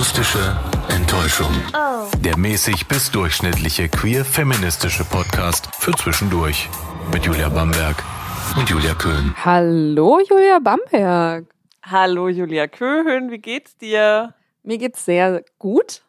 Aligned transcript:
Akustische 0.00 0.56
Enttäuschung. 0.88 1.52
Der 2.24 2.38
mäßig 2.38 2.88
bis 2.88 3.10
durchschnittliche 3.10 3.90
queer-feministische 3.90 5.04
Podcast 5.04 5.68
für 5.76 5.92
zwischendurch. 5.92 6.70
Mit 7.12 7.26
Julia 7.26 7.50
Bamberg 7.50 8.02
und 8.56 8.70
Julia 8.70 8.94
Köhn. 8.94 9.34
Hallo 9.44 10.18
Julia 10.26 10.58
Bamberg. 10.58 11.54
Hallo 11.82 12.30
Julia 12.30 12.66
Köhn, 12.66 13.30
wie 13.30 13.40
geht's 13.40 13.76
dir? 13.76 14.32
Mir 14.62 14.78
geht's 14.78 15.04
sehr 15.04 15.44
gut. 15.58 16.02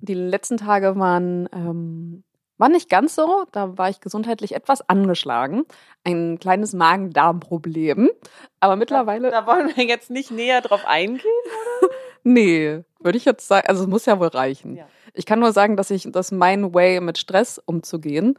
Die 0.00 0.14
letzten 0.14 0.56
Tage 0.56 0.98
waren, 0.98 1.48
ähm, 1.52 2.24
waren 2.58 2.72
nicht 2.72 2.90
ganz 2.90 3.14
so. 3.14 3.44
Da 3.52 3.78
war 3.78 3.88
ich 3.88 4.00
gesundheitlich 4.00 4.52
etwas 4.52 4.88
angeschlagen. 4.88 5.64
Ein 6.02 6.40
kleines 6.40 6.72
Magen-Darm-Problem. 6.72 8.10
Aber 8.58 8.74
mittlerweile. 8.74 9.30
Da 9.30 9.46
wollen 9.46 9.70
wir 9.76 9.84
jetzt 9.84 10.10
nicht 10.10 10.32
näher 10.32 10.60
drauf 10.60 10.84
eingehen. 10.84 11.22
Nee, 12.28 12.82
würde 12.98 13.18
ich 13.18 13.24
jetzt 13.24 13.46
sagen, 13.46 13.68
also 13.68 13.84
es 13.84 13.88
muss 13.88 14.04
ja 14.04 14.18
wohl 14.18 14.26
reichen. 14.26 14.74
Ja. 14.74 14.88
Ich 15.14 15.26
kann 15.26 15.38
nur 15.38 15.52
sagen, 15.52 15.76
dass 15.76 15.92
ich, 15.92 16.10
dass 16.10 16.32
mein 16.32 16.74
Way 16.74 17.00
mit 17.00 17.18
Stress 17.18 17.62
umzugehen 17.64 18.36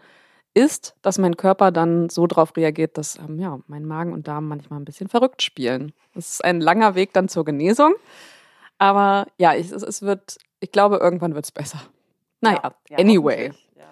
ist, 0.53 0.97
dass 1.01 1.17
mein 1.17 1.37
Körper 1.37 1.71
dann 1.71 2.09
so 2.09 2.27
darauf 2.27 2.57
reagiert, 2.57 2.97
dass 2.97 3.17
ähm, 3.17 3.39
ja, 3.39 3.59
mein 3.67 3.85
Magen 3.85 4.11
und 4.11 4.27
Darm 4.27 4.49
manchmal 4.49 4.81
ein 4.81 4.83
bisschen 4.83 5.07
verrückt 5.07 5.41
spielen. 5.41 5.93
Das 6.13 6.31
ist 6.31 6.43
ein 6.43 6.59
langer 6.59 6.95
Weg 6.95 7.13
dann 7.13 7.29
zur 7.29 7.45
Genesung. 7.45 7.95
Aber 8.77 9.27
ja, 9.37 9.55
ich, 9.55 9.71
es, 9.71 9.83
es 9.83 10.01
wird, 10.01 10.37
ich 10.59 10.73
glaube, 10.73 10.97
irgendwann 10.97 11.33
wird 11.33 11.45
es 11.45 11.53
besser. 11.53 11.79
Naja, 12.41 12.73
Ja, 12.89 12.97
anyway. 12.97 13.53
Ja. 13.77 13.85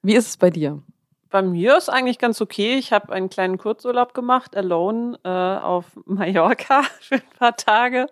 Wie 0.00 0.14
ist 0.14 0.28
es 0.28 0.36
bei 0.38 0.48
dir? 0.48 0.82
Bei 1.28 1.42
mir 1.42 1.76
ist 1.76 1.90
eigentlich 1.90 2.18
ganz 2.18 2.40
okay. 2.40 2.76
Ich 2.78 2.90
habe 2.90 3.12
einen 3.12 3.28
kleinen 3.28 3.58
Kurzurlaub 3.58 4.14
gemacht, 4.14 4.56
alone, 4.56 5.18
äh, 5.24 5.28
auf 5.28 5.84
Mallorca 6.06 6.84
für 7.00 7.16
ein 7.16 7.38
paar 7.38 7.54
Tage, 7.54 8.06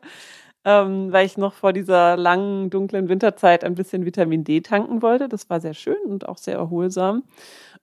ähm, 0.65 1.13
weil 1.13 1.27
ich 1.27 1.37
noch 1.37 1.53
vor 1.53 1.73
dieser 1.73 2.17
langen, 2.17 2.71
dunklen 2.71 3.09
Winterzeit 3.09 3.65
ein 3.65 3.75
bisschen 3.75 4.05
Vitamin 4.05 4.45
D 4.45 4.61
tanken 4.61 5.03
wollte. 5.03 5.29
Das 5.29 5.51
war 5.51 5.61
sehr 5.61 5.75
schön 5.75 5.99
und 6.07 6.29
auch 6.29 6.39
sehr 6.39 6.57
erholsam. 6.57 7.25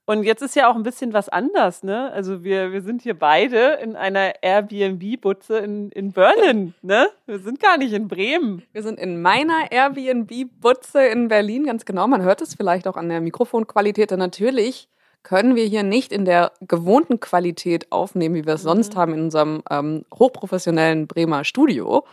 Und 0.04 0.24
jetzt 0.24 0.42
ist 0.42 0.56
ja 0.56 0.68
auch 0.68 0.74
ein 0.74 0.82
bisschen 0.82 1.12
was 1.12 1.28
anders, 1.28 1.84
ne? 1.84 2.10
Also 2.10 2.42
wir, 2.42 2.72
wir 2.72 2.82
sind 2.82 3.02
hier 3.02 3.16
beide 3.16 3.78
in 3.80 3.94
einer 3.94 4.32
Airbnb-Butze 4.42 5.58
in, 5.58 5.90
in 5.90 6.10
Berlin, 6.10 6.74
ne? 6.82 7.06
Wir 7.26 7.38
sind 7.38 7.60
gar 7.60 7.78
nicht 7.78 7.92
in 7.92 8.08
Bremen. 8.08 8.62
Wir 8.72 8.82
sind 8.82 8.98
in 8.98 9.22
meiner 9.22 9.70
Airbnb-Butze 9.70 11.06
in 11.06 11.28
Berlin, 11.28 11.66
ganz 11.66 11.84
genau. 11.84 12.08
Man 12.08 12.22
hört 12.22 12.42
es 12.42 12.56
vielleicht 12.56 12.88
auch 12.88 12.96
an 12.96 13.08
der 13.08 13.20
Mikrofonqualität. 13.20 14.10
Denn 14.10 14.18
natürlich 14.18 14.88
können 15.22 15.54
wir 15.54 15.66
hier 15.66 15.84
nicht 15.84 16.10
in 16.10 16.24
der 16.24 16.50
gewohnten 16.66 17.20
Qualität 17.20 17.92
aufnehmen, 17.92 18.34
wie 18.34 18.44
wir 18.44 18.54
es 18.54 18.62
sonst 18.62 18.96
haben 18.96 19.14
in 19.14 19.22
unserem 19.22 19.62
ähm, 19.70 20.04
hochprofessionellen 20.12 21.06
Bremer 21.06 21.44
Studio. 21.44 22.04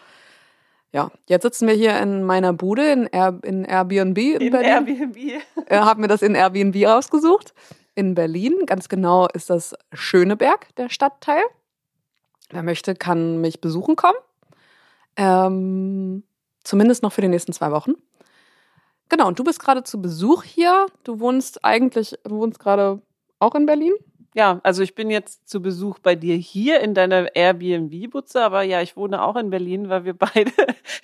Ja, 0.92 1.12
jetzt 1.28 1.44
sitzen 1.44 1.68
wir 1.68 1.76
hier 1.76 2.00
in 2.00 2.24
meiner 2.24 2.52
Bude 2.54 2.92
in, 2.92 3.06
Air, 3.06 3.40
in 3.44 3.64
Airbnb 3.64 4.18
in, 4.18 4.42
In 4.42 4.52
Berlin. 4.52 4.70
Airbnb. 4.88 5.18
äh, 5.68 5.78
haben 5.78 6.02
mir 6.02 6.08
das 6.08 6.22
in 6.22 6.34
Airbnb 6.36 6.76
rausgesucht. 6.88 7.54
In 7.96 8.16
Berlin, 8.16 8.66
ganz 8.66 8.90
genau 8.90 9.28
ist 9.34 9.50
das 9.50 9.76
Schöneberg, 9.94 10.74
der 10.78 10.90
Stadtteil. 10.90 11.44
Wer 12.50 12.64
möchte, 12.64 12.96
kann 12.96 13.40
mich 13.42 13.62
besuchen 13.62 13.96
kommen. 13.96 14.18
Ähm, 15.16 16.24
zumindest 16.64 17.04
noch 17.04 17.12
für 17.14 17.22
die 17.22 17.28
nächsten 17.28 17.54
zwei 17.54 17.72
Wochen. 17.72 17.92
Genau, 19.10 19.28
und 19.28 19.38
du 19.38 19.44
bist 19.44 19.60
gerade 19.60 19.84
zu 19.84 20.02
Besuch 20.02 20.44
hier. 20.44 20.88
Du 21.04 21.20
wohnst 21.20 21.64
eigentlich, 21.66 22.16
du 22.24 22.38
wohnst 22.38 22.60
gerade 22.60 23.02
auch 23.40 23.54
in 23.56 23.66
Berlin. 23.66 23.94
Ja, 24.36 24.60
also 24.64 24.84
ich 24.84 24.94
bin 24.94 25.10
jetzt 25.10 25.50
zu 25.50 25.62
Besuch 25.62 26.00
bei 26.00 26.16
dir 26.16 26.36
hier 26.36 26.82
in 26.82 26.94
deiner 26.94 27.36
Airbnb-Butze, 27.36 28.44
aber 28.44 28.62
ja, 28.62 28.82
ich 28.82 28.96
wohne 28.96 29.24
auch 29.24 29.36
in 29.36 29.50
Berlin, 29.50 29.90
weil 29.90 30.06
wir 30.06 30.14
beide 30.14 30.52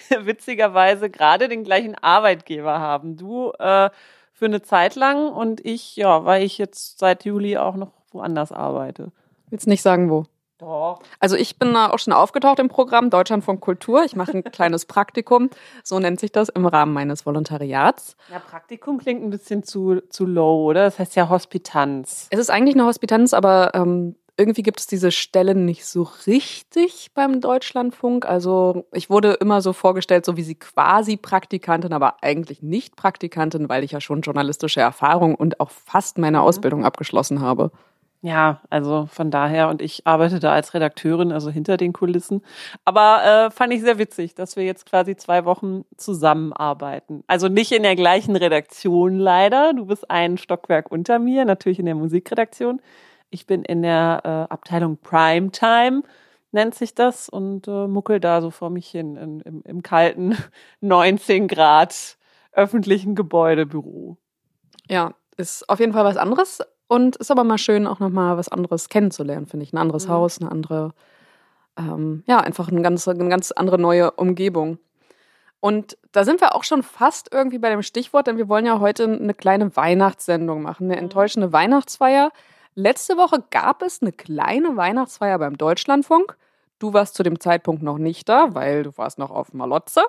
witzigerweise 0.26 1.10
gerade 1.10 1.50
den 1.50 1.64
gleichen 1.64 1.96
Arbeitgeber 1.96 2.80
haben. 2.80 3.18
Du 3.18 3.52
äh, 3.58 3.90
für 4.32 4.46
eine 4.46 4.62
Zeit 4.62 4.96
lang 4.96 5.32
und 5.32 5.66
ich, 5.66 5.96
ja, 5.96 6.26
weil 6.26 6.44
ich 6.44 6.58
jetzt 6.58 7.00
seit 7.00 7.26
Juli 7.26 7.58
auch 7.58 7.76
noch 7.76 7.94
woanders 8.12 8.52
arbeite. 8.52 9.12
Willst 9.50 9.68
nicht 9.68 9.82
sagen, 9.82 10.10
wo? 10.10 10.26
Doch. 10.66 11.00
Also 11.20 11.36
ich 11.36 11.60
bin 11.60 11.76
da 11.76 11.92
auch 11.92 12.00
schon 12.00 12.12
aufgetaucht 12.12 12.58
im 12.58 12.70
Programm 12.70 13.12
Deutschlandfunk 13.12 13.62
Kultur. 13.62 14.04
Ich 14.04 14.16
mache 14.16 14.32
ein 14.32 14.44
kleines 14.52 14.88
Praktikum, 14.88 15.52
so 15.84 16.00
nennt 16.00 16.20
sich 16.20 16.32
das, 16.32 16.50
im 16.50 16.66
Rahmen 16.66 16.92
meines 16.92 17.24
Volontariats. 17.24 18.18
Ja, 18.32 18.40
Praktikum 18.40 18.98
klingt 18.98 19.24
ein 19.24 19.30
bisschen 19.30 19.62
zu, 19.62 20.02
zu 20.10 20.26
low, 20.26 20.66
oder? 20.66 20.86
Das 20.86 20.98
heißt 20.98 21.16
ja 21.16 21.30
Hospitanz. 21.30 22.26
Es 22.32 22.40
ist 22.40 22.50
eigentlich 22.50 22.74
eine 22.74 22.86
Hospitanz, 22.86 23.36
aber 23.36 23.76
ähm, 23.76 24.16
irgendwie 24.38 24.64
gibt 24.64 24.80
es 24.80 24.88
diese 24.88 25.12
Stelle 25.12 25.54
nicht 25.54 25.86
so 25.86 26.10
richtig 26.26 27.12
beim 27.14 27.42
Deutschlandfunk. 27.42 28.26
Also 28.26 28.88
ich 28.92 29.12
wurde 29.12 29.34
immer 29.34 29.62
so 29.62 29.72
vorgestellt, 29.72 30.26
so 30.26 30.36
wie 30.36 30.42
sie 30.42 30.56
quasi 30.56 31.16
Praktikantin, 31.16 31.94
aber 31.94 32.24
eigentlich 32.24 32.64
nicht 32.64 32.96
Praktikantin, 32.96 33.70
weil 33.70 33.84
ich 33.84 33.92
ja 33.92 34.02
schon 34.02 34.22
journalistische 34.22 34.82
Erfahrung 34.82 35.36
und 35.36 35.60
auch 35.60 35.70
fast 35.70 36.18
meine 36.18 36.42
Ausbildung 36.42 36.84
abgeschlossen 36.84 37.40
habe. 37.42 37.70
Ja, 38.26 38.60
also 38.72 39.06
von 39.06 39.30
daher 39.30 39.70
und 39.70 39.84
ich 39.84 40.08
arbeite 40.08 40.40
da 40.40 40.52
als 40.52 40.74
Redakteurin, 40.74 41.32
also 41.32 41.52
hinter 41.52 41.78
den 41.78 41.94
Kulissen. 41.94 42.42
Aber 42.84 43.24
äh, 43.24 43.52
fand 43.52 43.72
ich 43.72 43.82
sehr 43.82 44.00
witzig, 44.00 44.34
dass 44.34 44.56
wir 44.56 44.64
jetzt 44.64 44.88
quasi 44.88 45.16
zwei 45.16 45.46
Wochen 45.46 45.86
zusammenarbeiten. 45.96 47.24
Also 47.28 47.50
nicht 47.50 47.72
in 47.72 47.84
der 47.84 47.96
gleichen 47.96 48.36
Redaktion 48.36 49.20
leider. 49.20 49.74
Du 49.74 49.86
bist 49.86 50.10
ein 50.10 50.40
Stockwerk 50.40 50.92
unter 50.92 51.20
mir, 51.20 51.46
natürlich 51.46 51.78
in 51.78 51.86
der 51.86 51.94
Musikredaktion. 51.94 52.82
Ich 53.30 53.46
bin 53.46 53.64
in 53.64 53.84
der 53.84 54.22
äh, 54.24 54.52
Abteilung 54.52 54.98
Primetime, 54.98 56.02
nennt 56.52 56.74
sich 56.74 56.96
das, 56.96 57.30
und 57.30 57.68
äh, 57.68 57.86
muckel 57.86 58.20
da 58.20 58.42
so 58.42 58.50
vor 58.50 58.72
mich 58.72 58.88
hin 58.88 59.18
in, 59.18 59.42
im, 59.42 59.62
im 59.62 59.84
kalten 59.84 60.36
19 60.82 61.48
Grad 61.48 62.18
öffentlichen 62.54 63.14
Gebäudebüro. 63.14 64.18
Ja, 64.90 65.14
ist 65.38 65.70
auf 65.70 65.80
jeden 65.80 65.94
Fall 65.94 66.06
was 66.06 66.18
anderes 66.18 66.64
und 66.88 67.16
ist 67.18 67.32
aber 67.32 67.44
mal 67.44 67.58
schön, 67.58 67.88
auch 67.88 68.00
nochmal 68.00 68.38
was 68.38 68.50
anderes 68.50 68.90
kennenzulernen, 68.90 69.48
finde 69.48 69.64
ich. 69.64 69.74
Ein 69.74 69.78
anderes 69.80 70.08
Mhm. 70.08 70.12
Haus, 70.12 70.40
eine 70.42 70.52
andere, 70.52 70.94
ähm, 71.78 72.24
ja, 72.28 72.40
einfach 72.40 72.70
eine 72.70 72.82
ganz, 72.82 73.08
eine 73.08 73.30
ganz 73.30 73.52
andere 73.52 73.80
neue 73.80 74.12
Umgebung. 74.12 74.78
Und 75.60 75.98
da 76.12 76.24
sind 76.24 76.42
wir 76.42 76.54
auch 76.54 76.64
schon 76.64 76.84
fast 76.84 77.34
irgendwie 77.34 77.58
bei 77.58 77.70
dem 77.70 77.82
Stichwort, 77.82 78.28
denn 78.28 78.38
wir 78.38 78.48
wollen 78.50 78.66
ja 78.68 78.80
heute 78.80 79.06
eine 79.06 79.34
kleine 79.34 79.76
Weihnachtssendung 79.76 80.62
machen, 80.62 80.92
eine 80.92 81.00
enttäuschende 81.00 81.52
Weihnachtsfeier. 81.52 82.32
Letzte 82.76 83.18
Woche 83.18 83.44
gab 83.50 83.82
es 83.82 84.02
eine 84.02 84.12
kleine 84.12 84.76
Weihnachtsfeier 84.78 85.40
beim 85.40 85.58
Deutschlandfunk. 85.58 86.38
Du 86.78 86.94
warst 86.94 87.16
zu 87.16 87.24
dem 87.24 87.40
Zeitpunkt 87.40 87.82
noch 87.82 87.98
nicht 87.98 88.30
da, 88.30 88.54
weil 88.54 88.84
du 88.84 88.96
warst 88.98 89.18
noch 89.18 89.32
auf 89.32 89.54
Malotze. 89.54 90.04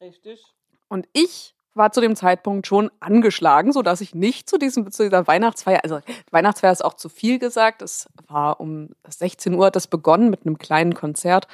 Richtig. 0.00 0.44
Und 0.88 1.08
ich 1.14 1.54
war 1.74 1.92
zu 1.92 2.00
dem 2.00 2.16
Zeitpunkt 2.16 2.66
schon 2.66 2.90
angeschlagen, 3.00 3.72
sodass 3.72 4.00
ich 4.00 4.14
nicht 4.14 4.48
zu, 4.48 4.58
diesem, 4.58 4.90
zu 4.90 5.04
dieser 5.04 5.26
Weihnachtsfeier, 5.26 5.80
also 5.82 6.00
Weihnachtsfeier 6.30 6.72
ist 6.72 6.84
auch 6.84 6.94
zu 6.94 7.08
viel 7.08 7.38
gesagt, 7.38 7.82
es 7.82 8.08
war 8.28 8.60
um 8.60 8.90
16 9.08 9.54
Uhr 9.54 9.66
hat 9.66 9.76
das 9.76 9.86
begonnen 9.86 10.30
mit 10.30 10.46
einem 10.46 10.58
kleinen 10.58 10.94
Konzert 10.94 11.46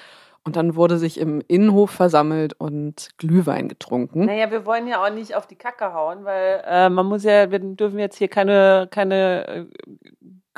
und 0.45 0.57
dann 0.57 0.77
wurde 0.77 0.99
sich 0.99 1.19
im 1.19 1.43
Innenhof 1.47 1.91
versammelt 1.91 2.55
und 2.59 3.11
Glühwein 3.19 3.69
getrunken. 3.69 4.25
Naja, 4.25 4.51
wir 4.51 4.65
wollen 4.65 4.87
ja 4.87 5.05
auch 5.05 5.13
nicht 5.13 5.35
auf 5.35 5.47
die 5.47 5.57
Kacke 5.57 5.93
hauen, 5.93 6.25
weil 6.25 6.63
äh, 6.67 6.89
man 6.89 7.07
muss 7.07 7.25
ja, 7.25 7.51
wir 7.51 7.59
dürfen 7.59 7.99
jetzt 7.99 8.17
hier 8.17 8.29
keine, 8.29 8.89
keine 8.91 9.47
äh, 9.47 9.67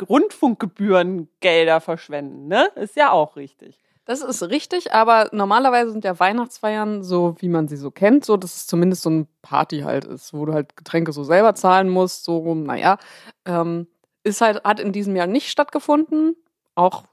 Rundfunkgebührengelder 0.01 1.81
verschwenden, 1.81 2.49
ne? 2.49 2.69
Ist 2.77 2.97
ja 2.97 3.11
auch 3.11 3.37
richtig. 3.37 3.79
Das 4.11 4.23
ist 4.23 4.43
richtig, 4.43 4.93
aber 4.93 5.29
normalerweise 5.31 5.93
sind 5.93 6.03
ja 6.03 6.19
Weihnachtsfeiern 6.19 7.05
so, 7.05 7.37
wie 7.39 7.49
man 7.49 7.69
sie 7.69 7.77
so 7.77 7.93
kennt, 7.93 8.25
so, 8.25 8.37
dass 8.37 8.57
es 8.57 8.67
zumindest 8.67 9.03
so 9.03 9.11
ein 9.11 9.29
Party 9.41 9.83
halt 9.83 10.05
ist, 10.05 10.35
wo 10.35 10.47
du 10.47 10.53
halt 10.53 10.77
Getränke 10.77 11.13
so 11.13 11.23
selber 11.23 11.55
zahlen 11.55 11.89
musst, 11.89 12.25
so 12.25 12.39
rum, 12.39 12.65
naja. 12.65 12.99
Ähm, 13.45 13.87
ist 14.25 14.41
halt, 14.41 14.65
hat 14.65 14.81
in 14.81 14.91
diesem 14.91 15.15
Jahr 15.15 15.29
nicht 15.29 15.49
stattgefunden. 15.49 16.35
Auch, 16.75 17.05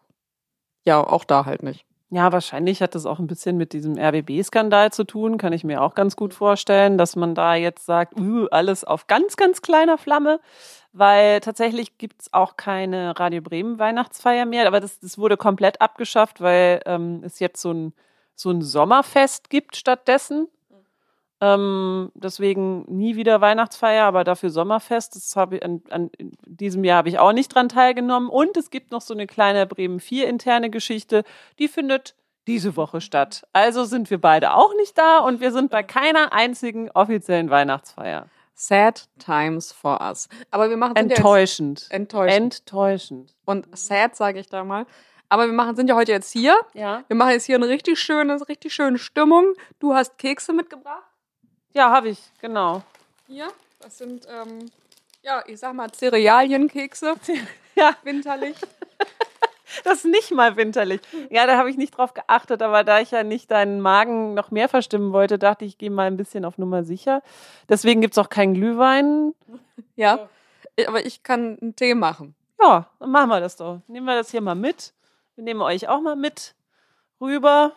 ja, 0.88 1.00
auch 1.00 1.24
da 1.24 1.46
halt 1.46 1.62
nicht. 1.62 1.86
Ja, 2.10 2.32
wahrscheinlich 2.32 2.82
hat 2.82 2.96
das 2.96 3.06
auch 3.06 3.20
ein 3.20 3.28
bisschen 3.28 3.58
mit 3.58 3.74
diesem 3.74 3.98
RBB-Skandal 3.98 4.94
zu 4.94 5.04
tun, 5.04 5.38
kann 5.38 5.52
ich 5.52 5.66
mir 5.66 5.82
auch 5.82 5.94
ganz 5.94 6.16
gut 6.16 6.34
vorstellen, 6.34 6.98
dass 6.98 7.18
man 7.18 7.36
da 7.36 7.56
jetzt 7.56 7.86
sagt, 7.86 8.18
uh, 8.18 8.48
alles 8.50 8.86
auf 8.86 9.08
ganz, 9.08 9.36
ganz 9.36 9.62
kleiner 9.62 9.98
Flamme, 9.98 10.40
weil 10.94 11.42
tatsächlich 11.42 11.98
gibt's 11.98 12.32
auch 12.32 12.56
keine 12.56 13.20
Radio 13.20 13.42
Bremen 13.42 13.78
Weihnachtsfeier 13.78 14.46
mehr, 14.46 14.68
aber 14.68 14.80
das, 14.80 15.00
das 15.02 15.18
wurde 15.18 15.36
komplett 15.36 15.82
abgeschafft, 15.82 16.40
weil 16.40 16.82
ähm, 16.86 17.24
es 17.26 17.40
jetzt 17.40 17.62
so 17.62 17.74
ein, 17.74 17.94
so 18.36 18.52
ein 18.52 18.62
Sommerfest 18.62 19.50
gibt 19.50 19.76
stattdessen. 19.76 20.48
Ähm, 21.40 22.12
deswegen 22.16 22.84
nie 22.88 23.16
wieder 23.16 23.42
Weihnachtsfeier, 23.42 24.06
aber 24.06 24.24
dafür 24.24 24.50
Sommerfest. 24.50 25.16
Das 25.16 25.36
habe 25.36 25.58
ich 25.58 25.64
an, 25.66 25.82
an 25.90 26.10
in 26.18 26.32
diesem 26.46 26.84
Jahr 26.84 26.98
habe 26.98 27.10
ich 27.10 27.20
auch 27.20 27.34
nicht 27.34 27.54
dran 27.54 27.70
teilgenommen. 27.70 28.30
Und 28.30 28.58
es 28.58 28.70
gibt 28.70 28.92
noch 28.92 29.02
so 29.02 29.14
eine 29.14 29.28
kleine 29.28 29.68
Bremen 29.68 30.00
4 30.00 30.28
interne 30.28 30.70
Geschichte, 30.70 31.24
die 31.60 31.68
findet 31.68 32.16
diese 32.48 32.76
Woche 32.76 33.02
statt. 33.02 33.46
Also 33.54 33.84
sind 33.84 34.10
wir 34.10 34.20
beide 34.20 34.54
auch 34.54 34.74
nicht 34.76 34.98
da 34.98 35.20
und 35.20 35.42
wir 35.42 35.52
sind 35.52 35.70
bei 35.70 35.84
keiner 35.84 36.34
einzigen 36.34 36.90
offiziellen 36.92 37.50
Weihnachtsfeier. 37.50 38.28
Sad 38.56 39.08
times 39.20 39.72
for 39.72 40.02
us. 40.02 40.30
Aber 40.50 40.70
wir 40.70 40.78
machen 40.78 40.96
sind 40.98 41.12
ja 41.12 41.18
Enttäuschend. 41.18 41.88
enttäuschend. 41.90 42.56
Enttäuschend. 42.56 43.36
Und 43.46 43.68
sad, 43.78 44.16
sage 44.16 44.40
ich 44.40 44.48
da 44.48 44.64
mal. 44.64 44.88
Aber 45.30 45.46
wir 45.46 45.54
machen, 45.54 45.76
sind 45.76 45.90
ja 45.90 45.96
heute 45.96 46.14
jetzt 46.14 46.32
hier. 46.32 46.56
Ja. 46.74 47.04
Wir 47.08 47.16
machen 47.16 47.32
jetzt 47.32 47.46
hier 47.46 47.58
eine 47.58 47.68
richtig 47.68 48.00
schöne, 48.00 48.40
richtig 48.48 48.74
schöne 48.74 48.98
Stimmung. 48.98 49.54
Du 49.80 49.94
hast 49.94 50.18
Kekse 50.18 50.54
mitgebracht. 50.54 51.04
Ja, 51.78 51.92
habe 51.92 52.10
ich, 52.10 52.20
genau. 52.42 52.82
Hier, 53.28 53.50
das 53.82 54.00
sind, 54.00 54.28
ähm, 54.28 54.72
ja, 55.22 55.44
ich 55.46 55.60
sag 55.60 55.76
mal 55.76 55.92
Cerealienkekse. 55.92 57.14
Ja, 57.76 57.96
Winterlich. 58.02 58.56
das 59.84 60.00
ist 60.00 60.06
nicht 60.06 60.32
mal 60.32 60.58
winterlich. 60.58 61.00
Ja, 61.30 61.46
da 61.46 61.56
habe 61.56 61.70
ich 61.70 61.78
nicht 61.78 61.96
drauf 61.96 62.16
geachtet, 62.16 62.64
aber 62.64 62.84
da 62.84 63.00
ich 63.00 63.12
ja 63.12 63.22
nicht 63.22 63.52
deinen 63.52 63.80
Magen 63.80 64.34
noch 64.34 64.50
mehr 64.50 64.68
verstimmen 64.68 65.14
wollte, 65.14 65.38
dachte 65.38 65.66
ich, 65.66 65.74
ich 65.74 65.78
gehe 65.78 65.92
mal 65.92 66.08
ein 66.08 66.18
bisschen 66.18 66.46
auf 66.46 66.58
Nummer 66.58 66.84
sicher. 66.84 67.22
Deswegen 67.70 68.02
gibt 68.02 68.16
es 68.16 68.18
auch 68.18 68.30
keinen 68.30 68.56
Glühwein. 68.56 69.36
Ja. 69.96 70.28
Aber 70.88 71.06
ich 71.06 71.22
kann 71.22 71.60
einen 71.62 71.76
Tee 71.76 71.94
machen. 71.94 72.34
Ja, 72.60 72.90
dann 73.00 73.12
machen 73.12 73.30
wir 73.30 73.40
das 73.40 73.56
doch. 73.56 73.82
Nehmen 73.88 74.08
wir 74.08 74.16
das 74.16 74.32
hier 74.32 74.42
mal 74.42 74.56
mit. 74.56 74.94
Wir 75.36 75.44
nehmen 75.44 75.62
euch 75.62 75.88
auch 75.88 76.02
mal 76.02 76.16
mit 76.16 76.56
rüber 77.22 77.74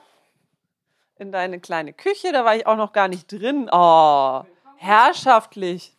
in 1.20 1.31
deine 1.32 1.61
kleine 1.61 1.93
Küche. 1.93 2.32
Da 2.32 2.44
war 2.44 2.56
ich 2.56 2.67
auch 2.67 2.76
noch 2.76 2.93
gar 2.93 3.08
nicht 3.08 3.31
drin. 3.31 3.69
Oh, 3.70 4.43
herrschaftlich. 4.76 5.96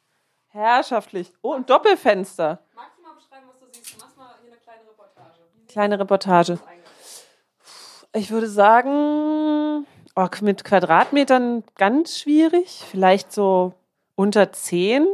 Herrschaftlich. 0.47 1.31
Oh, 1.41 1.53
ein 1.53 1.65
Doppelfenster. 1.65 2.59
Magst 2.75 2.97
du 2.97 3.03
mal 3.03 3.13
beschreiben, 3.13 3.45
was 3.47 3.59
du 3.59 3.65
siehst? 3.71 3.97
Mach 3.99 4.15
mal 4.17 4.35
hier 4.41 4.51
eine 4.51 4.59
kleine 4.59 4.89
Reportage. 4.89 5.39
Kleine 5.67 5.99
Reportage. 5.99 6.59
Ich 8.13 8.31
würde 8.31 8.49
sagen, 8.49 9.85
oh, 10.15 10.27
mit 10.41 10.63
Quadratmetern 10.63 11.63
ganz 11.75 12.17
schwierig. 12.17 12.83
Vielleicht 12.89 13.31
so 13.31 13.73
unter 14.15 14.51
10. 14.51 15.07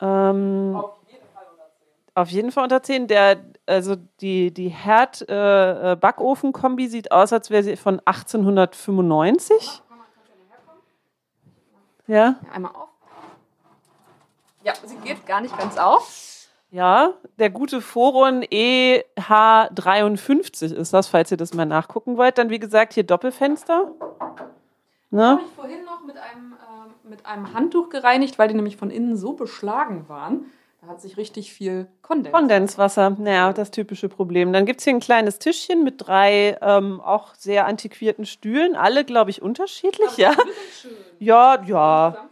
Ähm, 0.00 0.82
auf 2.14 2.28
jeden 2.30 2.52
Fall 2.52 2.64
unter 2.64 2.82
10. 2.82 3.06
Der, 3.08 3.38
also 3.66 3.96
die, 4.20 4.52
die 4.52 4.68
Herd-Backofen-Kombi 4.68 6.88
sieht 6.88 7.10
aus, 7.12 7.32
als 7.32 7.48
wäre 7.50 7.62
sie 7.62 7.76
von 7.76 8.00
1895. 8.04 9.80
Ja, 12.06 12.36
Einmal 12.52 12.72
auf. 12.72 12.88
Ja, 14.62 14.74
sie 14.84 14.96
geht 14.96 15.24
gar 15.26 15.40
nicht 15.40 15.56
ganz 15.58 15.78
auf. 15.78 16.46
ja. 16.70 17.14
Der 17.38 17.48
gute 17.50 17.80
Foron 17.80 18.42
EH53 18.44 20.74
ist 20.74 20.92
das, 20.94 21.06
falls 21.08 21.30
ihr 21.30 21.36
das 21.36 21.52
mal 21.54 21.64
nachgucken 21.66 22.16
wollt. 22.16 22.38
Dann, 22.38 22.50
wie 22.50 22.58
gesagt, 22.60 22.94
hier 22.94 23.04
Doppelfenster. 23.04 23.90
Ne? 25.10 25.28
Habe 25.28 25.42
ich 25.42 25.52
vorhin 25.54 25.84
noch 25.84 26.02
mit 26.04 26.16
einem, 26.16 26.54
ähm, 26.54 26.94
mit 27.10 27.24
einem 27.26 27.52
Handtuch 27.54 27.88
gereinigt, 27.90 28.38
weil 28.38 28.48
die 28.48 28.54
nämlich 28.54 28.76
von 28.76 28.90
innen 28.90 29.16
so 29.16 29.32
beschlagen 29.34 30.08
waren. 30.08 30.46
Da 30.84 30.90
hat 30.92 31.00
sich 31.00 31.16
richtig 31.16 31.52
viel 31.52 31.86
Kondens. 32.02 32.32
Kondenswasser, 32.32 33.10
naja, 33.10 33.54
das 33.54 33.70
typische 33.70 34.10
Problem. 34.10 34.52
Dann 34.52 34.66
gibt 34.66 34.80
es 34.80 34.84
hier 34.84 34.92
ein 34.94 35.00
kleines 35.00 35.38
Tischchen 35.38 35.82
mit 35.82 35.94
drei 35.98 36.58
ähm, 36.60 37.00
auch 37.00 37.34
sehr 37.36 37.66
antiquierten 37.66 38.26
Stühlen. 38.26 38.76
Alle, 38.76 39.04
glaube 39.04 39.30
ich, 39.30 39.40
unterschiedlich, 39.40 40.16
ja. 40.18 40.34
Ja, 41.18 41.62
ja. 41.64 42.28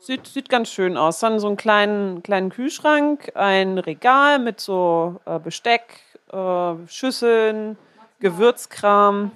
Sieht, 0.00 0.26
sieht 0.26 0.48
ganz 0.48 0.70
schön 0.70 0.96
aus. 0.96 1.20
Dann 1.20 1.38
so 1.38 1.46
einen 1.46 1.56
kleinen, 1.56 2.22
kleinen 2.24 2.50
Kühlschrank, 2.50 3.30
ein 3.36 3.78
Regal 3.78 4.40
mit 4.40 4.60
so 4.60 5.20
äh, 5.24 5.38
Besteck, 5.38 6.00
äh, 6.32 6.74
Schüsseln, 6.88 7.78
Gewürzkram. 8.18 9.30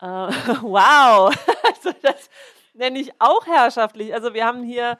Äh, 0.00 0.06
wow, 0.62 1.34
also 1.64 1.90
das 2.02 2.30
nenne 2.74 3.00
ich 3.00 3.12
auch 3.18 3.46
herrschaftlich. 3.46 4.14
Also 4.14 4.32
wir 4.32 4.46
haben 4.46 4.62
hier 4.62 4.96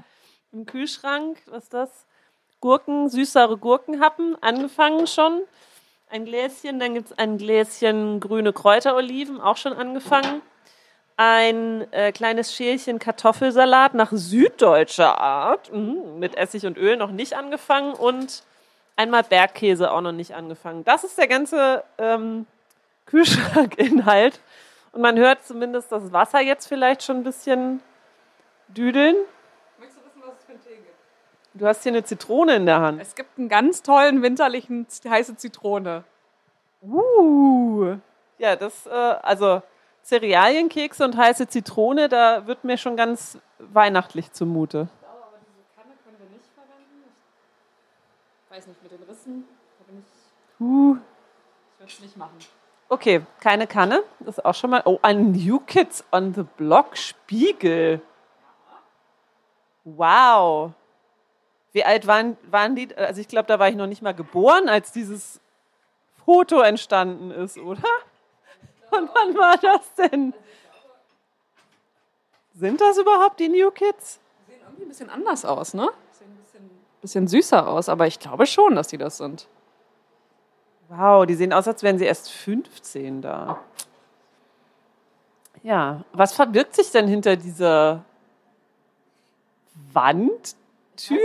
im 0.53 0.67
Kühlschrank, 0.67 1.39
was 1.47 1.65
ist 1.65 1.75
das? 1.75 2.07
Gurken, 2.61 3.09
süßere 3.09 3.57
Gurkenhappen, 3.57 4.37
angefangen 4.41 5.07
schon. 5.07 5.43
Ein 6.11 6.25
Gläschen, 6.25 6.79
dann 6.79 6.95
gibt 6.95 7.11
es 7.11 7.19
ein 7.19 7.39
Gläschen 7.39 8.21
grüne 8.21 8.53
Kräuteroliven, 8.53 9.41
auch 9.41 9.57
schon 9.57 9.73
angefangen. 9.73 10.43
Ein 11.17 11.91
äh, 11.93 12.13
kleines 12.13 12.55
Schälchen 12.55 12.99
Kartoffelsalat 12.99 13.95
nach 13.95 14.13
süddeutscher 14.13 15.19
Art, 15.19 15.73
mm, 15.73 16.19
mit 16.19 16.37
Essig 16.37 16.67
und 16.67 16.77
Öl 16.77 16.97
noch 16.97 17.11
nicht 17.11 17.35
angefangen 17.35 17.95
und 17.95 18.45
einmal 18.97 19.23
Bergkäse 19.23 19.91
auch 19.91 20.01
noch 20.01 20.13
nicht 20.13 20.35
angefangen. 20.35 20.85
Das 20.85 21.05
ist 21.05 21.19
der 21.19 21.29
ganze 21.29 21.85
ähm, 21.99 22.47
Kühlschrankinhalt. 23.07 24.41
Und 24.93 25.01
man 25.01 25.19
hört 25.19 25.45
zumindest 25.45 25.91
das 25.91 26.13
Wasser 26.13 26.41
jetzt 26.41 26.67
vielleicht 26.67 27.03
schon 27.03 27.19
ein 27.19 27.25
bisschen 27.25 27.81
düdeln. 28.69 29.17
Möchtest 29.79 30.01
du 30.01 30.07
wissen, 30.07 30.23
was 30.25 30.39
es 30.39 30.45
für 30.45 30.53
einen 30.53 30.63
Tee 30.63 30.77
gibt? 30.77 30.97
Du 31.55 31.67
hast 31.67 31.83
hier 31.83 31.93
eine 31.93 32.03
Zitrone 32.03 32.57
in 32.57 32.67
der 32.67 32.81
Hand. 32.81 33.01
Es 33.01 33.15
gibt 33.15 33.39
einen 33.39 33.49
ganz 33.49 33.83
tollen 33.83 34.23
winterlichen 34.23 34.87
heiße 35.07 35.37
Zitrone. 35.37 36.05
Uh. 36.83 37.97
Ja, 38.39 38.57
das, 38.57 38.87
äh, 38.87 38.91
also 38.91 39.63
Cerealienkekse 40.03 41.05
und 41.05 41.17
heiße 41.17 41.49
Zitrone, 41.49 42.09
da 42.09 42.47
wird 42.47 42.65
mir 42.65 42.79
schon 42.79 42.97
ganz 42.97 43.39
weihnachtlich 43.59 44.33
zumute. 44.33 44.89
Ich 44.95 45.01
glaube 45.01 45.23
aber, 45.27 45.39
diese 45.47 45.63
Kanne 45.77 45.95
können 46.03 46.17
wir 46.19 46.37
nicht 46.37 46.49
verwenden. 46.55 47.05
Ich 48.47 48.57
weiß 48.57 48.67
nicht, 48.67 48.83
mit 48.83 48.93
den 48.93 49.03
Rissen. 49.03 49.45
Ich. 49.89 50.61
Uh. 50.61 50.97
Ich 50.97 51.81
würde 51.81 51.93
es 51.93 52.01
nicht 52.01 52.17
machen. 52.17 52.39
Okay, 52.89 53.25
keine 53.41 53.67
Kanne. 53.67 54.03
Das 54.21 54.39
ist 54.39 54.45
auch 54.45 54.55
schon 54.55 54.71
mal. 54.71 54.83
Oh, 54.85 54.99
ein 55.03 55.33
New 55.33 55.61
Kids 55.61 56.05
on 56.13 56.35
the 56.35 56.45
Block 56.57 56.97
Spiegel. 56.97 58.01
Wow. 59.85 60.73
Wie 61.73 61.85
alt 61.85 62.07
waren, 62.07 62.37
waren 62.51 62.77
die? 62.77 62.95
Also 62.97 63.21
ich 63.21 63.29
glaube, 63.29 63.47
da 63.47 63.59
war 63.59 63.69
ich 63.69 63.77
noch 63.77 63.87
nicht 63.87 64.03
mal 64.03 64.15
geboren, 64.15 64.69
als 64.69 64.93
dieses 64.93 65.41
Foto 66.25 66.61
entstanden 66.61 67.31
ist, 67.31 67.59
oder? 67.59 67.89
Und 68.91 69.11
wann 69.15 69.35
war 69.37 69.57
das 69.57 69.95
denn? 69.95 70.35
Sind 72.55 72.81
das 72.81 72.99
überhaupt 72.99 73.41
die 73.41 73.49
New 73.49 73.71
Kids? 73.71 74.21
Sehen 74.47 74.61
irgendwie 74.63 74.83
ein 74.85 74.89
bisschen 74.89 75.09
anders 75.11 75.45
aus, 75.45 75.73
ne? 75.73 75.91
Sehen 76.13 76.29
ein 76.31 76.43
bisschen, 76.43 76.71
bisschen 77.01 77.27
süßer 77.27 77.67
aus, 77.67 77.89
aber 77.89 78.07
ich 78.07 78.19
glaube 78.19 78.45
schon, 78.47 78.75
dass 78.75 78.89
die 78.89 78.99
das 78.99 79.17
sind. 79.17 79.49
Wow, 80.89 81.25
die 81.25 81.35
sehen 81.35 81.55
aus, 81.55 81.67
als 81.67 81.83
wären 81.83 81.99
sie 81.99 82.05
erst 82.05 82.31
15 82.31 83.23
da. 83.23 83.59
Ja, 85.63 86.05
was 86.13 86.35
verbirgt 86.35 86.75
sich 86.75 86.91
denn 86.91 87.09
hinter 87.09 87.37
dieser 87.37 88.05
Wandtür? 91.11 91.19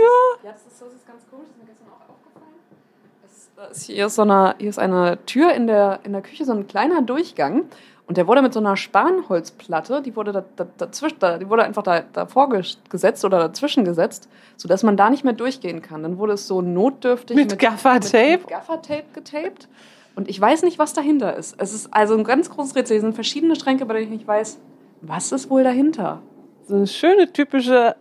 Ja, 0.44 0.52
das 0.52 0.62
ist, 0.62 0.80
das 0.80 0.88
ist 0.88 1.06
ganz 1.06 1.22
komisch, 1.30 1.46
das 1.48 1.56
ist 1.56 1.62
mir 1.62 1.68
gestern 1.68 1.88
auch 1.88 2.08
aufgefallen. 2.10 3.70
Es, 3.70 3.82
hier, 3.84 4.06
ist 4.06 4.14
so 4.14 4.22
eine, 4.22 4.54
hier 4.58 4.70
ist 4.70 4.78
eine 4.78 5.24
Tür 5.26 5.52
in 5.52 5.66
der, 5.66 6.00
in 6.04 6.12
der 6.12 6.22
Küche, 6.22 6.44
so 6.44 6.52
ein 6.52 6.66
kleiner 6.66 7.02
Durchgang. 7.02 7.64
Und 8.06 8.16
der 8.16 8.26
wurde 8.26 8.40
mit 8.40 8.54
so 8.54 8.60
einer 8.60 8.76
Spanholzplatte, 8.76 10.00
die 10.00 10.16
wurde, 10.16 10.32
da, 10.32 10.44
da, 10.56 10.66
dazwischen, 10.78 11.18
da, 11.18 11.36
die 11.36 11.48
wurde 11.50 11.64
einfach 11.64 11.82
da, 11.82 12.00
davor 12.00 12.48
ges- 12.48 12.78
gesetzt 12.88 13.22
oder 13.24 13.38
dazwischen 13.38 13.84
gesetzt, 13.84 14.30
sodass 14.56 14.82
man 14.82 14.96
da 14.96 15.10
nicht 15.10 15.24
mehr 15.24 15.34
durchgehen 15.34 15.82
kann. 15.82 16.02
Dann 16.02 16.16
wurde 16.16 16.32
es 16.32 16.46
so 16.46 16.62
notdürftig 16.62 17.36
Mit 17.36 17.58
Gaffertape? 17.58 18.30
Mit, 18.30 18.40
mit 18.40 18.48
Gaffertape 18.48 19.04
getaped. 19.12 19.68
Und 20.16 20.28
ich 20.28 20.40
weiß 20.40 20.62
nicht, 20.62 20.78
was 20.78 20.94
dahinter 20.94 21.36
ist. 21.36 21.54
Es 21.58 21.74
ist 21.74 21.92
also 21.92 22.16
ein 22.16 22.24
ganz 22.24 22.48
großes 22.48 22.74
Rätsel. 22.76 22.94
Hier 22.94 23.02
sind 23.02 23.14
verschiedene 23.14 23.56
Schränke, 23.56 23.84
bei 23.84 23.94
denen 23.94 24.06
ich 24.06 24.18
nicht 24.18 24.26
weiß, 24.26 24.58
was 25.02 25.30
ist 25.30 25.50
wohl 25.50 25.62
dahinter? 25.62 26.22
So 26.66 26.76
eine 26.76 26.86
schöne, 26.86 27.30
typische 27.32 27.94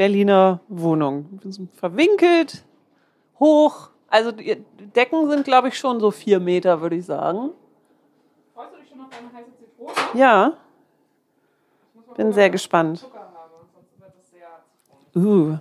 Alt-Berliner 0.00 0.60
Wohnung. 0.68 1.38
Verwinkelt, 1.74 2.64
hoch. 3.38 3.90
Also 4.08 4.32
die 4.32 4.56
Decken 4.96 5.28
sind, 5.28 5.44
glaube 5.44 5.68
ich, 5.68 5.78
schon 5.78 6.00
so 6.00 6.10
vier 6.10 6.40
Meter, 6.40 6.80
würde 6.80 6.96
ich 6.96 7.04
sagen. 7.04 7.50
Freust 8.54 8.72
du 8.72 8.78
dich 8.78 8.88
schon 8.88 9.00
auf 9.02 9.08
deine 9.10 9.30
heiße 9.30 9.50
Zitrone? 9.58 10.18
Ja, 10.18 10.54
bin 12.16 12.32
sehr 12.32 12.48
gespannt. 12.48 13.06
Uh. 15.14 15.58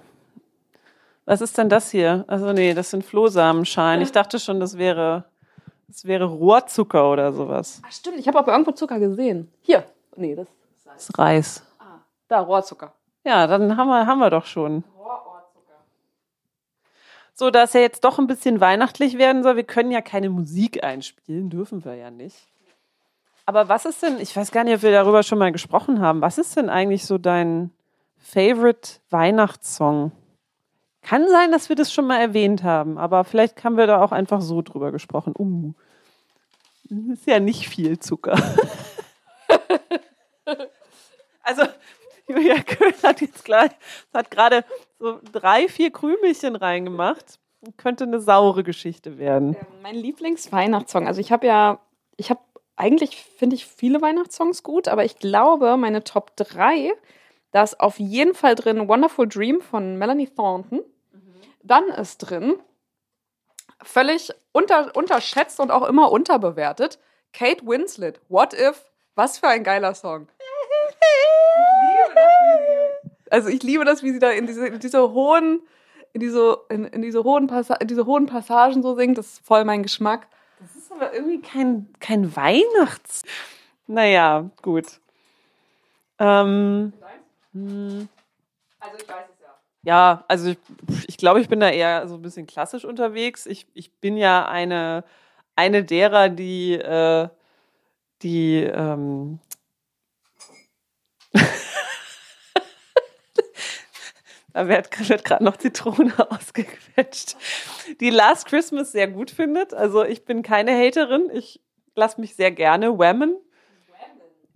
Was 1.25 1.41
ist 1.41 1.57
denn 1.57 1.67
das 1.67 1.91
hier? 1.91 2.23
Also 2.27 2.53
nee, 2.53 2.73
das 2.73 2.91
sind 2.91 3.03
Flohsamenschalen. 3.03 4.01
Ich 4.01 4.13
dachte 4.13 4.39
schon, 4.39 4.61
das 4.61 4.77
wäre, 4.77 5.25
das 5.87 6.05
wäre 6.05 6.25
Rohrzucker 6.25 7.11
oder 7.11 7.33
sowas. 7.33 7.81
Ach 7.85 7.91
stimmt, 7.91 8.19
ich 8.19 8.27
habe 8.27 8.39
aber 8.39 8.53
irgendwo 8.53 8.71
Zucker 8.71 8.99
gesehen. 8.99 9.51
Hier. 9.59 9.83
Nee, 10.15 10.35
das 10.35 10.47
ist 10.47 10.85
Das 10.85 11.03
ist 11.09 11.19
Reis. 11.19 11.63
ah, 11.79 11.99
da 12.29 12.39
Rohrzucker. 12.39 12.93
Ja, 13.23 13.47
dann 13.47 13.77
haben 13.77 13.87
wir, 13.87 14.07
haben 14.07 14.19
wir 14.19 14.29
doch 14.29 14.45
schon. 14.45 14.83
So, 17.39 17.51
da 17.51 17.63
es 17.63 17.71
ja 17.71 17.79
jetzt 17.79 18.03
doch 18.03 18.19
ein 18.19 18.27
bisschen 18.27 18.59
weihnachtlich 18.59 19.17
werden 19.17 19.43
soll, 19.43 19.55
wir 19.55 19.63
können 19.63 19.91
ja 19.91 20.01
keine 20.01 20.29
Musik 20.29 20.83
einspielen, 20.83 21.49
dürfen 21.49 21.85
wir 21.85 21.95
ja 21.95 22.11
nicht. 22.11 22.35
Aber 23.45 23.69
was 23.69 23.85
ist 23.85 24.03
denn, 24.03 24.19
ich 24.19 24.35
weiß 24.35 24.51
gar 24.51 24.65
nicht, 24.65 24.75
ob 24.75 24.81
wir 24.83 24.91
darüber 24.91 25.23
schon 25.23 25.39
mal 25.39 25.53
gesprochen 25.53 26.01
haben, 26.01 26.19
was 26.21 26.37
ist 26.37 26.57
denn 26.57 26.69
eigentlich 26.69 27.05
so 27.05 27.17
dein 27.17 27.71
Favorite 28.17 28.99
Weihnachtssong? 29.09 30.11
Kann 31.01 31.29
sein, 31.29 31.51
dass 31.53 31.69
wir 31.69 31.77
das 31.77 31.93
schon 31.93 32.07
mal 32.07 32.19
erwähnt 32.19 32.63
haben, 32.63 32.97
aber 32.97 33.23
vielleicht 33.23 33.63
haben 33.63 33.77
wir 33.77 33.87
da 33.87 34.03
auch 34.03 34.11
einfach 34.11 34.41
so 34.41 34.61
drüber 34.61 34.91
gesprochen. 34.91 35.33
Uh, 35.39 35.73
ist 37.13 37.25
ja 37.25 37.39
nicht 37.39 37.69
viel 37.69 37.99
Zucker. 37.99 38.35
also, 41.41 41.63
Julia 42.29 42.61
Köhl 42.61 42.93
hat 43.03 43.21
jetzt 43.21 43.43
gleich, 43.43 43.71
hat 44.13 44.29
gerade 44.29 44.63
so 44.99 45.19
drei, 45.31 45.67
vier 45.67 45.91
Krümelchen 45.91 46.55
reingemacht. 46.55 47.39
könnte 47.77 48.03
eine 48.03 48.19
saure 48.21 48.63
Geschichte 48.63 49.17
werden. 49.17 49.55
Ähm, 49.55 49.65
mein 49.81 49.95
Lieblingsweihnachtssong. 49.95 51.07
Also 51.07 51.19
ich 51.21 51.31
habe 51.31 51.47
ja, 51.47 51.79
ich 52.17 52.29
habe 52.29 52.39
eigentlich 52.75 53.17
finde 53.37 53.55
ich 53.55 53.65
viele 53.65 54.01
Weihnachtssongs 54.01 54.63
gut, 54.63 54.87
aber 54.87 55.03
ich 55.03 55.17
glaube, 55.17 55.75
meine 55.75 56.03
Top 56.03 56.35
3, 56.37 56.93
da 57.51 57.63
ist 57.63 57.79
auf 57.79 57.99
jeden 57.99 58.35
Fall 58.35 58.55
drin 58.55 58.87
Wonderful 58.87 59.27
Dream 59.27 59.59
von 59.59 59.97
Melanie 59.97 60.27
Thornton. 60.27 60.79
Mhm. 61.11 61.41
Dann 61.63 61.87
ist 61.89 62.19
drin, 62.19 62.55
völlig 63.83 64.31
unter, 64.51 64.95
unterschätzt 64.95 65.59
und 65.59 65.71
auch 65.71 65.87
immer 65.87 66.11
unterbewertet, 66.11 66.99
Kate 67.33 67.65
Winslet, 67.65 68.21
What 68.29 68.53
If? 68.53 68.85
Was 69.15 69.39
für 69.39 69.47
ein 69.47 69.63
geiler 69.63 69.93
Song. 69.95 70.27
Also 73.31 73.49
ich 73.49 73.63
liebe 73.63 73.85
das, 73.85 74.03
wie 74.03 74.11
sie 74.11 74.19
da 74.19 74.29
in 74.31 74.47
diese, 74.47 74.67
in 74.67 74.79
diese 74.79 75.13
hohen, 75.13 75.61
in 76.13 76.21
diese, 76.21 76.57
in, 76.69 76.85
in 76.85 77.01
diese 77.01 77.23
hohen 77.23 77.47
Passa 77.47 77.75
in 77.75 77.87
diese 77.87 78.05
hohen 78.05 78.25
Passagen 78.25 78.81
so 78.81 78.95
singt. 78.95 79.17
Das 79.17 79.27
ist 79.27 79.45
voll 79.45 79.65
mein 79.65 79.83
Geschmack. 79.83 80.27
Das 80.59 80.75
ist 80.75 80.91
aber 80.91 81.13
irgendwie 81.13 81.41
kein, 81.41 81.87
kein 81.99 82.35
Weihnachts. 82.35 83.23
Naja, 83.87 84.49
gut. 84.61 84.99
Ähm, 86.19 86.93
hm. 87.53 88.09
Also 88.79 88.97
ich 88.97 89.07
weiß 89.07 89.25
es 89.33 89.41
ja. 89.41 89.55
Ja, 89.83 90.25
also 90.27 90.49
ich, 90.49 90.57
ich 91.07 91.17
glaube, 91.17 91.39
ich 91.39 91.47
bin 91.47 91.59
da 91.59 91.69
eher 91.69 92.07
so 92.07 92.15
ein 92.15 92.21
bisschen 92.21 92.45
klassisch 92.45 92.83
unterwegs. 92.83 93.45
Ich, 93.45 93.67
ich 93.73 93.93
bin 93.93 94.17
ja 94.17 94.47
eine, 94.47 95.05
eine 95.55 95.83
derer, 95.83 96.29
die, 96.29 96.73
äh, 96.73 97.29
die 98.21 98.57
ähm, 98.57 99.39
Da 104.53 104.67
wird, 104.67 105.09
wird 105.09 105.23
gerade 105.23 105.43
noch 105.43 105.57
Zitrone 105.57 106.13
ausgequetscht. 106.31 107.35
Die 107.99 108.09
Last 108.09 108.47
Christmas 108.47 108.91
sehr 108.91 109.07
gut 109.07 109.31
findet. 109.31 109.73
Also 109.73 110.03
ich 110.03 110.25
bin 110.25 110.41
keine 110.41 110.71
Haterin. 110.71 111.29
Ich 111.33 111.61
lasse 111.95 112.19
mich 112.19 112.35
sehr 112.35 112.51
gerne 112.51 112.97
whammen. 112.97 113.37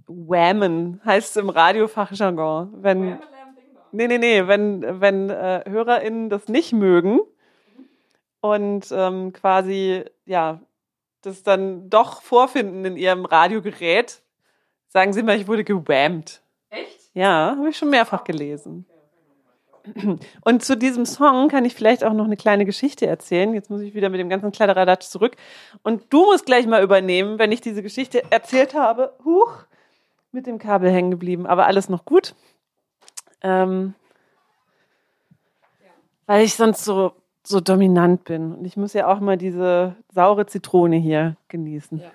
Whammen 0.08 1.02
heißt 1.06 1.32
es 1.32 1.38
im 1.38 1.50
Radiofachjargon. 1.50 2.84
Wenn, 2.84 3.20
nee, 3.92 4.08
nee, 4.08 4.18
nee, 4.18 4.48
wenn, 4.48 5.02
wenn 5.02 5.30
äh, 5.30 5.64
HörerInnen 5.68 6.30
das 6.30 6.48
nicht 6.48 6.74
mögen 6.74 7.20
und 8.42 8.88
ähm, 8.92 9.32
quasi, 9.32 10.04
ja, 10.26 10.60
das 11.22 11.44
dann 11.44 11.90
doch 11.90 12.22
vorfinden 12.22 12.84
in 12.84 12.98
ihrem 12.98 13.26
Radiogerät, 13.26 14.22
sagen 14.90 15.14
sie 15.14 15.24
mal, 15.24 15.38
ich 15.38 15.48
wurde 15.48 15.64
gewammt. 15.64 16.42
Echt? 16.70 17.12
Ja, 17.14 17.56
habe 17.58 17.70
ich 17.70 17.78
schon 17.78 17.90
mehrfach 17.90 18.24
gelesen. 18.26 18.86
Und 20.42 20.64
zu 20.64 20.78
diesem 20.78 21.06
Song 21.06 21.50
kann 21.50 21.66
ich 21.66 21.76
vielleicht 21.76 22.04
auch 22.04 22.14
noch 22.14 22.26
eine 22.26 22.38
kleine 22.38 22.66
Geschichte 22.66 23.06
erzählen. 23.06 23.54
Jetzt 23.54 23.70
muss 23.70 23.82
ich 23.82 23.94
wieder 23.94 24.10
mit 24.10 24.20
dem 24.20 24.30
ganzen 24.30 24.52
Kladderadatsch 24.52 25.08
zurück. 25.08 25.36
Und 25.82 26.04
du 26.10 26.24
musst 26.26 26.46
gleich 26.46 26.66
mal 26.68 26.82
übernehmen, 26.82 27.38
wenn 27.38 27.52
ich 27.52 27.62
diese 27.62 27.84
Geschichte 27.84 28.24
erzählt 28.32 28.74
habe. 28.74 29.14
Huch, 29.26 29.66
mit 30.32 30.48
dem 30.48 30.58
Kabel 30.58 30.90
hängen 30.90 31.12
geblieben, 31.12 31.46
aber 31.46 31.68
alles 31.68 31.90
noch 31.90 32.06
gut. 32.06 32.34
Ähm, 33.42 33.94
weil 36.26 36.46
ich 36.46 36.56
sonst 36.56 36.86
so, 36.86 37.14
so 37.44 37.60
dominant 37.60 38.24
bin. 38.24 38.54
Und 38.54 38.66
ich 38.66 38.78
muss 38.78 38.94
ja 38.94 39.08
auch 39.08 39.20
mal 39.20 39.38
diese 39.38 39.96
saure 40.14 40.46
Zitrone 40.46 40.96
hier 40.96 41.36
genießen. 41.50 42.00
Ja. 42.00 42.12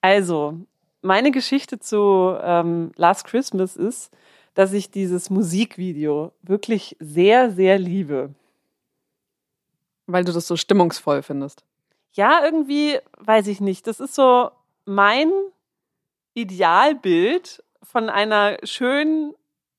Also, 0.00 0.58
meine 1.00 1.30
Geschichte 1.30 1.78
zu 1.78 2.36
ähm, 2.42 2.90
Last 2.96 3.26
Christmas 3.26 3.76
ist, 3.76 4.12
dass 4.54 4.72
ich 4.72 4.90
dieses 4.90 5.30
Musikvideo 5.30 6.32
wirklich 6.42 6.96
sehr, 7.00 7.50
sehr 7.50 7.78
liebe. 7.78 8.34
Weil 10.06 10.24
du 10.24 10.32
das 10.32 10.46
so 10.46 10.56
stimmungsvoll 10.56 11.22
findest. 11.22 11.64
Ja, 12.12 12.44
irgendwie, 12.44 12.98
weiß 13.18 13.46
ich 13.46 13.60
nicht. 13.60 13.86
Das 13.86 14.00
ist 14.00 14.14
so 14.14 14.50
mein 14.84 15.30
Idealbild 16.34 17.62
von 17.82 18.10
einer 18.10 18.58
schönen 18.64 19.34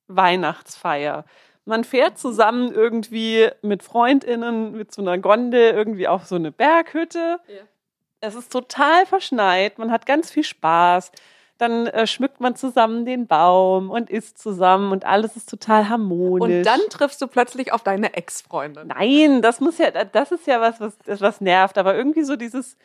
Weihnachtsfeier. 0.07 1.25
Man 1.65 1.83
fährt 1.83 2.17
zusammen 2.17 2.73
irgendwie 2.73 3.49
mit 3.61 3.83
FreundInnen 3.83 4.73
mit 4.73 4.93
so 4.93 5.01
einer 5.01 5.17
Gondel 5.17 5.73
irgendwie 5.73 6.07
auf 6.07 6.25
so 6.25 6.35
eine 6.35 6.51
Berghütte. 6.51 7.39
Ja. 7.47 7.61
Es 8.19 8.35
ist 8.35 8.51
total 8.51 9.05
verschneit, 9.05 9.77
man 9.77 9.91
hat 9.91 10.05
ganz 10.05 10.31
viel 10.31 10.43
Spaß 10.43 11.11
dann 11.57 11.87
äh, 11.87 12.07
schmückt 12.07 12.39
man 12.39 12.55
zusammen 12.55 13.05
den 13.05 13.27
Baum 13.27 13.89
und 13.89 14.09
isst 14.09 14.37
zusammen 14.37 14.91
und 14.91 15.05
alles 15.05 15.35
ist 15.35 15.49
total 15.49 15.89
harmonisch. 15.89 16.57
Und 16.57 16.63
dann 16.63 16.79
triffst 16.89 17.21
du 17.21 17.27
plötzlich 17.27 17.71
auf 17.71 17.83
deine 17.83 18.15
Ex-Freundin. 18.15 18.87
Nein, 18.87 19.41
das 19.41 19.59
muss 19.59 19.77
ja, 19.77 19.91
das 19.91 20.31
ist 20.31 20.47
ja 20.47 20.59
was, 20.61 20.79
was, 20.79 21.21
was 21.21 21.41
nervt. 21.41 21.77
Aber 21.77 21.95
irgendwie 21.95 22.23
so 22.23 22.35
dieses, 22.35 22.77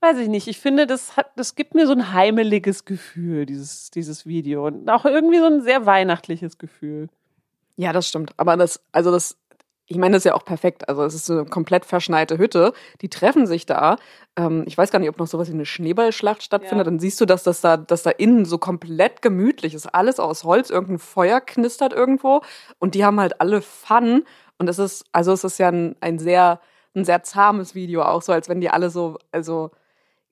weiß 0.00 0.18
ich 0.18 0.28
nicht, 0.28 0.48
ich 0.48 0.60
finde, 0.60 0.86
das 0.86 1.16
hat, 1.16 1.30
das 1.36 1.54
gibt 1.54 1.74
mir 1.74 1.86
so 1.86 1.92
ein 1.92 2.12
heimeliges 2.12 2.84
Gefühl, 2.84 3.46
dieses, 3.46 3.90
dieses 3.90 4.26
Video. 4.26 4.66
Und 4.66 4.88
auch 4.90 5.04
irgendwie 5.04 5.38
so 5.38 5.46
ein 5.46 5.62
sehr 5.62 5.86
weihnachtliches 5.86 6.58
Gefühl. 6.58 7.08
Ja, 7.76 7.92
das 7.92 8.08
stimmt. 8.08 8.32
Aber 8.36 8.56
das, 8.56 8.80
also 8.92 9.10
das 9.10 9.36
ich 9.86 9.98
meine, 9.98 10.14
das 10.14 10.20
ist 10.20 10.24
ja 10.24 10.34
auch 10.34 10.44
perfekt. 10.44 10.88
Also 10.88 11.04
es 11.04 11.14
ist 11.14 11.30
eine 11.30 11.44
komplett 11.44 11.84
verschneite 11.84 12.38
Hütte. 12.38 12.72
Die 13.02 13.10
treffen 13.10 13.46
sich 13.46 13.66
da. 13.66 13.96
Ähm, 14.36 14.64
ich 14.66 14.78
weiß 14.78 14.90
gar 14.90 14.98
nicht, 14.98 15.10
ob 15.10 15.18
noch 15.18 15.26
sowas 15.26 15.48
wie 15.48 15.52
eine 15.52 15.66
Schneeballschlacht 15.66 16.42
stattfindet. 16.42 16.86
Ja. 16.86 16.90
Dann 16.90 16.98
siehst 16.98 17.20
du, 17.20 17.26
dass 17.26 17.42
das 17.42 17.60
da, 17.60 17.76
dass 17.76 18.02
da 18.02 18.10
innen 18.10 18.46
so 18.46 18.56
komplett 18.56 19.20
gemütlich 19.20 19.74
ist. 19.74 19.86
Alles 19.86 20.18
aus 20.20 20.44
Holz, 20.44 20.70
irgendein 20.70 20.98
Feuer 20.98 21.40
knistert 21.40 21.92
irgendwo. 21.92 22.40
Und 22.78 22.94
die 22.94 23.04
haben 23.04 23.20
halt 23.20 23.40
alle 23.42 23.60
Fun. 23.60 24.24
Und 24.58 24.68
es 24.68 24.78
ist, 24.78 25.04
also 25.12 25.32
es 25.32 25.44
ist 25.44 25.58
ja 25.58 25.68
ein, 25.68 25.96
ein 26.00 26.18
sehr, 26.18 26.60
ein 26.94 27.04
sehr 27.04 27.22
zahmes 27.22 27.74
Video 27.74 28.02
auch 28.02 28.22
so, 28.22 28.32
als 28.32 28.48
wenn 28.48 28.62
die 28.62 28.70
alle 28.70 28.88
so, 28.88 29.18
also, 29.32 29.70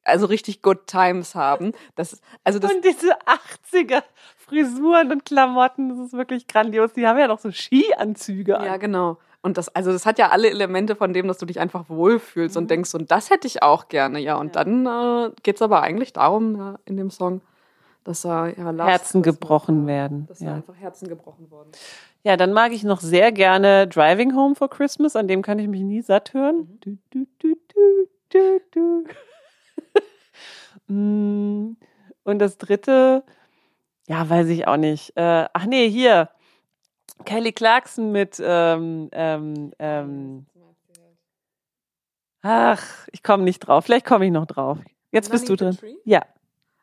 also 0.02 0.26
richtig 0.26 0.62
good 0.62 0.86
times 0.86 1.34
haben. 1.34 1.72
Das, 1.94 2.22
also 2.42 2.58
das 2.58 2.72
und 2.72 2.82
diese 2.84 3.18
80er 3.20 4.02
Frisuren 4.38 5.12
und 5.12 5.26
Klamotten, 5.26 5.90
das 5.90 5.98
ist 5.98 6.12
wirklich 6.14 6.46
grandios. 6.46 6.94
Die 6.94 7.06
haben 7.06 7.18
ja 7.18 7.28
noch 7.28 7.38
so 7.38 7.50
Skianzüge 7.50 8.58
an. 8.58 8.64
Ja, 8.64 8.76
genau. 8.78 9.18
Und 9.42 9.58
das, 9.58 9.68
also 9.74 9.90
das 9.90 10.06
hat 10.06 10.18
ja 10.18 10.30
alle 10.30 10.48
Elemente 10.48 10.94
von 10.94 11.12
dem, 11.12 11.26
dass 11.26 11.38
du 11.38 11.46
dich 11.46 11.58
einfach 11.58 11.88
wohlfühlst 11.88 12.54
mhm. 12.54 12.62
und 12.62 12.70
denkst, 12.70 12.94
und 12.94 13.10
das 13.10 13.28
hätte 13.28 13.48
ich 13.48 13.62
auch 13.62 13.88
gerne, 13.88 14.20
ja. 14.20 14.36
Und 14.36 14.54
ja. 14.54 14.64
dann 14.64 14.86
äh, 14.86 15.32
geht 15.42 15.56
es 15.56 15.62
aber 15.62 15.82
eigentlich 15.82 16.12
darum, 16.12 16.56
ja, 16.56 16.78
in 16.84 16.96
dem 16.96 17.10
Song, 17.10 17.40
dass 18.04 18.22
da 18.22 18.46
ja, 18.48 18.72
Herzen 18.86 19.22
gebrochen 19.22 19.86
werden. 19.86 20.26
Dass 20.26 20.40
ja. 20.40 20.54
einfach 20.54 20.76
Herzen 20.76 21.08
gebrochen 21.08 21.50
wurden. 21.50 21.72
Ja, 22.22 22.36
dann 22.36 22.52
mag 22.52 22.72
ich 22.72 22.84
noch 22.84 23.00
sehr 23.00 23.32
gerne 23.32 23.88
Driving 23.88 24.36
Home 24.36 24.54
for 24.54 24.70
Christmas, 24.70 25.16
an 25.16 25.26
dem 25.26 25.42
kann 25.42 25.58
ich 25.58 25.66
mich 25.66 25.82
nie 25.82 26.02
satt 26.02 26.34
hören. 26.34 26.78
Mhm. 26.84 26.98
Du, 27.10 27.26
du, 27.34 27.56
du, 28.70 29.04
mm. 30.92 31.76
und 32.24 32.38
das 32.38 32.58
dritte, 32.58 33.24
ja, 34.06 34.28
weiß 34.28 34.48
ich 34.48 34.68
auch 34.68 34.76
nicht. 34.76 35.16
Äh, 35.16 35.46
ach 35.52 35.66
nee, 35.66 35.88
hier. 35.90 36.30
Kelly 37.24 37.52
Clarkson 37.52 38.12
mit 38.12 38.40
ähm, 38.44 39.08
ähm, 39.12 39.72
ähm, 39.78 40.46
Ach, 42.42 42.82
ich 43.12 43.22
komme 43.22 43.44
nicht 43.44 43.60
drauf. 43.60 43.84
Vielleicht 43.84 44.04
komme 44.04 44.26
ich 44.26 44.32
noch 44.32 44.46
drauf. 44.46 44.78
Jetzt 45.12 45.28
Underneath 45.28 45.30
bist 45.30 45.48
du 45.48 45.56
drin. 45.56 45.76
Tree? 45.76 45.94
Ja. 46.04 46.22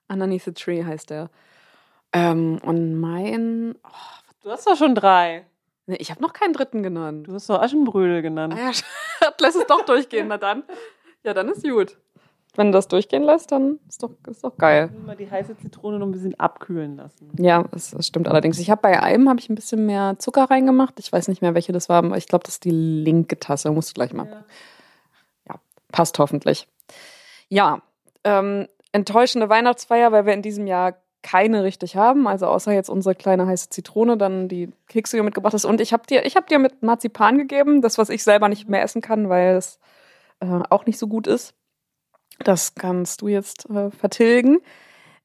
Underneath 0.08 0.44
the 0.44 0.54
Tree 0.54 0.84
heißt 0.84 1.10
der. 1.10 1.30
Ähm, 2.14 2.60
und 2.64 3.00
mein. 3.00 3.76
Oh, 3.84 3.90
du 4.44 4.52
hast 4.52 4.66
doch 4.68 4.78
schon 4.78 4.96
drei. 4.96 5.46
Nee, 5.86 5.98
ich 5.98 6.12
habe 6.12 6.22
noch 6.22 6.34
keinen 6.34 6.54
dritten 6.54 6.82
genannt. 6.82 7.28
Du 7.28 7.34
hast 7.34 7.50
doch 7.50 7.62
Aschenbrödel 7.62 8.22
genannt. 8.22 8.54
Ah, 8.58 8.72
ja, 9.22 9.34
lass 9.42 9.56
es 9.56 9.66
doch 9.68 9.84
durchgehen, 9.86 10.28
na 10.28 10.38
dann. 10.38 10.64
Ja, 11.24 11.34
dann 11.34 11.50
ist 11.50 11.64
gut. 11.64 11.98
Wenn 12.56 12.68
du 12.68 12.74
das 12.74 12.88
durchgehen 12.88 13.24
lässt, 13.24 13.52
dann 13.52 13.80
ist 13.88 14.02
doch, 14.02 14.12
ist 14.28 14.44
doch 14.44 14.58
geil. 14.58 14.90
Mal 15.06 15.16
die 15.16 15.30
heiße 15.30 15.56
Zitrone 15.58 16.00
noch 16.00 16.08
ein 16.08 16.12
bisschen 16.12 16.40
abkühlen 16.40 16.98
lassen. 16.98 17.32
Ja, 17.38 17.64
das, 17.72 17.92
das 17.92 18.08
stimmt 18.08 18.28
allerdings. 18.28 18.58
Ich 18.60 18.72
habe 18.72 18.82
bei 18.82 19.02
einem 19.02 19.30
habe 19.30 19.40
ich 19.40 19.50
ein 19.50 19.56
bisschen 19.56 19.86
mehr 19.86 20.16
Zucker 20.18 20.46
reingemacht. 20.50 21.00
Ich 21.00 21.12
weiß 21.12 21.28
nicht 21.28 21.42
mehr, 21.42 21.54
welche 21.54 21.74
das 21.74 21.90
war, 21.90 21.98
aber 21.98 22.18
ich 22.18 22.28
glaube, 22.28 22.44
das 22.44 22.56
ist 22.56 22.66
die 22.66 22.72
linke 22.72 23.40
Tasse. 23.40 23.72
Musst 23.72 23.90
du 23.90 23.94
gleich 23.94 24.14
mal. 24.14 24.26
Ja, 24.26 24.44
ja 25.48 25.56
passt 25.92 26.18
hoffentlich. 26.18 26.68
Ja, 27.50 27.82
ähm, 28.24 28.68
enttäuschende 28.92 29.48
Weihnachtsfeier, 29.50 30.12
weil 30.12 30.26
wir 30.26 30.34
in 30.34 30.42
diesem 30.42 30.66
Jahr 30.66 30.96
keine 31.22 31.64
richtig 31.64 31.96
haben. 31.96 32.28
Also 32.28 32.48
außer 32.48 32.72
jetzt 32.72 32.90
unsere 32.90 33.16
kleine 33.16 33.46
heiße 33.46 33.70
Zitrone, 33.70 34.18
dann 34.18 34.48
die 34.48 34.72
Kekse, 34.88 35.18
die 35.18 35.20
du 35.20 35.26
mitgebracht 35.26 35.54
hast. 35.54 35.66
Und 35.66 35.82
ich 35.82 35.94
habe 35.94 36.04
dir, 36.08 36.26
ich 36.26 36.36
habe 36.36 36.48
dir 36.48 36.60
mit 36.60 36.82
Marzipan 36.82 37.38
gegeben, 37.38 37.82
das, 37.82 37.98
was 37.98 38.10
ich 38.10 38.24
selber 38.24 38.50
nicht 38.50 38.70
mehr 38.70 38.82
essen 38.82 39.02
kann, 39.02 39.30
weil 39.30 39.56
es 39.56 39.80
äh, 40.40 40.60
auch 40.70 40.86
nicht 40.86 40.98
so 40.98 41.08
gut 41.08 41.28
ist. 41.28 41.54
Das 42.44 42.76
kannst 42.76 43.22
du 43.22 43.28
jetzt 43.28 43.70
äh, 43.70 43.92
vertilgen. 43.92 44.60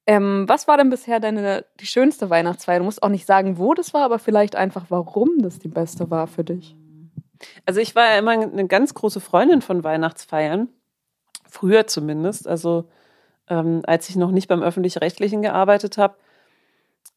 Ähm, 0.07 0.45
was 0.47 0.69
war 0.69 0.77
denn 0.77 0.91
bisher 0.91 1.21
deine 1.21 1.65
die 1.81 1.87
schönste 1.87 2.29
Weihnachtsfeier? 2.29 2.79
Du 2.79 2.85
musst 2.85 3.03
auch 3.03 3.09
nicht 3.09 3.27
sagen, 3.27 3.57
wo 3.59 3.73
das 3.75 3.95
war, 3.95 4.03
aber 4.03 4.19
vielleicht 4.19 4.57
einfach, 4.57 4.87
warum 4.91 5.39
das 5.39 5.59
die 5.59 5.69
beste 5.69 6.11
war 6.11 6.27
für 6.27 6.45
dich. 6.45 6.77
Also 7.65 7.81
ich 7.81 7.95
war 7.95 8.11
ja 8.11 8.19
immer 8.19 8.33
eine 8.33 8.67
ganz 8.67 8.95
große 8.95 9.21
Freundin 9.21 9.63
von 9.63 9.83
Weihnachtsfeiern, 9.83 10.69
früher 11.49 11.87
zumindest. 11.87 12.47
Also 12.47 12.85
ähm, 13.49 13.83
als 13.87 14.09
ich 14.09 14.17
noch 14.17 14.31
nicht 14.31 14.49
beim 14.49 14.63
öffentlich-rechtlichen 14.63 15.43
gearbeitet 15.43 15.97
habe, 15.99 16.17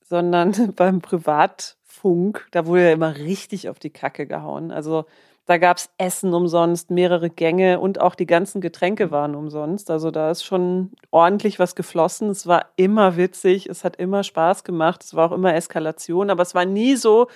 sondern 0.03 0.73
beim 0.75 1.01
Privatfunk, 1.01 2.47
da 2.51 2.65
wurde 2.65 2.85
ja 2.85 2.91
immer 2.93 3.17
richtig 3.17 3.69
auf 3.69 3.79
die 3.79 3.89
Kacke 3.89 4.27
gehauen. 4.27 4.71
Also 4.71 5.05
Da 5.47 5.57
gab 5.57 5.77
es 5.77 5.89
Essen 5.97 6.33
umsonst, 6.33 6.91
mehrere 6.91 7.29
Gänge 7.29 7.79
und 7.79 8.01
auch 8.01 8.15
die 8.15 8.25
ganzen 8.25 8.59
Getränke 8.59 9.11
waren 9.11 9.33
umsonst. 9.33 9.89
Also 9.89 10.11
da 10.11 10.29
ist 10.29 10.43
schon 10.43 10.91
ordentlich 11.09 11.57
was 11.57 11.73
geflossen. 11.73 12.29
Es 12.29 12.47
war 12.47 12.65
immer 12.75 13.15
witzig, 13.15 13.67
es 13.67 13.85
hat 13.85 13.95
immer 13.95 14.23
Spaß 14.23 14.65
gemacht, 14.65 15.05
es 15.05 15.15
war 15.15 15.31
auch 15.31 15.33
immer 15.33 15.55
Eskalation, 15.55 16.29
aber 16.29 16.43
es 16.43 16.53
war 16.53 16.65
nie 16.65 16.97
so, 16.97 17.27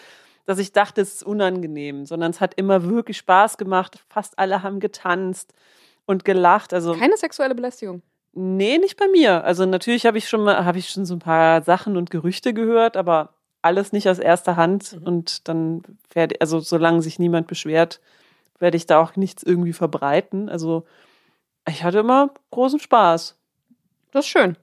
dass 0.46 0.60
ich 0.60 0.74
dachte, 0.74 1.00
es 1.00 1.14
ist 1.14 1.24
unangenehm, 1.24 2.06
sondern 2.06 2.32
es 2.32 2.42
hat 2.42 2.54
immer 2.56 2.84
wirklich 2.84 3.18
Spaß 3.18 3.58
gemacht. 3.58 4.04
Fast 4.10 4.38
alle 4.38 4.62
haben 4.62 4.82
getanzt 4.82 5.54
und 6.06 6.26
gelacht. 6.26 6.74
Also 6.74 6.94
keine 6.96 7.16
sexuelle 7.16 7.56
Belästigung. 7.56 8.02
Nee, 8.34 8.78
nicht 8.78 8.98
bei 8.98 9.08
mir. 9.08 9.46
Also 9.46 9.66
natürlich 9.66 10.06
habe 10.06 10.18
ich 10.18 10.28
schon 10.28 10.44
mal, 10.44 10.66
habe 10.66 10.80
ich 10.80 10.90
schon 10.90 11.06
so 11.06 11.16
ein 11.16 11.20
paar 11.20 11.64
Sachen 11.64 11.96
und 11.96 12.12
Gerüchte 12.12 12.54
gehört, 12.54 12.98
aber 12.98 13.30
alles 13.62 13.92
nicht 13.92 14.10
aus 14.10 14.20
erster 14.20 14.56
Hand 14.56 15.00
mhm. 15.00 15.08
und 15.08 15.48
dann 15.48 15.84
werde, 16.14 16.36
also 16.40 16.60
solange 16.60 17.02
sich 17.02 17.20
niemand 17.20 17.48
beschwert, 17.48 18.02
werde 18.60 18.78
ich 18.78 18.86
da 18.86 19.02
auch 19.02 19.16
nichts 19.16 19.44
irgendwie 19.44 19.74
verbreiten. 19.74 20.50
Also 20.50 20.86
ich 21.68 21.84
hatte 21.84 22.00
immer 22.00 22.32
großen 22.52 22.80
Spaß. 22.80 23.38
Das 24.12 24.26
ist 24.26 24.32
schön. 24.32 24.58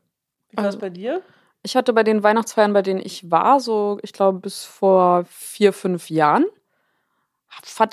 Wie 0.51 0.57
war 0.57 0.65
es 0.65 0.75
also, 0.75 0.79
bei 0.79 0.91
dir? 0.91 1.23
Ich 1.63 1.77
hatte 1.77 1.93
bei 1.93 2.03
den 2.03 2.23
Weihnachtsfeiern, 2.23 2.73
bei 2.73 2.83
denen 2.83 3.01
ich 3.01 3.31
war, 3.31 3.61
so, 3.61 3.99
ich 4.03 4.13
glaube, 4.13 4.39
bis 4.39 4.65
vor 4.65 5.25
vier, 5.29 5.73
fünf 5.73 6.11
Jahren, 6.11 6.47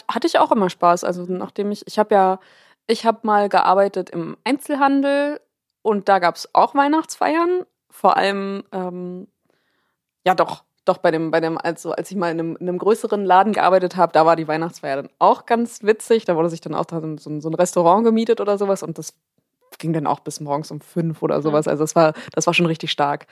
hatte 0.08 0.28
ich 0.28 0.38
auch 0.38 0.52
immer 0.52 0.70
Spaß. 0.70 1.04
Also 1.04 1.26
nachdem 1.28 1.72
ich, 1.72 1.88
ich 1.88 1.98
habe 1.98 2.14
ja, 2.14 2.40
ich 2.88 3.06
habe 3.06 3.20
mal 3.24 3.50
gearbeitet 3.50 4.10
im 4.12 4.38
Einzelhandel 4.44 5.42
und 5.82 6.08
da 6.10 6.20
gab 6.20 6.36
es 6.36 6.54
auch 6.54 6.76
Weihnachtsfeiern. 6.76 7.66
Vor 7.90 8.18
allem, 8.18 8.64
ähm, 8.72 9.28
ja 10.26 10.36
doch, 10.36 10.65
doch 10.86 11.00
bei 11.00 11.12
dem, 11.12 11.32
bei 11.32 11.40
dem, 11.42 11.58
also 11.58 11.92
als 11.92 12.12
ich 12.12 12.18
mal 12.18 12.32
in 12.32 12.40
einem, 12.40 12.56
in 12.58 12.70
einem 12.70 12.78
größeren 12.78 13.26
Laden 13.26 13.54
gearbeitet 13.54 13.96
habe, 13.96 14.14
da 14.14 14.26
war 14.26 14.36
die 14.36 14.48
Weihnachtsfeier 14.48 14.98
dann 14.98 15.10
auch 15.20 15.46
ganz 15.46 15.84
witzig. 15.84 16.26
Da 16.26 16.36
wurde 16.36 16.50
sich 16.50 16.62
dann 16.62 16.76
auch 16.76 16.86
so, 16.90 16.98
ein, 16.98 17.42
so 17.42 17.50
ein 17.50 17.54
Restaurant 17.54 18.06
gemietet 18.06 18.40
oder 18.40 18.58
sowas 18.58 18.84
und 18.84 18.98
das 18.98 19.14
ging 19.78 19.94
dann 19.94 20.08
auch 20.08 20.20
bis 20.22 20.40
morgens 20.40 20.72
um 20.72 20.82
fünf 20.82 21.22
oder 21.22 21.42
sowas. 21.42 21.68
Also 21.68 21.84
das 21.84 21.96
war, 21.96 22.14
das 22.34 22.48
war 22.48 22.54
schon 22.54 22.66
richtig 22.66 22.92
stark. 22.92 23.28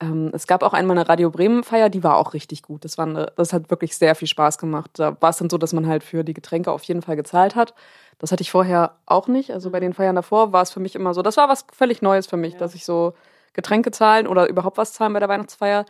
Ähm, 0.00 0.30
es 0.32 0.46
gab 0.46 0.62
auch 0.62 0.72
einmal 0.72 0.96
eine 0.96 1.08
Radio 1.08 1.30
Bremen 1.30 1.64
Feier, 1.64 1.88
die 1.88 2.02
war 2.02 2.16
auch 2.16 2.34
richtig 2.34 2.62
gut. 2.62 2.84
Das 2.84 2.98
war 2.98 3.06
eine, 3.06 3.32
das 3.36 3.52
hat 3.52 3.70
wirklich 3.70 3.96
sehr 3.96 4.14
viel 4.14 4.28
Spaß 4.28 4.58
gemacht. 4.58 4.90
Da 4.94 5.16
war 5.20 5.30
es 5.30 5.36
dann 5.36 5.50
so, 5.50 5.58
dass 5.58 5.72
man 5.72 5.86
halt 5.86 6.02
für 6.02 6.24
die 6.24 6.34
Getränke 6.34 6.72
auf 6.72 6.82
jeden 6.84 7.02
Fall 7.02 7.16
gezahlt 7.16 7.54
hat. 7.54 7.74
Das 8.18 8.32
hatte 8.32 8.42
ich 8.42 8.50
vorher 8.50 8.96
auch 9.06 9.28
nicht. 9.28 9.52
Also 9.52 9.70
bei 9.70 9.80
den 9.80 9.92
Feiern 9.92 10.16
davor 10.16 10.52
war 10.52 10.62
es 10.62 10.70
für 10.70 10.80
mich 10.80 10.94
immer 10.94 11.14
so, 11.14 11.22
das 11.22 11.36
war 11.36 11.48
was 11.48 11.66
völlig 11.72 12.02
Neues 12.02 12.26
für 12.26 12.36
mich, 12.36 12.54
ja. 12.54 12.58
dass 12.58 12.74
ich 12.74 12.84
so 12.84 13.14
Getränke 13.52 13.90
zahlen 13.90 14.26
oder 14.26 14.48
überhaupt 14.48 14.78
was 14.78 14.92
zahlen 14.92 15.12
bei 15.12 15.20
der 15.20 15.28
Weihnachtsfeier 15.28 15.84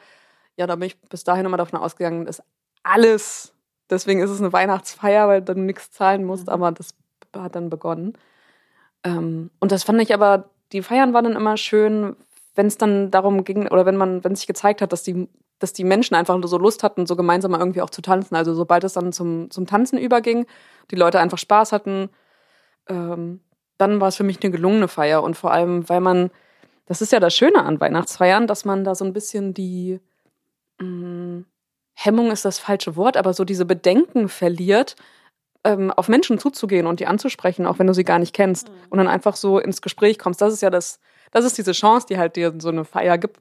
ja, 0.56 0.66
da 0.66 0.76
bin 0.76 0.86
ich 0.86 1.00
bis 1.02 1.24
dahin 1.24 1.46
immer 1.46 1.56
davon 1.56 1.78
ausgegangen, 1.78 2.26
dass 2.26 2.42
alles, 2.82 3.54
deswegen 3.90 4.20
ist 4.20 4.30
es 4.30 4.40
eine 4.40 4.52
Weihnachtsfeier, 4.52 5.28
weil 5.28 5.42
du 5.42 5.54
nichts 5.54 5.90
zahlen 5.90 6.24
musst, 6.24 6.46
mhm. 6.46 6.52
aber 6.52 6.72
das 6.72 6.94
hat 7.34 7.54
dann 7.54 7.70
begonnen. 7.70 8.14
Ähm, 9.04 9.50
und 9.60 9.72
das 9.72 9.84
fand 9.84 10.00
ich 10.00 10.12
aber, 10.14 10.50
die 10.72 10.82
Feiern 10.82 11.12
waren 11.12 11.24
dann 11.24 11.36
immer 11.36 11.56
schön, 11.56 12.16
wenn 12.54 12.66
es 12.66 12.78
dann 12.78 13.10
darum 13.10 13.44
ging, 13.44 13.68
oder 13.68 13.86
wenn 13.86 13.96
man, 13.96 14.22
wenn 14.24 14.34
sich 14.34 14.46
gezeigt 14.46 14.82
hat, 14.82 14.92
dass 14.92 15.02
die, 15.02 15.28
dass 15.58 15.72
die 15.72 15.84
Menschen 15.84 16.14
einfach 16.14 16.38
so 16.44 16.58
Lust 16.58 16.82
hatten, 16.82 17.06
so 17.06 17.16
gemeinsam 17.16 17.54
irgendwie 17.54 17.82
auch 17.82 17.90
zu 17.90 18.02
tanzen. 18.02 18.34
Also 18.34 18.54
sobald 18.54 18.84
es 18.84 18.92
dann 18.92 19.12
zum, 19.12 19.50
zum 19.50 19.66
Tanzen 19.66 19.98
überging, 19.98 20.46
die 20.90 20.96
Leute 20.96 21.20
einfach 21.20 21.38
Spaß 21.38 21.72
hatten, 21.72 22.10
ähm, 22.88 23.40
dann 23.78 24.00
war 24.00 24.08
es 24.08 24.16
für 24.16 24.24
mich 24.24 24.42
eine 24.42 24.50
gelungene 24.50 24.88
Feier. 24.88 25.22
Und 25.22 25.36
vor 25.36 25.52
allem, 25.52 25.88
weil 25.88 26.00
man, 26.00 26.30
das 26.86 27.00
ist 27.00 27.12
ja 27.12 27.20
das 27.20 27.34
Schöne 27.34 27.64
an 27.64 27.80
Weihnachtsfeiern, 27.80 28.46
dass 28.46 28.64
man 28.64 28.84
da 28.84 28.94
so 28.94 29.04
ein 29.04 29.12
bisschen 29.12 29.54
die, 29.54 30.00
mh, 30.82 31.44
Hemmung 31.94 32.30
ist 32.30 32.44
das 32.44 32.58
falsche 32.58 32.96
Wort, 32.96 33.16
aber 33.16 33.32
so 33.32 33.44
diese 33.44 33.64
Bedenken 33.64 34.28
verliert, 34.28 34.96
ähm, 35.64 35.90
auf 35.92 36.08
Menschen 36.08 36.38
zuzugehen 36.38 36.86
und 36.86 37.00
die 37.00 37.06
anzusprechen, 37.06 37.66
auch 37.66 37.78
wenn 37.78 37.86
du 37.86 37.94
sie 37.94 38.04
gar 38.04 38.18
nicht 38.18 38.34
kennst. 38.34 38.68
Mhm. 38.68 38.74
Und 38.90 38.98
dann 38.98 39.08
einfach 39.08 39.36
so 39.36 39.58
ins 39.58 39.82
Gespräch 39.82 40.18
kommst. 40.18 40.40
Das 40.40 40.52
ist 40.52 40.62
ja 40.62 40.70
das, 40.70 41.00
das 41.30 41.44
ist 41.44 41.58
diese 41.58 41.72
Chance, 41.72 42.06
die 42.08 42.18
halt 42.18 42.36
dir 42.36 42.54
so 42.58 42.68
eine 42.68 42.84
Feier 42.84 43.18
gibt, 43.18 43.40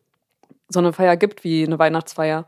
so 0.69 0.79
eine 0.79 0.93
Feier 0.93 1.17
gibt 1.17 1.43
wie 1.43 1.63
eine 1.65 1.79
Weihnachtsfeier. 1.79 2.45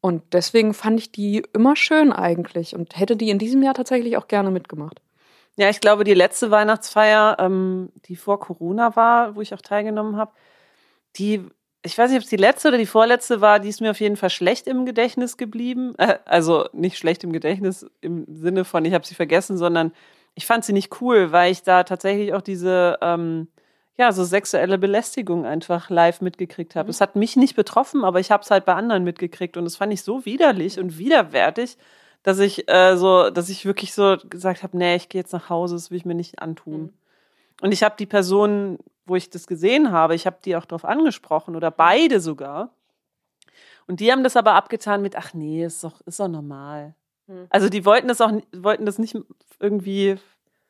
Und 0.00 0.22
deswegen 0.32 0.74
fand 0.74 0.98
ich 0.98 1.12
die 1.12 1.44
immer 1.52 1.76
schön 1.76 2.12
eigentlich 2.12 2.74
und 2.74 2.98
hätte 2.98 3.16
die 3.16 3.30
in 3.30 3.38
diesem 3.38 3.62
Jahr 3.62 3.74
tatsächlich 3.74 4.16
auch 4.16 4.26
gerne 4.26 4.50
mitgemacht. 4.50 5.00
Ja, 5.56 5.68
ich 5.68 5.80
glaube, 5.80 6.02
die 6.04 6.14
letzte 6.14 6.50
Weihnachtsfeier, 6.50 7.36
ähm, 7.38 7.92
die 8.06 8.16
vor 8.16 8.40
Corona 8.40 8.96
war, 8.96 9.36
wo 9.36 9.42
ich 9.42 9.54
auch 9.54 9.60
teilgenommen 9.60 10.16
habe, 10.16 10.32
die 11.16 11.46
ich 11.84 11.98
weiß 11.98 12.10
nicht, 12.10 12.18
ob 12.18 12.24
es 12.24 12.30
die 12.30 12.36
letzte 12.36 12.68
oder 12.68 12.78
die 12.78 12.86
vorletzte 12.86 13.40
war, 13.40 13.58
die 13.58 13.68
ist 13.68 13.80
mir 13.80 13.90
auf 13.90 14.00
jeden 14.00 14.16
Fall 14.16 14.30
schlecht 14.30 14.66
im 14.66 14.86
Gedächtnis 14.86 15.36
geblieben. 15.36 15.94
Äh, 15.98 16.18
also 16.24 16.68
nicht 16.72 16.96
schlecht 16.96 17.24
im 17.24 17.32
Gedächtnis 17.32 17.86
im 18.00 18.24
Sinne 18.28 18.64
von, 18.64 18.84
ich 18.84 18.94
habe 18.94 19.06
sie 19.06 19.14
vergessen, 19.14 19.58
sondern 19.58 19.92
ich 20.34 20.46
fand 20.46 20.64
sie 20.64 20.72
nicht 20.72 21.00
cool, 21.00 21.32
weil 21.32 21.50
ich 21.50 21.62
da 21.62 21.82
tatsächlich 21.82 22.34
auch 22.34 22.40
diese, 22.40 22.98
ähm, 23.02 23.48
ja, 23.96 24.12
so 24.12 24.24
sexuelle 24.24 24.78
Belästigung 24.78 25.44
einfach 25.44 25.90
live 25.90 26.20
mitgekriegt 26.20 26.76
habe. 26.76 26.86
Mhm. 26.86 26.90
Es 26.90 27.00
hat 27.00 27.16
mich 27.16 27.36
nicht 27.36 27.56
betroffen, 27.56 28.04
aber 28.04 28.20
ich 28.20 28.30
habe 28.30 28.42
es 28.42 28.50
halt 28.50 28.64
bei 28.64 28.74
anderen 28.74 29.04
mitgekriegt 29.04 29.56
und 29.56 29.64
das 29.64 29.76
fand 29.76 29.92
ich 29.92 30.02
so 30.02 30.24
widerlich 30.24 30.78
und 30.78 30.98
widerwärtig, 30.98 31.76
dass 32.22 32.38
ich 32.38 32.70
äh, 32.70 32.96
so, 32.96 33.30
dass 33.30 33.48
ich 33.48 33.66
wirklich 33.66 33.92
so 33.92 34.16
gesagt 34.30 34.62
habe, 34.62 34.78
nee, 34.78 34.94
ich 34.94 35.08
gehe 35.08 35.20
jetzt 35.20 35.32
nach 35.32 35.50
Hause, 35.50 35.74
das 35.74 35.90
will 35.90 35.98
ich 35.98 36.04
mir 36.04 36.14
nicht 36.14 36.38
antun. 36.40 36.82
Mhm. 36.82 36.92
Und 37.60 37.72
ich 37.72 37.82
habe 37.82 37.96
die 37.98 38.06
Person 38.06 38.78
wo 39.04 39.16
ich 39.16 39.30
das 39.30 39.46
gesehen 39.46 39.90
habe, 39.90 40.14
ich 40.14 40.26
habe 40.26 40.38
die 40.44 40.56
auch 40.56 40.64
darauf 40.64 40.84
angesprochen 40.84 41.56
oder 41.56 41.70
beide 41.70 42.20
sogar. 42.20 42.74
Und 43.86 44.00
die 44.00 44.12
haben 44.12 44.22
das 44.22 44.36
aber 44.36 44.54
abgetan 44.54 45.02
mit, 45.02 45.16
ach 45.16 45.34
nee, 45.34 45.64
ist 45.64 45.82
doch, 45.82 46.00
ist 46.02 46.20
doch 46.20 46.28
normal. 46.28 46.94
Hm. 47.26 47.46
Also 47.50 47.68
die 47.68 47.84
wollten 47.84 48.08
das 48.08 48.20
auch, 48.20 48.32
wollten 48.52 48.86
das 48.86 48.98
nicht 48.98 49.16
irgendwie 49.58 50.16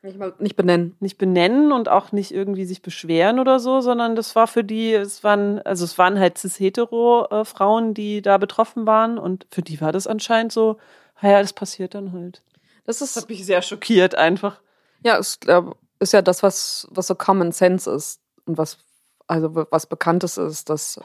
nicht, 0.01 0.17
mal, 0.17 0.33
nicht 0.39 0.57
benennen. 0.57 0.97
Nicht 0.99 1.17
benennen 1.17 1.71
und 1.71 1.87
auch 1.87 2.11
nicht 2.11 2.33
irgendwie 2.33 2.65
sich 2.65 2.81
beschweren 2.81 3.39
oder 3.39 3.59
so, 3.59 3.79
sondern 3.79 4.15
das 4.17 4.35
war 4.35 4.47
für 4.47 4.63
die, 4.63 4.93
es 4.93 5.23
waren, 5.23 5.61
also 5.61 5.85
es 5.85 5.97
waren 5.97 6.19
halt 6.19 6.37
cis-hetero-Frauen, 6.37 7.91
äh, 7.91 7.93
die 7.93 8.21
da 8.21 8.37
betroffen 8.37 8.85
waren 8.85 9.17
und 9.17 9.47
für 9.49 9.61
die 9.61 9.79
war 9.79 9.93
das 9.93 10.05
anscheinend 10.05 10.51
so, 10.51 10.77
ja, 11.21 11.39
das 11.39 11.53
passiert 11.53 11.95
dann 11.95 12.11
halt. 12.11 12.43
Das, 12.83 13.01
ist, 13.01 13.15
das 13.15 13.23
hat 13.23 13.29
mich 13.29 13.45
sehr 13.45 13.61
schockiert 13.61 14.15
einfach. 14.15 14.59
Ja, 15.03 15.17
es 15.17 15.39
ist 15.99 16.11
ja 16.11 16.21
das, 16.21 16.43
was, 16.43 16.85
was 16.91 17.07
so 17.07 17.15
Common 17.15 17.53
Sense 17.53 17.89
ist 17.89 18.19
und 18.45 18.57
was, 18.57 18.77
also 19.27 19.67
was 19.69 19.85
Bekanntes 19.85 20.37
ist, 20.37 20.69
dass 20.69 20.99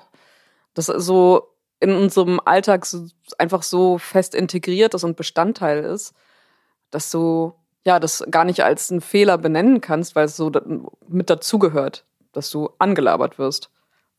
das 0.75 0.87
so 0.87 1.55
in 1.81 1.95
unserem 1.95 2.41
Alltag 2.45 2.87
so, 2.87 3.07
einfach 3.39 3.63
so 3.63 3.99
fest 3.99 4.35
integriert 4.35 4.95
ist 4.95 5.05
und 5.05 5.17
Bestandteil 5.17 5.85
ist, 5.85 6.15
dass 6.91 7.11
du 7.11 7.55
ja 7.85 8.01
das 8.01 8.25
gar 8.31 8.45
nicht 8.45 8.65
als 8.65 8.91
einen 8.91 9.01
Fehler 9.01 9.39
benennen 9.39 9.81
kannst, 9.81 10.17
weil 10.17 10.27
es 10.27 10.37
so 10.37 10.51
mit 11.09 11.31
dazugehört, 11.31 12.05
dass 12.33 12.51
du 12.51 12.71
angelabert 12.79 13.39
wirst, 13.39 13.71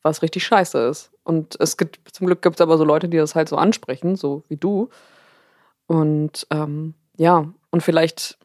was 0.02 0.22
richtig 0.22 0.44
scheiße 0.44 0.78
ist. 0.88 1.12
Und 1.22 1.56
es 1.60 1.76
gibt, 1.76 2.00
zum 2.12 2.26
Glück 2.26 2.42
gibt 2.42 2.56
es 2.56 2.60
aber 2.60 2.78
so 2.78 2.84
Leute, 2.84 3.08
die 3.08 3.18
das 3.18 3.34
halt 3.34 3.48
so 3.48 3.56
ansprechen, 3.56 4.16
so 4.16 4.42
wie 4.48 4.56
du. 4.56 4.88
Und 5.86 6.46
ähm, 6.50 6.94
ja, 7.16 7.52
und 7.70 7.82
vielleicht 7.82 8.38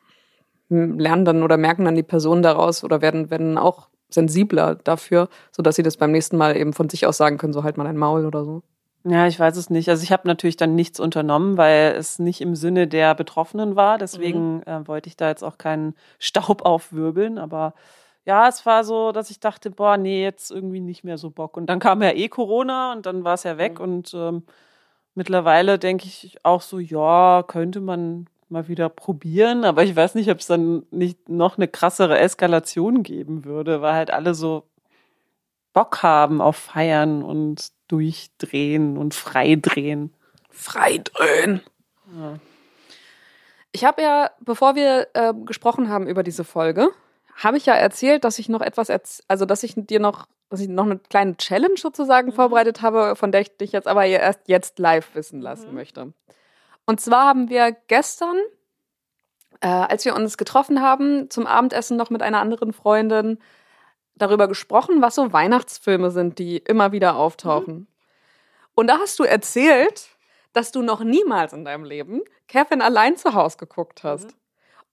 lernen 0.70 1.26
dann 1.26 1.44
oder 1.44 1.58
merken 1.58 1.86
dann 1.86 1.96
die 1.96 2.04
Personen 2.04 2.42
daraus 2.42 2.84
oder 2.84 3.02
werden, 3.02 3.30
werden 3.30 3.58
auch 3.58 3.88
sensibler 4.16 4.76
dafür, 4.76 5.30
sodass 5.52 5.76
sie 5.76 5.84
das 5.84 5.98
beim 5.98 6.12
nächsten 6.12 6.38
Mal 6.38 6.58
eben 6.58 6.74
von 6.74 6.90
sich 6.90 7.06
aus 7.06 7.18
sagen 7.18 7.38
können, 7.38 7.54
so 7.54 7.64
halt 7.64 7.78
mal 7.78 7.86
ein 7.86 7.98
Maul 7.98 8.26
oder 8.26 8.44
so. 8.44 8.64
Ja, 9.08 9.28
ich 9.28 9.40
weiß 9.40 9.56
es 9.58 9.70
nicht. 9.70 9.88
Also 9.88 10.02
ich 10.02 10.12
habe 10.12 10.28
natürlich 10.28 10.58
dann 10.58 10.74
nichts 10.74 11.00
unternommen, 11.00 11.58
weil 11.58 11.94
es 11.96 12.18
nicht 12.18 12.42
im 12.42 12.56
Sinne 12.56 12.88
der 12.88 13.14
Betroffenen 13.14 13.76
war. 13.76 14.00
Deswegen 14.00 14.58
mhm. 14.58 14.64
äh, 14.66 14.88
wollte 14.88 15.10
ich 15.10 15.16
da 15.16 15.30
jetzt 15.30 15.44
auch 15.44 15.60
keinen 15.60 15.94
Staub 16.18 16.64
aufwirbeln. 16.66 17.38
Aber 17.38 17.76
ja, 18.26 18.48
es 18.48 18.66
war 18.66 18.84
so, 18.84 19.12
dass 19.12 19.30
ich 19.30 19.40
dachte, 19.40 19.70
boah, 19.70 19.98
nee, 19.98 20.24
jetzt 20.24 20.50
irgendwie 20.50 20.80
nicht 20.80 21.04
mehr 21.04 21.20
so 21.20 21.30
Bock. 21.30 21.56
Und 21.56 21.68
dann 21.68 21.78
kam 21.78 22.02
ja 22.02 22.12
eh 22.12 22.30
Corona 22.30 22.94
und 22.94 23.06
dann 23.06 23.24
war 23.24 23.36
es 23.36 23.44
ja 23.44 23.60
weg. 23.60 23.78
Mhm. 23.78 23.84
Und 23.84 24.14
ähm, 24.16 24.44
mittlerweile 25.14 25.78
denke 25.78 26.06
ich 26.06 26.40
auch 26.42 26.62
so, 26.62 26.80
ja, 26.80 27.44
könnte 27.48 27.82
man 27.82 28.28
mal 28.50 28.68
wieder 28.68 28.90
probieren, 28.90 29.66
aber 29.66 29.84
ich 29.84 29.96
weiß 29.96 30.16
nicht, 30.16 30.30
ob 30.30 30.40
es 30.40 30.48
dann 30.48 30.86
nicht 30.92 31.30
noch 31.30 31.58
eine 31.58 31.68
krassere 31.68 32.20
Eskalation 32.20 33.04
geben 33.04 33.46
würde, 33.46 33.82
weil 33.82 33.94
halt 33.94 34.12
alle 34.12 34.34
so 34.34 34.64
Bock 35.74 36.04
haben 36.04 36.42
auf 36.42 36.56
Feiern 36.56 37.24
und 37.24 37.72
Durchdrehen 37.88 38.98
und 38.98 39.14
Freidrehen. 39.14 40.14
Freidrehen. 40.50 41.62
Ja. 42.18 42.40
Ich 43.72 43.84
habe 43.84 44.02
ja, 44.02 44.32
bevor 44.40 44.76
wir 44.76 45.08
äh, 45.14 45.34
gesprochen 45.34 45.90
haben 45.90 46.08
über 46.08 46.24
diese 46.24 46.46
Folge, 46.46 46.90
habe 47.36 47.58
ich 47.58 47.66
ja 47.66 47.74
erzählt, 47.74 48.24
dass 48.24 48.40
ich 48.40 48.48
noch 48.48 48.62
etwas, 48.62 48.90
also 49.28 49.46
dass 49.46 49.64
ich 49.64 49.74
dir 49.76 50.00
noch, 50.00 50.28
dass 50.50 50.62
ich 50.62 50.70
noch 50.70 50.86
eine 50.86 50.98
kleine 50.98 51.36
Challenge 51.36 51.78
sozusagen 51.78 52.30
mhm. 52.30 52.34
vorbereitet 52.34 52.82
habe, 52.82 53.18
von 53.18 53.34
der 53.34 53.42
ich 53.42 53.58
dich 53.58 53.74
jetzt 53.74 53.88
aber 53.88 54.06
erst 54.06 54.48
jetzt 54.48 54.80
live 54.80 55.14
wissen 55.14 55.42
lassen 55.42 55.70
mhm. 55.70 55.76
möchte. 55.76 56.14
Und 56.86 57.02
zwar 57.02 57.26
haben 57.26 57.50
wir 57.50 57.72
gestern, 57.88 58.38
äh, 59.62 59.68
als 59.68 60.06
wir 60.06 60.16
uns 60.16 60.38
getroffen 60.38 60.82
haben, 60.82 61.30
zum 61.30 61.48
Abendessen 61.48 61.98
noch 61.98 62.10
mit 62.10 62.22
einer 62.22 62.40
anderen 62.40 62.74
Freundin 62.74 63.40
darüber 64.16 64.48
gesprochen, 64.48 65.02
was 65.02 65.16
so 65.16 65.34
Weihnachtsfilme 65.34 66.12
sind, 66.12 66.40
die 66.40 66.58
immer 66.58 66.92
wieder 66.92 67.16
auftauchen. 67.16 67.74
Mhm. 67.74 67.88
Und 68.76 68.88
da 68.88 69.00
hast 69.00 69.20
du 69.20 69.24
erzählt, 69.24 70.10
dass 70.54 70.72
du 70.72 70.82
noch 70.82 71.02
niemals 71.02 71.54
in 71.54 71.66
deinem 71.66 71.84
Leben 71.84 72.22
Kevin 72.48 72.82
allein 72.82 73.18
zu 73.18 73.34
Hause 73.34 73.58
geguckt 73.58 74.04
hast. 74.04 74.28
Mhm. 74.28 74.36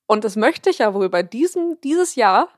Und 0.07 0.25
das 0.25 0.37
möchte 0.37 0.71
ich 0.71 0.79
ja 0.79 0.95
wohl 0.95 1.09
bei 1.09 1.23
diesem, 1.23 1.81
dieses 1.83 2.17
Jahr 2.17 2.49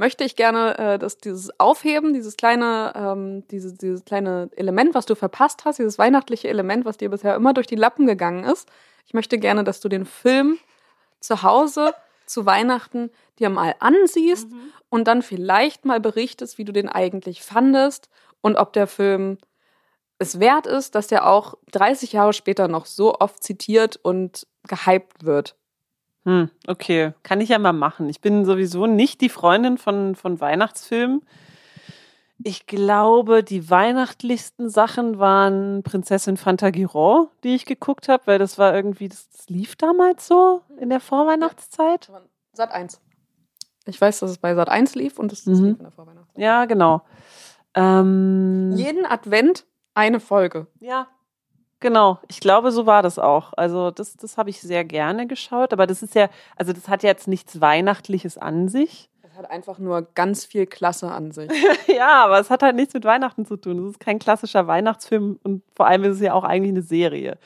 möchte 0.00 0.24
ich 0.24 0.34
gerne, 0.34 0.78
äh, 0.78 0.98
dass 0.98 1.18
dieses 1.18 1.60
Aufheben, 1.60 2.14
dieses 2.14 2.38
kleine, 2.38 2.92
ähm, 2.96 3.46
dieses, 3.48 3.74
dieses 3.74 4.04
kleine 4.04 4.48
Element, 4.56 4.94
was 4.94 5.04
du 5.04 5.14
verpasst 5.14 5.66
hast, 5.66 5.78
dieses 5.78 5.98
weihnachtliche 5.98 6.48
Element, 6.48 6.86
was 6.86 6.96
dir 6.96 7.10
bisher 7.10 7.36
immer 7.36 7.52
durch 7.52 7.66
die 7.66 7.76
Lappen 7.76 8.06
gegangen 8.06 8.44
ist. 8.44 8.68
Ich 9.06 9.12
möchte 9.12 9.38
gerne, 9.38 9.62
dass 9.62 9.80
du 9.80 9.90
den 9.90 10.06
Film 10.06 10.58
zu 11.20 11.42
Hause 11.42 11.94
zu 12.24 12.46
Weihnachten 12.46 13.10
dir 13.38 13.50
mal 13.50 13.74
ansiehst 13.78 14.50
mhm. 14.50 14.72
und 14.88 15.06
dann 15.06 15.20
vielleicht 15.20 15.84
mal 15.84 16.00
berichtest, 16.00 16.56
wie 16.56 16.64
du 16.64 16.72
den 16.72 16.88
eigentlich 16.88 17.42
fandest 17.42 18.08
und 18.40 18.56
ob 18.56 18.72
der 18.72 18.86
Film 18.86 19.36
es 20.18 20.40
wert 20.40 20.66
ist, 20.66 20.94
dass 20.94 21.08
der 21.08 21.26
auch 21.26 21.54
30 21.72 22.12
Jahre 22.12 22.32
später 22.32 22.68
noch 22.68 22.86
so 22.86 23.18
oft 23.18 23.42
zitiert 23.42 23.98
und 24.02 24.46
gehypt 24.66 25.24
wird. 25.24 25.56
Hm, 26.24 26.50
okay, 26.66 27.14
kann 27.22 27.40
ich 27.40 27.48
ja 27.48 27.58
mal 27.58 27.72
machen. 27.72 28.08
Ich 28.08 28.20
bin 28.20 28.44
sowieso 28.44 28.86
nicht 28.86 29.20
die 29.20 29.28
Freundin 29.28 29.78
von, 29.78 30.14
von 30.14 30.40
Weihnachtsfilmen. 30.40 31.22
Ich 32.42 32.66
glaube, 32.66 33.42
die 33.42 33.68
weihnachtlichsten 33.68 34.70
Sachen 34.70 35.18
waren 35.18 35.82
Prinzessin 35.82 36.36
Fantagiron, 36.36 37.28
die 37.44 37.54
ich 37.54 37.66
geguckt 37.66 38.08
habe, 38.08 38.22
weil 38.26 38.38
das 38.38 38.58
war 38.58 38.74
irgendwie, 38.74 39.08
das, 39.08 39.28
das, 39.30 39.48
lief 39.48 39.76
damals 39.76 40.26
so 40.26 40.62
in 40.78 40.88
der 40.88 41.00
Vorweihnachtszeit. 41.00 42.10
Sat 42.52 42.72
1. 42.72 43.00
Ich 43.86 44.00
weiß, 44.00 44.20
dass 44.20 44.30
es 44.30 44.38
bei 44.38 44.54
Sat 44.54 44.68
1 44.68 44.94
lief 44.94 45.18
und 45.18 45.32
das, 45.32 45.44
das 45.44 45.58
mhm. 45.58 45.66
lief 45.66 45.76
in 45.78 45.84
der 45.84 45.92
Vorweihnachtszeit. 45.92 46.42
Ja, 46.42 46.64
genau. 46.64 47.02
Ähm, 47.74 48.72
Jeden 48.74 49.04
Advent 49.04 49.66
eine 49.94 50.20
Folge. 50.20 50.66
Ja, 50.80 51.08
Genau, 51.80 52.18
ich 52.28 52.40
glaube, 52.40 52.72
so 52.72 52.84
war 52.84 53.02
das 53.02 53.18
auch. 53.18 53.54
Also 53.56 53.90
das, 53.90 54.14
das 54.16 54.36
habe 54.36 54.50
ich 54.50 54.60
sehr 54.60 54.84
gerne 54.84 55.26
geschaut, 55.26 55.72
aber 55.72 55.86
das 55.86 56.02
ist 56.02 56.14
ja, 56.14 56.28
also 56.56 56.74
das 56.74 56.88
hat 56.88 57.02
jetzt 57.02 57.26
nichts 57.26 57.60
Weihnachtliches 57.60 58.36
an 58.36 58.68
sich. 58.68 59.08
Es 59.22 59.34
hat 59.36 59.50
einfach 59.50 59.78
nur 59.78 60.06
ganz 60.14 60.44
viel 60.44 60.66
Klasse 60.66 61.10
an 61.10 61.32
sich. 61.32 61.50
ja, 61.86 62.24
aber 62.24 62.38
es 62.38 62.50
hat 62.50 62.62
halt 62.62 62.76
nichts 62.76 62.92
mit 62.92 63.04
Weihnachten 63.04 63.46
zu 63.46 63.56
tun. 63.56 63.78
Es 63.78 63.92
ist 63.92 64.00
kein 64.00 64.18
klassischer 64.18 64.66
Weihnachtsfilm 64.66 65.38
und 65.42 65.62
vor 65.74 65.86
allem 65.86 66.04
ist 66.04 66.16
es 66.16 66.20
ja 66.20 66.34
auch 66.34 66.44
eigentlich 66.44 66.72
eine 66.72 66.82
Serie. 66.82 67.38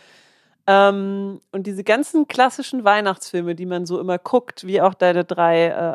Ähm, 0.67 1.41
und 1.53 1.67
diese 1.67 1.85
ganzen 1.85 2.27
klassischen 2.27 2.85
Weihnachtsfilme, 2.85 3.55
die 3.55 3.67
man 3.67 3.87
so 3.87 4.01
immer 4.01 4.19
guckt, 4.19 4.67
wie 4.67 4.81
auch 4.81 4.95
deine 4.95 5.25
drei, 5.25 5.67
äh, 5.67 5.95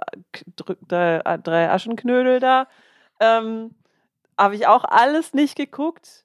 drei, 0.88 1.22
äh, 1.26 1.40
drei 1.40 1.70
Aschenknödel 1.72 2.40
da, 2.40 2.68
ähm, 3.20 3.76
habe 4.38 4.56
ich 4.56 4.68
auch 4.68 4.86
alles 4.86 5.34
nicht 5.34 5.58
geguckt. 5.58 6.24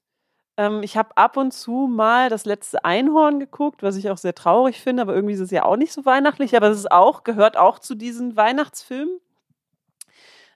Ähm, 0.57 0.83
ich 0.83 0.97
habe 0.97 1.17
ab 1.17 1.37
und 1.37 1.53
zu 1.53 1.89
mal 1.91 2.29
das 2.31 2.45
letzte 2.45 2.85
Einhorn 2.85 3.41
geguckt, 3.41 3.83
was 3.83 3.97
ich 3.97 4.11
auch 4.11 4.19
sehr 4.19 4.35
traurig 4.35 4.81
finde, 4.81 5.03
aber 5.03 5.15
irgendwie 5.15 5.35
ist 5.35 5.41
es 5.41 5.51
ja 5.51 5.65
auch 5.65 5.77
nicht 5.77 5.93
so 5.93 6.05
weihnachtlich, 6.05 6.57
aber 6.57 6.69
es 6.69 6.79
ist 6.79 6.93
auch, 6.93 7.25
gehört 7.25 7.57
auch 7.57 7.79
zu 7.79 7.95
diesen 7.95 8.37
Weihnachtsfilmen. 8.37 9.19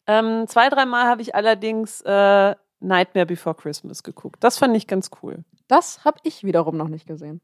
Ähm, 0.07 0.47
zwei, 0.47 0.69
dreimal 0.69 1.07
habe 1.07 1.23
ich 1.23 1.35
allerdings 1.35 2.01
äh, 2.03 2.55
Nightmare 2.81 3.27
Before 3.27 3.55
Christmas 3.55 4.03
geguckt. 4.03 4.43
Das 4.43 4.59
fand 4.59 4.77
ich 4.77 4.87
ganz 4.87 5.11
cool. 5.23 5.45
Das 5.67 6.05
habe 6.05 6.19
ich 6.23 6.45
wiederum 6.45 6.77
noch 6.77 6.89
nicht 6.89 7.07
gesehen. 7.07 7.41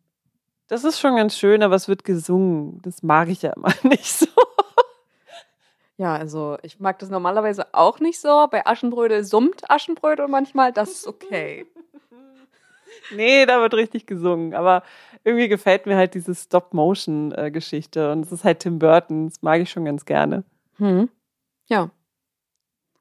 Das 0.68 0.84
ist 0.84 0.98
schon 0.98 1.16
ganz 1.16 1.36
schön, 1.36 1.62
aber 1.62 1.74
es 1.74 1.88
wird 1.88 2.04
gesungen. 2.04 2.80
Das 2.82 3.02
mag 3.02 3.28
ich 3.28 3.42
ja 3.42 3.52
immer 3.52 3.72
nicht 3.82 4.06
so. 4.06 4.26
Ja, 5.96 6.14
also 6.16 6.56
ich 6.62 6.80
mag 6.80 6.98
das 6.98 7.10
normalerweise 7.10 7.72
auch 7.72 8.00
nicht 8.00 8.20
so. 8.20 8.48
Bei 8.50 8.66
Aschenbrödel 8.66 9.24
summt 9.24 9.70
Aschenbrödel 9.70 10.26
manchmal, 10.26 10.72
das 10.72 10.90
ist 10.90 11.06
okay. 11.06 11.66
Nee, 13.14 13.46
da 13.46 13.60
wird 13.60 13.74
richtig 13.74 14.06
gesungen. 14.06 14.54
Aber 14.54 14.82
irgendwie 15.24 15.48
gefällt 15.48 15.86
mir 15.86 15.96
halt 15.96 16.14
diese 16.14 16.34
Stop-Motion-Geschichte. 16.34 18.12
Und 18.12 18.26
es 18.26 18.32
ist 18.32 18.44
halt 18.44 18.60
Tim 18.60 18.78
Burton. 18.78 19.28
Das 19.28 19.42
mag 19.42 19.60
ich 19.60 19.70
schon 19.70 19.84
ganz 19.84 20.04
gerne. 20.04 20.44
Hm. 20.78 21.08
Ja. 21.66 21.90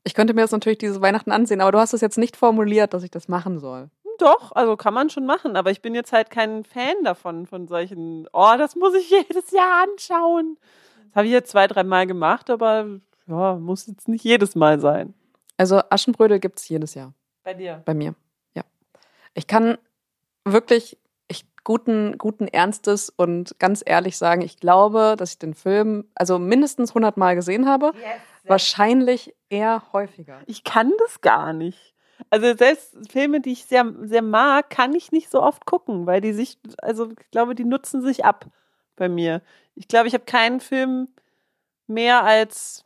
Ich 0.03 0.13
könnte 0.13 0.33
mir 0.33 0.41
das 0.41 0.51
natürlich 0.51 0.79
dieses 0.79 1.01
Weihnachten 1.01 1.31
ansehen, 1.31 1.61
aber 1.61 1.71
du 1.71 1.79
hast 1.79 1.93
es 1.93 2.01
jetzt 2.01 2.17
nicht 2.17 2.35
formuliert, 2.35 2.93
dass 2.93 3.03
ich 3.03 3.11
das 3.11 3.27
machen 3.29 3.59
soll. 3.59 3.89
Doch, 4.19 4.51
also 4.51 4.77
kann 4.77 4.93
man 4.93 5.09
schon 5.09 5.25
machen, 5.25 5.55
aber 5.55 5.71
ich 5.71 5.81
bin 5.81 5.95
jetzt 5.95 6.11
halt 6.11 6.29
kein 6.29 6.63
Fan 6.63 7.03
davon, 7.03 7.47
von 7.47 7.67
solchen, 7.67 8.27
oh, 8.31 8.53
das 8.57 8.75
muss 8.75 8.93
ich 8.93 9.09
jedes 9.09 9.51
Jahr 9.51 9.83
anschauen. 9.83 10.57
Das 11.07 11.15
habe 11.15 11.27
ich 11.27 11.31
jetzt 11.31 11.51
zwei, 11.51 11.67
drei 11.67 11.83
Mal 11.83 12.05
gemacht, 12.05 12.49
aber 12.49 12.99
ja, 13.27 13.55
muss 13.55 13.87
jetzt 13.87 14.07
nicht 14.07 14.23
jedes 14.23 14.55
Mal 14.55 14.79
sein. 14.79 15.13
Also 15.57 15.81
Aschenbrödel 15.89 16.39
gibt 16.39 16.59
es 16.59 16.69
jedes 16.69 16.93
Jahr. 16.93 17.13
Bei 17.43 17.53
dir? 17.53 17.81
Bei 17.85 17.93
mir. 17.93 18.15
Ich 19.33 19.47
kann 19.47 19.77
wirklich 20.45 20.97
ich, 21.27 21.45
guten, 21.63 22.17
guten 22.17 22.47
Ernstes 22.47 23.09
und 23.09 23.57
ganz 23.59 23.83
ehrlich 23.85 24.17
sagen, 24.17 24.41
ich 24.41 24.57
glaube, 24.57 25.15
dass 25.17 25.31
ich 25.31 25.39
den 25.39 25.53
Film 25.53 26.05
also 26.15 26.39
mindestens 26.39 26.91
100 26.91 27.17
Mal 27.17 27.35
gesehen 27.35 27.67
habe. 27.67 27.93
Yes, 27.95 28.21
Wahrscheinlich 28.45 29.33
eher 29.49 29.83
häufiger. 29.93 30.41
Ich 30.47 30.63
kann 30.63 30.91
das 30.99 31.21
gar 31.21 31.53
nicht. 31.53 31.93
Also 32.29 32.55
selbst 32.55 32.95
Filme, 33.09 33.41
die 33.41 33.53
ich 33.53 33.65
sehr, 33.65 33.91
sehr 34.01 34.21
mag, 34.21 34.69
kann 34.69 34.93
ich 34.93 35.11
nicht 35.11 35.29
so 35.29 35.41
oft 35.41 35.65
gucken, 35.65 36.05
weil 36.05 36.21
die 36.21 36.33
sich, 36.33 36.57
also 36.81 37.09
ich 37.11 37.31
glaube, 37.31 37.55
die 37.55 37.65
nutzen 37.65 38.01
sich 38.01 38.25
ab 38.25 38.45
bei 38.95 39.09
mir. 39.09 39.41
Ich 39.75 39.87
glaube, 39.87 40.07
ich 40.07 40.13
habe 40.13 40.25
keinen 40.25 40.59
Film 40.59 41.07
mehr 41.87 42.23
als 42.23 42.85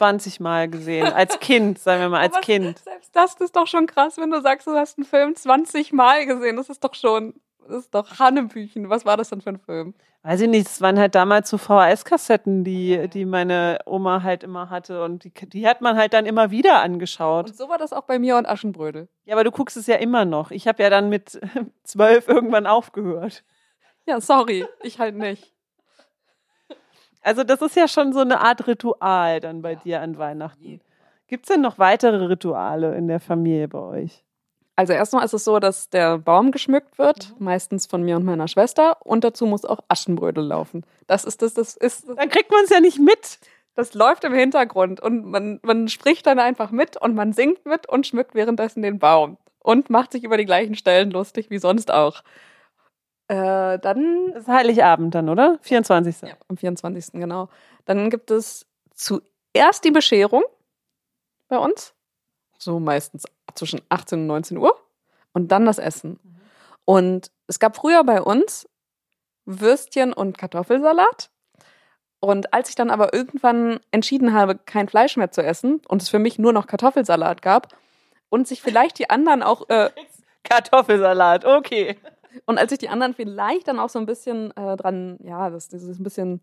20 0.00 0.40
Mal 0.40 0.70
gesehen. 0.70 1.12
Als 1.12 1.40
Kind, 1.40 1.78
sagen 1.78 2.00
wir 2.00 2.08
mal, 2.08 2.20
als 2.20 2.32
Aber 2.32 2.40
Kind. 2.40 2.78
Selbst 2.78 3.14
das 3.14 3.34
ist 3.34 3.54
doch 3.54 3.66
schon 3.66 3.86
krass, 3.86 4.16
wenn 4.16 4.30
du 4.30 4.40
sagst, 4.40 4.66
du 4.66 4.72
hast 4.72 4.96
einen 4.96 5.04
Film 5.04 5.36
20 5.36 5.92
Mal 5.92 6.24
gesehen. 6.24 6.56
Das 6.56 6.70
ist 6.70 6.82
doch 6.82 6.94
schon, 6.94 7.34
das 7.68 7.84
ist 7.84 7.94
doch 7.94 8.18
Hannebüchen. 8.18 8.88
Was 8.88 9.04
war 9.04 9.18
das 9.18 9.28
denn 9.28 9.42
für 9.42 9.50
ein 9.50 9.58
Film? 9.58 9.92
Weiß 10.22 10.40
ich 10.40 10.48
nicht, 10.48 10.66
es 10.68 10.80
waren 10.80 10.98
halt 10.98 11.14
damals 11.14 11.50
so 11.50 11.58
VHS-Kassetten, 11.58 12.64
die, 12.64 13.08
die 13.08 13.26
meine 13.26 13.78
Oma 13.84 14.22
halt 14.22 14.42
immer 14.42 14.70
hatte. 14.70 15.04
Und 15.04 15.24
die, 15.24 15.32
die 15.32 15.68
hat 15.68 15.82
man 15.82 15.98
halt 15.98 16.14
dann 16.14 16.24
immer 16.24 16.50
wieder 16.50 16.80
angeschaut. 16.80 17.50
Und 17.50 17.56
so 17.56 17.68
war 17.68 17.76
das 17.76 17.92
auch 17.92 18.04
bei 18.04 18.18
mir 18.18 18.38
und 18.38 18.48
Aschenbrödel. 18.48 19.06
Ja, 19.26 19.34
aber 19.34 19.44
du 19.44 19.50
guckst 19.50 19.76
es 19.76 19.86
ja 19.86 19.96
immer 19.96 20.24
noch. 20.24 20.50
Ich 20.50 20.66
habe 20.66 20.82
ja 20.82 20.88
dann 20.88 21.10
mit 21.10 21.38
zwölf 21.84 22.26
irgendwann 22.26 22.66
aufgehört. 22.66 23.44
Ja, 24.06 24.18
sorry, 24.18 24.64
ich 24.82 24.98
halt 24.98 25.14
nicht. 25.14 25.52
Also 27.22 27.44
das 27.44 27.60
ist 27.60 27.76
ja 27.76 27.88
schon 27.88 28.12
so 28.12 28.20
eine 28.20 28.40
Art 28.40 28.66
Ritual 28.66 29.40
dann 29.40 29.62
bei 29.62 29.74
dir 29.74 30.00
an 30.00 30.18
Weihnachten. 30.18 30.80
Gibt 31.26 31.44
es 31.44 31.54
denn 31.54 31.60
noch 31.60 31.78
weitere 31.78 32.26
Rituale 32.26 32.96
in 32.96 33.08
der 33.08 33.20
Familie 33.20 33.68
bei 33.68 33.78
euch? 33.78 34.24
Also 34.76 34.94
erstmal 34.94 35.24
ist 35.24 35.34
es 35.34 35.44
so, 35.44 35.58
dass 35.58 35.90
der 35.90 36.16
Baum 36.16 36.52
geschmückt 36.52 36.98
wird, 36.98 37.34
mhm. 37.38 37.44
meistens 37.44 37.86
von 37.86 38.02
mir 38.02 38.16
und 38.16 38.24
meiner 38.24 38.48
Schwester, 38.48 38.96
und 39.04 39.24
dazu 39.24 39.44
muss 39.44 39.66
auch 39.66 39.80
Aschenbrödel 39.88 40.42
laufen. 40.42 40.84
Das 41.06 41.24
ist 41.24 41.42
das, 41.42 41.52
das 41.52 41.76
ist. 41.76 42.08
Dann 42.08 42.30
kriegt 42.30 42.50
man 42.50 42.64
es 42.64 42.70
ja 42.70 42.80
nicht 42.80 42.98
mit. 42.98 43.38
Das 43.74 43.94
läuft 43.94 44.24
im 44.24 44.32
Hintergrund 44.32 45.00
und 45.00 45.26
man, 45.26 45.60
man 45.62 45.88
spricht 45.88 46.26
dann 46.26 46.38
einfach 46.38 46.70
mit 46.70 46.96
und 46.96 47.14
man 47.14 47.32
singt 47.32 47.64
mit 47.66 47.88
und 47.88 48.06
schmückt 48.06 48.34
währenddessen 48.34 48.82
den 48.82 48.98
Baum 48.98 49.36
und 49.58 49.90
macht 49.90 50.12
sich 50.12 50.24
über 50.24 50.36
die 50.36 50.46
gleichen 50.46 50.74
Stellen 50.74 51.10
lustig 51.10 51.50
wie 51.50 51.58
sonst 51.58 51.92
auch. 51.92 52.22
Äh, 53.30 53.78
dann. 53.78 54.32
Das 54.32 54.42
ist 54.42 54.48
Heiligabend 54.48 55.14
dann, 55.14 55.28
oder? 55.28 55.58
24. 55.62 56.22
Ja, 56.22 56.34
am 56.48 56.56
24. 56.56 57.12
genau. 57.12 57.48
Dann 57.84 58.10
gibt 58.10 58.32
es 58.32 58.66
zuerst 58.92 59.84
die 59.84 59.92
Bescherung 59.92 60.42
bei 61.46 61.56
uns. 61.56 61.94
So 62.58 62.80
meistens 62.80 63.24
zwischen 63.54 63.82
18 63.88 64.22
und 64.22 64.26
19 64.26 64.56
Uhr. 64.56 64.76
Und 65.32 65.52
dann 65.52 65.64
das 65.64 65.78
Essen. 65.78 66.18
Mhm. 66.20 66.40
Und 66.84 67.30
es 67.46 67.60
gab 67.60 67.76
früher 67.76 68.02
bei 68.02 68.20
uns 68.20 68.68
Würstchen 69.44 70.12
und 70.12 70.36
Kartoffelsalat. 70.36 71.30
Und 72.18 72.52
als 72.52 72.68
ich 72.68 72.74
dann 72.74 72.90
aber 72.90 73.14
irgendwann 73.14 73.78
entschieden 73.92 74.34
habe, 74.34 74.56
kein 74.56 74.88
Fleisch 74.88 75.16
mehr 75.16 75.30
zu 75.30 75.42
essen 75.42 75.80
und 75.86 76.02
es 76.02 76.08
für 76.08 76.18
mich 76.18 76.40
nur 76.40 76.52
noch 76.52 76.66
Kartoffelsalat 76.66 77.42
gab 77.42 77.68
und 78.28 78.48
sich 78.48 78.60
vielleicht 78.60 78.98
die 78.98 79.08
anderen 79.08 79.44
auch. 79.44 79.68
Äh, 79.68 79.90
Kartoffelsalat, 80.42 81.44
okay. 81.44 81.96
Und 82.46 82.58
als 82.58 82.72
ich 82.72 82.78
die 82.78 82.88
anderen 82.88 83.14
vielleicht 83.14 83.68
dann 83.68 83.78
auch 83.78 83.88
so 83.88 83.98
ein 83.98 84.06
bisschen 84.06 84.56
äh, 84.56 84.76
dran, 84.76 85.18
ja, 85.22 85.50
das, 85.50 85.68
das 85.68 85.82
ist 85.82 85.98
ein 85.98 86.04
bisschen 86.04 86.40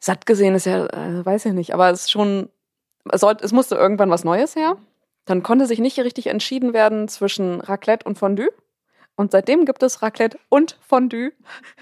satt 0.00 0.26
gesehen, 0.26 0.54
ist 0.54 0.66
ja, 0.66 0.86
äh, 0.86 1.24
weiß 1.24 1.46
ich 1.46 1.52
nicht, 1.52 1.74
aber 1.74 1.90
es 1.90 2.02
ist 2.02 2.10
schon, 2.10 2.48
es, 3.10 3.20
sollte, 3.20 3.44
es 3.44 3.52
musste 3.52 3.74
irgendwann 3.74 4.10
was 4.10 4.24
Neues 4.24 4.56
her. 4.56 4.76
Dann 5.24 5.42
konnte 5.42 5.66
sich 5.66 5.78
nicht 5.78 5.98
richtig 5.98 6.28
entschieden 6.28 6.72
werden 6.72 7.08
zwischen 7.08 7.60
Raclette 7.60 8.06
und 8.06 8.18
Fondue. 8.18 8.48
Und 9.16 9.32
seitdem 9.32 9.66
gibt 9.66 9.82
es 9.82 10.00
Raclette 10.00 10.38
und 10.48 10.78
Fondue 10.80 11.32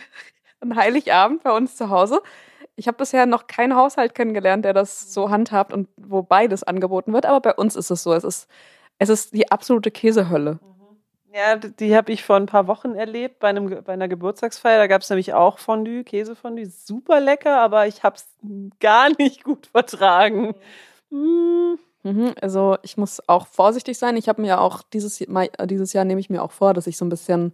an 0.60 0.74
Heiligabend 0.74 1.42
bei 1.42 1.52
uns 1.52 1.76
zu 1.76 1.90
Hause. 1.90 2.22
Ich 2.76 2.88
habe 2.88 2.98
bisher 2.98 3.26
noch 3.26 3.46
keinen 3.46 3.76
Haushalt 3.76 4.14
kennengelernt, 4.14 4.64
der 4.64 4.72
das 4.72 5.12
so 5.12 5.30
handhabt 5.30 5.72
und 5.72 5.88
wo 5.96 6.22
beides 6.22 6.62
angeboten 6.62 7.12
wird, 7.12 7.24
aber 7.24 7.40
bei 7.40 7.54
uns 7.54 7.76
ist 7.76 7.90
es 7.90 8.02
so. 8.02 8.12
Es 8.12 8.24
ist, 8.24 8.48
es 8.98 9.08
ist 9.08 9.32
die 9.32 9.50
absolute 9.50 9.90
Käsehölle. 9.90 10.58
Ja, 11.36 11.56
die 11.56 11.94
habe 11.94 12.12
ich 12.12 12.24
vor 12.24 12.36
ein 12.36 12.46
paar 12.46 12.66
Wochen 12.66 12.94
erlebt 12.94 13.40
bei, 13.40 13.48
einem, 13.48 13.68
bei 13.84 13.92
einer 13.92 14.08
Geburtstagsfeier. 14.08 14.78
Da 14.78 14.86
gab 14.86 15.02
es 15.02 15.10
nämlich 15.10 15.34
auch 15.34 15.58
Fondue, 15.58 16.02
Käsefondue. 16.02 16.64
Super 16.64 17.20
lecker, 17.20 17.60
aber 17.60 17.86
ich 17.86 18.02
habe 18.02 18.16
es 18.16 18.26
gar 18.80 19.10
nicht 19.18 19.44
gut 19.44 19.66
vertragen. 19.66 20.54
Mhm. 21.10 21.78
Mhm, 22.04 22.34
also 22.40 22.78
ich 22.82 22.96
muss 22.96 23.20
auch 23.28 23.48
vorsichtig 23.48 23.98
sein. 23.98 24.16
Ich 24.16 24.30
habe 24.30 24.40
mir 24.40 24.60
auch 24.62 24.82
dieses, 24.82 25.22
dieses 25.64 25.92
Jahr 25.92 26.06
nehme 26.06 26.20
ich 26.20 26.30
mir 26.30 26.42
auch 26.42 26.52
vor, 26.52 26.72
dass 26.72 26.86
ich 26.86 26.96
so 26.96 27.04
ein 27.04 27.10
bisschen 27.10 27.52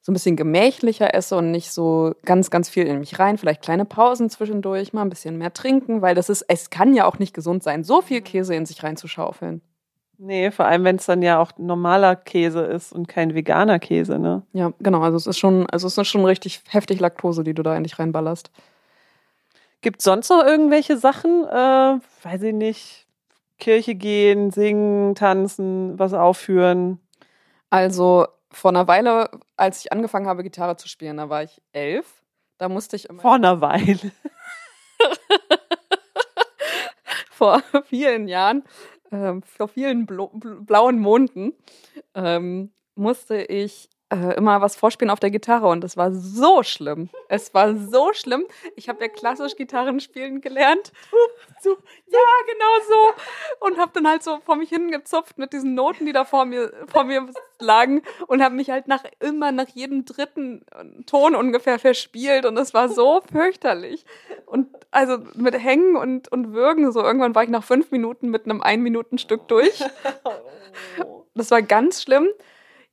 so 0.00 0.12
ein 0.12 0.14
bisschen 0.14 0.36
gemächlicher 0.36 1.14
esse 1.14 1.36
und 1.36 1.50
nicht 1.50 1.72
so 1.72 2.14
ganz, 2.24 2.50
ganz 2.50 2.68
viel 2.68 2.86
in 2.86 2.98
mich 2.98 3.18
rein. 3.18 3.38
Vielleicht 3.38 3.62
kleine 3.62 3.84
Pausen 3.84 4.30
zwischendurch, 4.30 4.92
mal 4.92 5.02
ein 5.02 5.10
bisschen 5.10 5.38
mehr 5.38 5.52
trinken, 5.52 6.02
weil 6.02 6.14
das 6.14 6.28
ist, 6.28 6.44
es 6.48 6.70
kann 6.70 6.94
ja 6.94 7.06
auch 7.06 7.18
nicht 7.18 7.34
gesund 7.34 7.62
sein, 7.62 7.84
so 7.84 8.00
viel 8.00 8.20
Käse 8.20 8.54
in 8.54 8.66
sich 8.66 8.82
reinzuschaufeln. 8.82 9.60
Nee, 10.20 10.50
vor 10.50 10.66
allem 10.66 10.82
wenn 10.82 10.96
es 10.96 11.06
dann 11.06 11.22
ja 11.22 11.38
auch 11.38 11.52
normaler 11.58 12.16
Käse 12.16 12.62
ist 12.62 12.92
und 12.92 13.06
kein 13.06 13.34
veganer 13.36 13.78
Käse, 13.78 14.18
ne? 14.18 14.42
Ja, 14.52 14.72
genau. 14.80 15.00
Also 15.00 15.16
es 15.16 15.28
ist 15.28 15.38
schon, 15.38 15.66
also 15.70 15.86
es 15.86 15.96
ist 15.96 16.08
schon 16.08 16.24
richtig 16.24 16.60
heftig 16.68 16.98
Laktose, 16.98 17.44
die 17.44 17.54
du 17.54 17.62
da 17.62 17.76
in 17.76 17.84
dich 17.84 18.00
reinballerst. 18.00 18.50
Gibt 19.80 20.00
es 20.00 20.04
sonst 20.04 20.28
noch 20.28 20.44
irgendwelche 20.44 20.96
Sachen? 20.96 21.44
Äh, 21.44 22.00
weiß 22.24 22.42
ich 22.42 22.52
nicht. 22.52 23.06
Kirche 23.60 23.94
gehen, 23.94 24.50
singen, 24.50 25.14
tanzen, 25.14 25.96
was 25.98 26.14
aufführen? 26.14 27.00
Also 27.70 28.26
vor 28.50 28.72
einer 28.72 28.88
Weile, 28.88 29.30
als 29.56 29.84
ich 29.84 29.92
angefangen 29.92 30.26
habe, 30.26 30.42
Gitarre 30.42 30.76
zu 30.76 30.88
spielen, 30.88 31.18
da 31.18 31.28
war 31.28 31.44
ich 31.44 31.62
elf. 31.72 32.06
Da 32.58 32.68
musste 32.68 32.96
ich 32.96 33.08
immer. 33.08 33.22
Vor 33.22 33.34
einer 33.34 33.60
Weile. 33.60 33.98
vor 37.30 37.62
vielen 37.84 38.26
Jahren, 38.26 38.64
äh, 39.10 39.34
vor 39.44 39.68
vielen 39.68 40.06
blauen 40.06 40.98
Monden, 40.98 41.52
ähm, 42.14 42.72
musste 42.94 43.42
ich 43.42 43.88
äh, 44.10 44.36
immer 44.36 44.60
was 44.60 44.76
vorspielen 44.76 45.10
auf 45.10 45.20
der 45.20 45.30
Gitarre 45.30 45.68
und 45.68 45.82
das 45.82 45.96
war 45.96 46.12
so 46.12 46.62
schlimm. 46.62 47.10
Es 47.28 47.52
war 47.52 47.74
so 47.76 48.12
schlimm. 48.12 48.46
Ich 48.74 48.88
habe 48.88 49.02
ja 49.02 49.08
klassisch 49.08 49.56
Gitarren 49.56 50.00
spielen 50.00 50.40
gelernt. 50.40 50.92
Ja, 51.64 52.20
genau 52.46 52.86
so. 52.88 53.66
Und 53.66 53.78
habe 53.78 53.90
dann 53.94 54.08
halt 54.08 54.22
so 54.22 54.38
vor 54.44 54.56
mich 54.56 54.70
hingezupft 54.70 55.36
mit 55.36 55.52
diesen 55.52 55.74
Noten, 55.74 56.06
die 56.06 56.12
da 56.12 56.24
vor 56.24 56.44
mir, 56.44 56.72
vor 56.86 57.04
mir 57.04 57.28
lagen 57.58 58.02
und 58.26 58.42
habe 58.42 58.54
mich 58.54 58.70
halt 58.70 58.88
nach 58.88 59.04
immer 59.20 59.52
nach 59.52 59.68
jedem 59.68 60.04
dritten 60.04 60.64
Ton 61.06 61.34
ungefähr 61.34 61.78
verspielt 61.78 62.46
und 62.46 62.56
es 62.56 62.72
war 62.72 62.88
so 62.88 63.20
fürchterlich. 63.30 64.06
Und 64.46 64.68
also 64.90 65.18
mit 65.34 65.58
Hängen 65.58 65.96
und, 65.96 66.32
und 66.32 66.54
Würgen, 66.54 66.90
so 66.92 67.02
irgendwann 67.02 67.34
war 67.34 67.42
ich 67.42 67.50
nach 67.50 67.64
fünf 67.64 67.90
Minuten 67.90 68.30
mit 68.30 68.44
einem 68.44 68.62
Ein-Minuten-Stück 68.62 69.48
durch. 69.48 69.84
Das 71.34 71.52
war 71.52 71.62
ganz 71.62 72.02
schlimm 72.02 72.28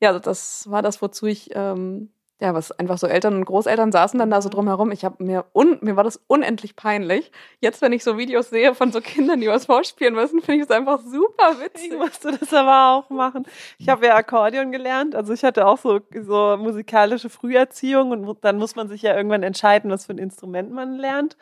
ja, 0.01 0.17
das 0.19 0.69
war 0.69 0.81
das, 0.81 1.01
wozu 1.01 1.25
ich, 1.25 1.49
ähm, 1.53 2.09
ja, 2.41 2.53
was 2.53 2.73
einfach 2.73 2.97
so 2.97 3.07
Eltern 3.07 3.35
und 3.35 3.45
Großeltern 3.45 3.93
saßen 3.93 4.19
dann 4.19 4.29
da 4.29 4.41
so 4.41 4.49
drumherum. 4.49 4.91
Ich 4.91 5.05
habe 5.05 5.23
mir, 5.23 5.45
un, 5.53 5.77
mir 5.81 5.95
war 5.95 6.03
das 6.03 6.19
unendlich 6.27 6.75
peinlich. 6.75 7.31
Jetzt, 7.61 7.81
wenn 7.81 7.93
ich 7.93 8.03
so 8.03 8.17
Videos 8.17 8.49
sehe 8.49 8.75
von 8.75 8.91
so 8.91 8.99
Kindern, 8.99 9.39
die 9.39 9.47
was 9.47 9.67
vorspielen 9.67 10.15
müssen, 10.15 10.41
finde 10.41 10.57
ich 10.57 10.69
es 10.69 10.71
einfach 10.71 10.99
super 10.99 11.61
witzig. 11.61 11.93
Ich 11.93 11.97
musste 11.97 12.37
das 12.37 12.53
aber 12.53 12.91
auch 12.91 13.09
machen. 13.09 13.45
Ich 13.77 13.87
habe 13.87 14.05
ja 14.05 14.15
Akkordeon 14.15 14.73
gelernt. 14.73 15.15
Also 15.15 15.31
ich 15.31 15.45
hatte 15.45 15.65
auch 15.65 15.77
so, 15.77 16.01
so 16.13 16.57
musikalische 16.59 17.29
Früherziehung 17.29 18.11
und 18.11 18.43
dann 18.43 18.57
muss 18.57 18.75
man 18.75 18.89
sich 18.89 19.01
ja 19.01 19.15
irgendwann 19.15 19.43
entscheiden, 19.43 19.89
was 19.89 20.05
für 20.05 20.13
ein 20.13 20.17
Instrument 20.17 20.71
man 20.71 20.97
lernt. 20.97 21.37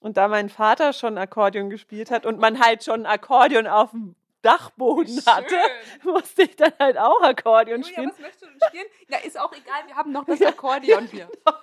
Und 0.00 0.18
da 0.18 0.28
mein 0.28 0.50
Vater 0.50 0.92
schon 0.92 1.16
Akkordeon 1.16 1.70
gespielt 1.70 2.10
hat 2.10 2.26
und 2.26 2.38
man 2.38 2.60
halt 2.60 2.84
schon 2.84 3.06
Akkordeon 3.06 3.66
auf 3.66 3.90
dem 3.92 4.14
Dachboden 4.42 5.20
hatte, 5.26 5.56
musste 6.04 6.42
ich 6.42 6.56
dann 6.56 6.72
halt 6.78 6.98
auch 6.98 7.20
Akkordeon 7.22 7.82
Julia, 7.82 7.92
spielen. 7.92 8.10
was 8.10 8.18
möchtest 8.18 8.42
du 8.42 8.46
denn 8.46 8.60
spielen? 8.68 8.86
Ja, 9.08 9.18
ist 9.18 9.38
auch 9.38 9.52
egal, 9.52 9.86
wir 9.86 9.96
haben 9.96 10.12
noch 10.12 10.24
das 10.24 10.40
Akkordeon 10.42 11.04
ja, 11.04 11.10
hier. 11.10 11.28
Genau. 11.44 11.58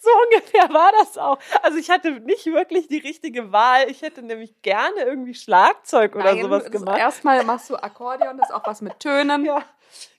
So 0.00 0.10
ungefähr 0.26 0.72
war 0.74 0.92
das 0.92 1.16
auch. 1.16 1.38
Also 1.62 1.78
ich 1.78 1.90
hatte 1.90 2.10
nicht 2.20 2.44
wirklich 2.46 2.88
die 2.88 2.98
richtige 2.98 3.52
Wahl. 3.52 3.90
Ich 3.90 4.02
hätte 4.02 4.22
nämlich 4.22 4.60
gerne 4.60 5.00
irgendwie 5.00 5.34
Schlagzeug 5.34 6.14
oder 6.14 6.34
Nein, 6.34 6.42
sowas 6.42 6.70
gemacht. 6.70 6.98
Erstmal 6.98 7.42
machst 7.44 7.70
du 7.70 7.76
Akkordeon, 7.76 8.36
das 8.36 8.50
ist 8.50 8.54
auch 8.54 8.66
was 8.66 8.82
mit 8.82 9.00
Tönen. 9.00 9.44
Ja, 9.46 9.62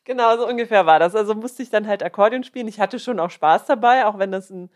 genau, 0.06 0.38
so 0.38 0.48
ungefähr 0.48 0.86
war 0.86 1.00
das. 1.00 1.16
Also 1.16 1.36
musste 1.36 1.62
ich 1.62 1.70
dann 1.70 1.88
halt 1.88 2.02
Akkordeon 2.02 2.44
spielen. 2.44 2.68
Ich 2.68 2.80
hatte 2.80 3.00
schon 3.00 3.20
auch 3.20 3.30
Spaß 3.30 3.66
dabei, 3.66 4.08
auch 4.08 4.18
wenn 4.18 4.32
das 4.32 4.50
ein 4.50 4.72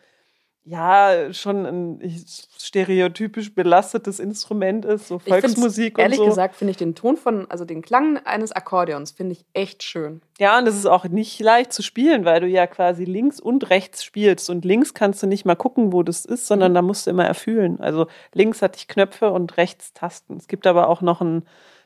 ja 0.67 1.31
schon 1.33 1.65
ein 1.65 2.25
stereotypisch 2.59 3.55
belastetes 3.55 4.19
Instrument 4.19 4.83
ist, 4.83 5.07
so 5.07 5.17
Volksmusik 5.17 5.97
und 5.97 6.01
ehrlich 6.01 6.17
so. 6.17 6.23
Ehrlich 6.23 6.35
gesagt 6.35 6.55
finde 6.55 6.71
ich 6.71 6.77
den 6.77 6.93
Ton 6.93 7.15
von, 7.15 7.49
also 7.49 7.63
den 7.63 7.81
Klang 7.81 8.17
eines 8.25 8.51
Akkordeons 8.51 9.11
finde 9.11 9.33
ich 9.33 9.45
echt 9.53 9.83
schön. 9.83 10.21
Ja, 10.39 10.57
und 10.57 10.67
es 10.67 10.75
ist 10.75 10.85
auch 10.85 11.05
nicht 11.05 11.39
leicht 11.39 11.71
zu 11.71 11.81
spielen, 11.81 12.25
weil 12.25 12.41
du 12.41 12.47
ja 12.47 12.67
quasi 12.67 13.05
links 13.05 13.39
und 13.39 13.69
rechts 13.69 14.03
spielst 14.03 14.49
und 14.49 14.65
links 14.65 14.93
kannst 14.93 15.23
du 15.23 15.27
nicht 15.27 15.45
mal 15.45 15.55
gucken, 15.55 15.93
wo 15.93 16.03
das 16.03 16.25
ist, 16.25 16.47
sondern 16.47 16.73
mhm. 16.73 16.75
da 16.75 16.81
musst 16.81 17.07
du 17.07 17.11
immer 17.11 17.25
erfühlen. 17.25 17.79
Also 17.79 18.07
links 18.33 18.61
hatte 18.61 18.77
ich 18.77 18.89
Knöpfe 18.89 19.31
und 19.31 19.55
rechts 19.55 19.93
Tasten. 19.93 20.35
Es 20.35 20.49
gibt 20.49 20.67
aber 20.67 20.89
auch 20.89 21.01
noch 21.01 21.21
ein 21.21 21.43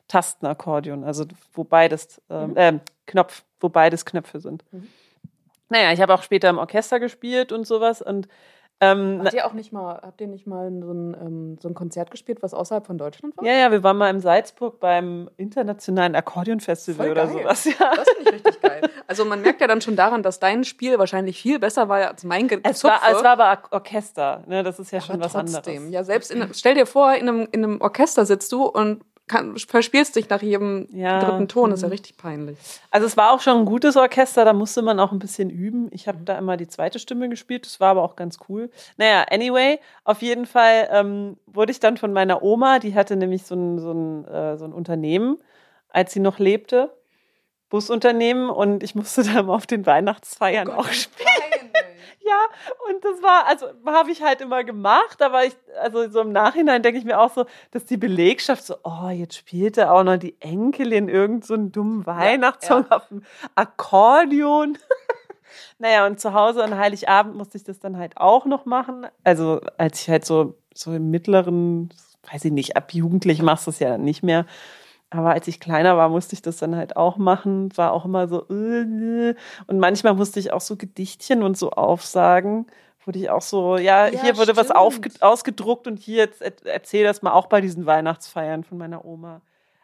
Tastenakkordeon, 0.07 1.03
also 1.03 1.25
wo 1.53 1.63
beides 1.63 2.19
äh, 2.31 2.47
mhm. 2.47 2.57
äh, 2.57 2.79
Knopf, 3.05 3.43
wo 3.59 3.69
beides 3.69 4.05
Knöpfe 4.05 4.39
sind. 4.39 4.63
Mhm. 4.71 4.87
Naja, 5.69 5.93
ich 5.93 6.01
habe 6.01 6.13
auch 6.15 6.23
später 6.23 6.49
im 6.49 6.57
Orchester 6.57 6.99
gespielt 6.99 7.51
und 7.51 7.65
sowas 7.65 8.01
und 8.01 8.27
ähm, 8.81 9.21
habt 9.23 9.33
ihr 9.33 9.45
auch 9.45 9.53
nicht 9.53 9.71
mal, 9.71 9.99
habt 10.01 10.19
ihr 10.21 10.27
nicht 10.27 10.47
mal 10.47 10.71
so 10.81 10.91
ein, 10.91 11.13
ähm, 11.13 11.57
so 11.61 11.67
ein 11.67 11.75
Konzert 11.75 12.09
gespielt, 12.09 12.41
was 12.41 12.55
außerhalb 12.55 12.87
von 12.87 12.97
Deutschland 12.97 13.37
war? 13.37 13.45
Ja, 13.45 13.53
ja, 13.53 13.71
wir 13.71 13.83
waren 13.83 13.95
mal 13.95 14.09
im 14.09 14.19
Salzburg 14.19 14.79
beim 14.79 15.29
internationalen 15.37 16.15
Akkordeonfestival 16.15 17.11
oder 17.11 17.27
sowas. 17.27 17.65
Ja. 17.65 17.95
Das 17.95 18.09
finde 18.09 18.29
ich 18.31 18.33
richtig 18.45 18.61
geil. 18.61 18.81
Also 19.07 19.23
man 19.25 19.41
merkt 19.41 19.61
ja 19.61 19.67
dann 19.67 19.81
schon 19.81 19.95
daran, 19.95 20.23
dass 20.23 20.39
dein 20.39 20.63
Spiel 20.63 20.97
wahrscheinlich 20.97 21.39
viel 21.39 21.59
besser 21.59 21.89
war 21.89 22.07
als 22.07 22.23
mein 22.23 22.47
Gezupfe. 22.47 22.69
Es 22.71 22.83
war, 22.83 23.01
es 23.11 23.23
war 23.23 23.39
aber 23.39 23.61
Orchester, 23.71 24.43
ne? 24.47 24.63
das 24.63 24.79
ist 24.79 24.91
ja, 24.91 24.97
ja 24.97 25.05
schon 25.05 25.19
was 25.19 25.33
trotzdem. 25.33 25.75
anderes. 25.75 25.93
Ja, 25.93 26.03
selbst 26.03 26.31
in, 26.31 26.47
stell 26.53 26.73
dir 26.73 26.87
vor, 26.87 27.13
in 27.13 27.29
einem, 27.29 27.47
in 27.51 27.63
einem 27.63 27.81
Orchester 27.81 28.25
sitzt 28.25 28.51
du 28.51 28.65
und 28.65 29.03
kann, 29.27 29.57
verspielst 29.57 30.15
dich 30.15 30.29
nach 30.29 30.41
jedem 30.41 30.87
ja. 30.91 31.19
dritten 31.19 31.47
Ton, 31.47 31.69
das 31.69 31.79
ist 31.79 31.83
ja 31.83 31.87
mhm. 31.87 31.93
richtig 31.93 32.17
peinlich. 32.17 32.57
Also 32.89 33.07
es 33.07 33.17
war 33.17 33.31
auch 33.31 33.39
schon 33.39 33.59
ein 33.59 33.65
gutes 33.65 33.95
Orchester, 33.95 34.45
da 34.45 34.53
musste 34.53 34.81
man 34.81 34.99
auch 34.99 35.11
ein 35.11 35.19
bisschen 35.19 35.49
üben. 35.49 35.89
Ich 35.91 36.07
habe 36.07 36.19
da 36.25 36.37
immer 36.37 36.57
die 36.57 36.67
zweite 36.67 36.99
Stimme 36.99 37.29
gespielt, 37.29 37.65
das 37.65 37.79
war 37.79 37.89
aber 37.89 38.03
auch 38.03 38.15
ganz 38.15 38.39
cool. 38.49 38.69
Naja, 38.97 39.25
anyway, 39.31 39.79
auf 40.03 40.21
jeden 40.21 40.45
Fall 40.45 40.89
ähm, 40.91 41.37
wurde 41.45 41.71
ich 41.71 41.79
dann 41.79 41.97
von 41.97 42.13
meiner 42.13 42.43
Oma, 42.43 42.79
die 42.79 42.93
hatte 42.93 43.15
nämlich 43.15 43.43
so 43.43 43.55
ein, 43.55 43.79
so 43.79 43.91
ein, 43.91 44.25
äh, 44.25 44.57
so 44.57 44.65
ein 44.65 44.73
Unternehmen, 44.73 45.37
als 45.89 46.13
sie 46.13 46.19
noch 46.19 46.39
lebte, 46.39 46.91
Busunternehmen 47.69 48.49
und 48.49 48.83
ich 48.83 48.95
musste 48.95 49.23
da 49.33 49.43
mal 49.43 49.55
auf 49.55 49.65
den 49.65 49.85
Weihnachtsfeiern 49.85 50.67
oh 50.67 50.75
Gott, 50.75 50.85
auch 50.85 50.91
spielen. 50.91 51.71
Ja, 52.31 52.47
und 52.87 53.03
das 53.03 53.21
war, 53.21 53.45
also 53.47 53.67
habe 53.85 54.11
ich 54.11 54.21
halt 54.21 54.39
immer 54.39 54.63
gemacht, 54.63 55.21
aber 55.21 55.43
ich, 55.43 55.53
also 55.81 56.09
so 56.09 56.21
im 56.21 56.31
Nachhinein 56.31 56.81
denke 56.81 56.97
ich 56.97 57.03
mir 57.03 57.19
auch 57.19 57.33
so, 57.33 57.45
dass 57.71 57.83
die 57.83 57.97
Belegschaft 57.97 58.63
so, 58.63 58.75
oh, 58.83 59.09
jetzt 59.09 59.35
spielt 59.35 59.77
er 59.77 59.93
auch 59.93 60.03
noch 60.03 60.15
die 60.15 60.39
Enkelin 60.39 61.09
irgend 61.09 61.45
so 61.45 61.55
einen 61.55 61.73
dummen 61.73 62.05
Weihnachtssong 62.05 62.83
ja, 62.83 62.87
ja. 62.89 62.95
auf 62.95 63.07
dem 63.09 63.23
Akkordeon. 63.55 64.77
naja, 65.79 66.05
und 66.05 66.21
zu 66.21 66.33
Hause 66.33 66.63
an 66.63 66.77
Heiligabend 66.77 67.35
musste 67.35 67.57
ich 67.57 67.65
das 67.65 67.79
dann 67.79 67.97
halt 67.97 68.15
auch 68.15 68.45
noch 68.45 68.65
machen. 68.65 69.07
Also 69.25 69.59
als 69.77 70.01
ich 70.01 70.09
halt 70.09 70.23
so, 70.23 70.55
so 70.73 70.93
im 70.93 71.11
mittleren, 71.11 71.93
weiß 72.31 72.45
ich 72.45 72.53
nicht, 72.53 72.77
ab 72.77 72.93
Jugendlich 72.93 73.41
machst 73.41 73.67
du 73.67 73.71
es 73.71 73.79
ja 73.79 73.89
dann 73.89 74.03
nicht 74.03 74.23
mehr. 74.23 74.45
Aber 75.11 75.31
als 75.31 75.47
ich 75.47 75.59
kleiner 75.59 75.97
war, 75.97 76.09
musste 76.09 76.33
ich 76.33 76.41
das 76.41 76.57
dann 76.57 76.75
halt 76.75 76.95
auch 76.95 77.17
machen. 77.17 77.69
War 77.77 77.91
auch 77.91 78.05
immer 78.05 78.27
so. 78.29 78.47
Äh, 78.49 79.35
und 79.67 79.77
manchmal 79.77 80.13
musste 80.13 80.39
ich 80.39 80.53
auch 80.53 80.61
so 80.61 80.77
Gedichtchen 80.77 81.43
und 81.43 81.57
so 81.57 81.71
aufsagen. 81.71 82.65
Wurde 83.05 83.19
ich 83.19 83.29
auch 83.29 83.41
so, 83.41 83.77
ja, 83.77 84.07
ja 84.07 84.21
hier 84.21 84.37
wurde 84.37 84.53
stimmt. 84.53 84.69
was 84.69 85.21
ausgedruckt 85.21 85.87
und 85.87 85.99
hier 85.99 86.17
jetzt 86.17 86.41
erzähl 86.65 87.03
das 87.03 87.21
mal 87.21 87.33
auch 87.33 87.47
bei 87.47 87.59
diesen 87.59 87.85
Weihnachtsfeiern 87.85 88.63
von 88.63 88.77
meiner 88.77 89.03
Oma. 89.03 89.41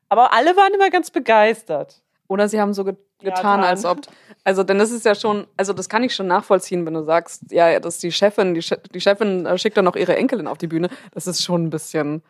Aber 0.08 0.32
alle 0.32 0.56
waren 0.56 0.74
immer 0.74 0.90
ganz 0.90 1.12
begeistert. 1.12 2.02
Oder 2.30 2.48
sie 2.48 2.62
haben 2.62 2.74
so 2.74 2.84
getan, 2.84 3.62
ja, 3.62 3.68
als 3.68 3.86
ob. 3.86 4.02
Also, 4.44 4.64
denn 4.64 4.78
das 4.80 4.92
ist 4.92 5.06
ja 5.06 5.16
schon, 5.16 5.48
also 5.58 5.74
das 5.74 5.90
kann 5.90 6.04
ich 6.04 6.16
schon 6.16 6.28
nachvollziehen, 6.28 6.86
wenn 6.86 6.94
du 6.94 7.04
sagst, 7.04 7.52
ja, 7.52 7.80
dass 7.80 8.00
die 8.00 8.12
Chefin, 8.12 8.54
die, 8.54 8.62
Che 8.62 8.78
die 8.94 9.02
Chefin 9.02 9.46
äh, 9.46 9.58
schickt 9.58 9.76
dann 9.76 9.86
noch 9.86 9.96
ihre 9.96 10.16
Enkelin 10.16 10.48
auf 10.48 10.58
die 10.58 10.68
Bühne. 10.68 10.90
Das 11.12 11.28
ist 11.28 11.44
schon 11.44 11.66
ein 11.66 11.70
bisschen 11.70 12.22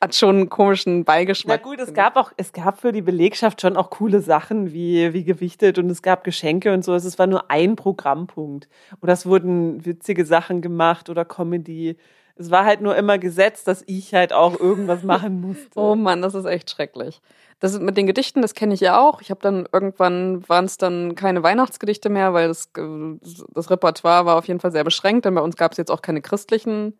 hat 0.00 0.14
schon 0.14 0.36
einen 0.36 0.48
komischen 0.48 1.04
Beigeschmack. 1.04 1.60
Na 1.64 1.70
gut, 1.70 1.80
es 1.80 1.92
gab 1.92 2.16
auch, 2.16 2.32
es 2.36 2.52
gab 2.52 2.80
für 2.80 2.92
die 2.92 3.02
Belegschaft 3.02 3.60
schon 3.60 3.76
auch 3.76 3.90
coole 3.90 4.20
Sachen 4.20 4.72
wie, 4.72 5.12
wie 5.12 5.24
gewichtet 5.24 5.78
und 5.78 5.90
es 5.90 6.02
gab 6.02 6.22
Geschenke 6.22 6.72
und 6.72 6.84
so. 6.84 6.94
Es 6.94 7.18
war 7.18 7.26
nur 7.26 7.50
ein 7.50 7.74
Programmpunkt. 7.74 8.68
Oder 9.02 9.12
es 9.12 9.26
wurden 9.26 9.84
witzige 9.84 10.24
Sachen 10.24 10.62
gemacht 10.62 11.10
oder 11.10 11.24
Comedy. 11.24 11.96
Es 12.36 12.52
war 12.52 12.64
halt 12.64 12.80
nur 12.80 12.94
immer 12.94 13.18
gesetzt, 13.18 13.66
dass 13.66 13.82
ich 13.86 14.14
halt 14.14 14.32
auch 14.32 14.60
irgendwas 14.60 15.02
machen 15.04 15.40
musste. 15.40 15.80
oh 15.80 15.96
Mann, 15.96 16.22
das 16.22 16.34
ist 16.34 16.44
echt 16.44 16.70
schrecklich. 16.70 17.20
Das 17.58 17.76
mit 17.80 17.96
den 17.96 18.06
Gedichten, 18.06 18.40
das 18.40 18.54
kenne 18.54 18.74
ich 18.74 18.80
ja 18.80 19.00
auch. 19.00 19.20
Ich 19.20 19.30
habe 19.30 19.40
dann 19.40 19.66
irgendwann 19.72 20.48
waren 20.48 20.66
es 20.66 20.78
dann 20.78 21.16
keine 21.16 21.42
Weihnachtsgedichte 21.42 22.08
mehr, 22.08 22.32
weil 22.32 22.46
das, 22.46 22.70
das 22.72 23.68
Repertoire 23.68 24.26
war 24.26 24.36
auf 24.36 24.46
jeden 24.46 24.60
Fall 24.60 24.70
sehr 24.70 24.84
beschränkt, 24.84 25.24
denn 25.24 25.34
bei 25.34 25.40
uns 25.40 25.56
gab 25.56 25.72
es 25.72 25.78
jetzt 25.78 25.90
auch 25.90 26.02
keine 26.02 26.22
christlichen 26.22 26.96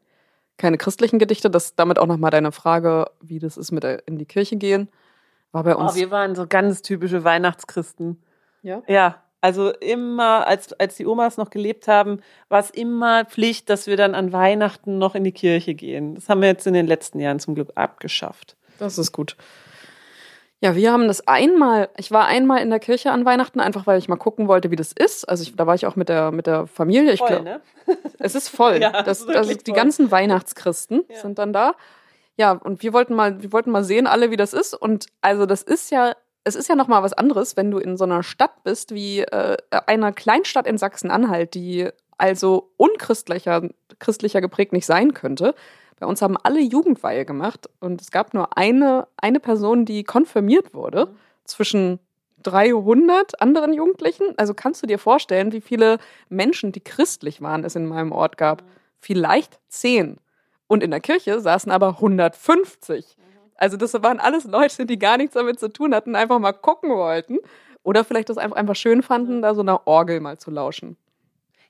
keine 0.59 0.77
christlichen 0.77 1.19
Gedichte. 1.19 1.51
Das 1.51 1.75
damit 1.75 1.99
auch 1.99 2.07
nochmal 2.07 2.31
deine 2.31 2.53
Frage, 2.53 3.07
wie 3.21 3.39
das 3.39 3.57
ist 3.57 3.73
mit 3.73 3.85
in 3.85 4.19
die 4.19 4.27
Kirche 4.27 4.57
gehen. 4.57 4.89
War 5.53 5.65
bei 5.65 5.75
uns. 5.75 5.93
Oh, 5.93 5.95
wir 5.95 6.11
waren 6.11 6.35
so 6.35 6.47
ganz 6.47 6.83
typische 6.83 7.25
Weihnachtschristen. 7.25 8.23
Ja? 8.63 8.83
Ja. 8.87 9.23
Also 9.41 9.71
immer, 9.71 10.49
als, 10.49 10.73
als 10.75 10.97
die 10.97 11.07
Omas 11.07 11.37
noch 11.37 11.51
gelebt 11.51 11.87
haben, 11.87 12.21
war 12.49 12.59
es 12.59 12.71
immer 12.71 13.25
Pflicht, 13.25 13.71
dass 13.71 13.87
wir 13.87 13.97
dann 13.97 14.17
an 14.17 14.33
Weihnachten 14.33 14.99
noch 14.99 15.15
in 15.15 15.23
die 15.23 15.33
Kirche 15.33 15.75
gehen. 15.75 16.17
Das 16.17 16.29
haben 16.29 16.41
wir 16.41 16.49
jetzt 16.49 16.67
in 16.67 16.75
den 16.75 16.89
letzten 16.89 17.21
Jahren 17.21 17.39
zum 17.39 17.55
Glück 17.55 17.71
abgeschafft. 17.77 18.57
Das 18.81 18.99
ist 18.99 19.13
gut. 19.13 19.37
Ja, 20.61 20.75
wir 20.75 20.91
haben 20.93 21.07
das 21.07 21.27
einmal, 21.29 21.89
ich 21.97 22.11
war 22.11 22.27
einmal 22.27 22.61
in 22.61 22.71
der 22.71 22.81
Kirche 22.81 23.13
an 23.13 23.25
Weihnachten, 23.25 23.61
einfach 23.61 23.87
weil 23.87 23.99
ich 23.99 24.09
mal 24.09 24.17
gucken 24.17 24.49
wollte, 24.49 24.73
wie 24.73 24.77
das 24.77 24.93
ist. 24.93 25.29
Also 25.29 25.45
ich, 25.45 25.55
da 25.55 25.69
war 25.69 25.77
ich 25.77 25.87
auch 25.87 25.95
mit 25.95 26.09
der, 26.09 26.33
mit 26.33 26.49
der 26.49 26.67
Familie. 26.67 27.13
Ich 27.13 27.25
glaube, 27.25 27.45
ne? 27.45 27.61
es 28.19 28.35
ist 28.35 28.49
voll. 28.49 28.79
ja, 28.83 29.03
das, 29.03 29.27
also 29.29 29.55
die 29.55 29.71
voll. 29.71 29.75
ganzen 29.75 30.11
Weihnachtschristen 30.11 31.05
ja. 31.09 31.21
sind 31.21 31.39
dann 31.39 31.53
da. 31.53 31.75
Ja, 32.37 32.53
und 32.53 32.83
wir 32.83 32.93
wollten 32.93 33.15
mal, 33.15 33.41
wir 33.41 33.53
wollten 33.53 33.71
mal 33.71 33.85
sehen, 33.85 34.09
alle, 34.09 34.33
wie 34.33 34.37
das 34.37 34.53
ist. 34.53 34.75
Und 34.75 35.07
also 35.21 35.47
das 35.47 35.63
ist 35.63 35.91
ja, 35.91 36.17
es 36.43 36.57
ist 36.57 36.69
ja 36.69 36.75
noch 36.75 36.89
mal 36.89 37.05
was 37.05 37.13
anderes, 37.13 37.57
wenn 37.57 37.71
du 37.71 37.79
in 37.79 37.97
so 37.97 38.05
einer 38.05 38.25
Stadt 38.25 38.65
bist 38.65 38.93
wie 38.93 39.21
äh, 39.21 39.57
einer 39.87 40.13
Kleinstadt 40.13 40.67
in 40.67 40.77
Sachsen-Anhalt, 40.77 41.55
die 41.55 41.89
also 42.17 42.73
unchristlicher 42.77 43.69
christlicher 44.01 44.41
geprägt 44.41 44.73
nicht 44.73 44.87
sein 44.87 45.15
könnte. 45.15 45.55
Bei 45.99 46.07
uns 46.07 46.23
haben 46.23 46.37
alle 46.37 46.61
Jugendweihe 46.61 47.25
gemacht 47.25 47.69
und 47.81 48.01
es 48.01 48.11
gab 48.11 48.35
nur 48.35 48.57
eine, 48.57 49.09
eine 49.17 49.41
Person, 49.41 49.85
die 49.85 50.05
konfirmiert 50.05 50.75
wurde 50.75 51.07
mhm. 51.07 51.17
zwischen 51.45 51.99
300 52.43 53.41
anderen 53.41 53.73
Jugendlichen. 53.73 54.35
Also 54.37 54.55
kannst 54.55 54.83
du 54.83 54.87
dir 54.87 54.99
vorstellen, 54.99 55.53
wie 55.53 55.61
viele 55.61 55.99
Menschen, 56.29 56.73
die 56.73 56.81
christlich 56.81 57.43
waren, 57.43 57.65
es 57.65 57.75
in 57.75 57.87
meinem 57.87 58.13
Ort 58.13 58.37
gab? 58.37 58.63
Mhm. 58.63 58.67
Vielleicht 59.01 59.59
zehn. 59.69 60.19
Und 60.69 60.83
in 60.83 60.91
der 60.91 61.01
Kirche 61.01 61.41
saßen 61.41 61.73
aber 61.73 61.89
150. 61.89 63.17
Mhm. 63.17 63.23
Also 63.57 63.77
das 63.77 63.93
waren 63.95 64.21
alles 64.21 64.45
Leute, 64.45 64.87
die 64.87 64.99
gar 64.99 65.17
nichts 65.17 65.35
damit 65.35 65.59
zu 65.59 65.69
tun 65.69 65.95
hatten, 65.95 66.15
einfach 66.15 66.39
mal 66.39 66.53
gucken 66.53 66.91
wollten. 66.91 67.39
Oder 67.83 68.05
vielleicht 68.05 68.29
das 68.29 68.39
einfach, 68.39 68.57
einfach 68.57 68.77
schön 68.77 69.03
fanden, 69.03 69.43
da 69.43 69.55
so 69.55 69.63
einer 69.63 69.87
Orgel 69.87 70.21
mal 70.21 70.39
zu 70.39 70.51
lauschen. 70.51 70.97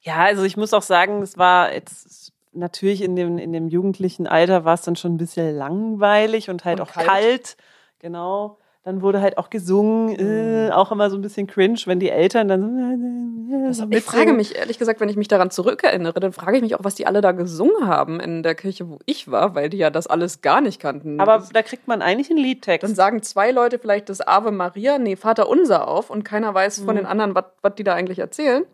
Ja, 0.02 0.16
also 0.16 0.44
ich 0.44 0.56
muss 0.56 0.74
auch 0.74 0.82
sagen, 0.82 1.22
es 1.22 1.38
war 1.38 1.72
jetzt 1.72 2.32
natürlich 2.52 3.02
in 3.02 3.16
dem, 3.16 3.38
in 3.38 3.52
dem 3.52 3.68
jugendlichen 3.68 4.26
Alter 4.26 4.64
war 4.64 4.74
es 4.74 4.82
dann 4.82 4.96
schon 4.96 5.14
ein 5.14 5.18
bisschen 5.18 5.56
langweilig 5.56 6.50
und 6.50 6.64
halt 6.64 6.80
und 6.80 6.88
auch 6.88 6.92
kalt. 6.92 7.06
kalt. 7.06 7.56
Genau. 7.98 8.58
Dann 8.84 9.02
wurde 9.02 9.20
halt 9.20 9.36
auch 9.36 9.50
gesungen, 9.50 10.16
äh, 10.18 10.66
mhm. 10.66 10.72
auch 10.72 10.92
immer 10.92 11.10
so 11.10 11.16
ein 11.16 11.20
bisschen 11.20 11.46
cringe, 11.46 11.80
wenn 11.84 12.00
die 12.00 12.10
Eltern 12.10 12.48
dann 12.48 13.72
so. 13.72 13.84
Äh, 13.84 13.94
äh, 13.94 13.98
ich 13.98 14.04
frage 14.04 14.32
mich, 14.32 14.56
ehrlich 14.56 14.78
gesagt, 14.78 15.00
wenn 15.00 15.08
ich 15.08 15.16
mich 15.16 15.28
daran 15.28 15.50
zurückerinnere, 15.50 16.20
dann 16.20 16.32
frage 16.32 16.56
ich 16.56 16.62
mich 16.62 16.74
auch, 16.74 16.84
was 16.84 16.94
die 16.94 17.06
alle 17.06 17.20
da 17.20 17.32
gesungen 17.32 17.86
haben 17.86 18.20
in 18.20 18.42
der 18.42 18.54
Kirche, 18.54 18.88
wo 18.88 18.98
ich 19.04 19.30
war, 19.30 19.54
weil 19.54 19.68
die 19.68 19.78
ja 19.78 19.90
das 19.90 20.06
alles 20.06 20.40
gar 20.40 20.60
nicht 20.60 20.80
kannten. 20.80 21.20
Aber 21.20 21.38
das, 21.38 21.50
da 21.50 21.62
kriegt 21.62 21.88
man 21.88 22.02
eigentlich 22.02 22.30
einen 22.30 22.38
Liedtext. 22.38 22.82
Dann 22.82 22.94
sagen 22.94 23.22
zwei 23.22 23.50
Leute 23.50 23.78
vielleicht 23.78 24.08
das 24.08 24.26
Ave 24.26 24.52
Maria, 24.52 24.98
nee, 24.98 25.16
Vater 25.16 25.48
Unser 25.48 25.88
auf 25.88 26.10
und 26.10 26.24
keiner 26.24 26.54
weiß 26.54 26.80
von 26.80 26.94
mhm. 26.94 27.00
den 27.00 27.06
anderen, 27.06 27.34
was 27.34 27.74
die 27.74 27.84
da 27.84 27.94
eigentlich 27.94 28.20
erzählen. 28.20 28.64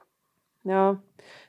Ja. 0.65 0.99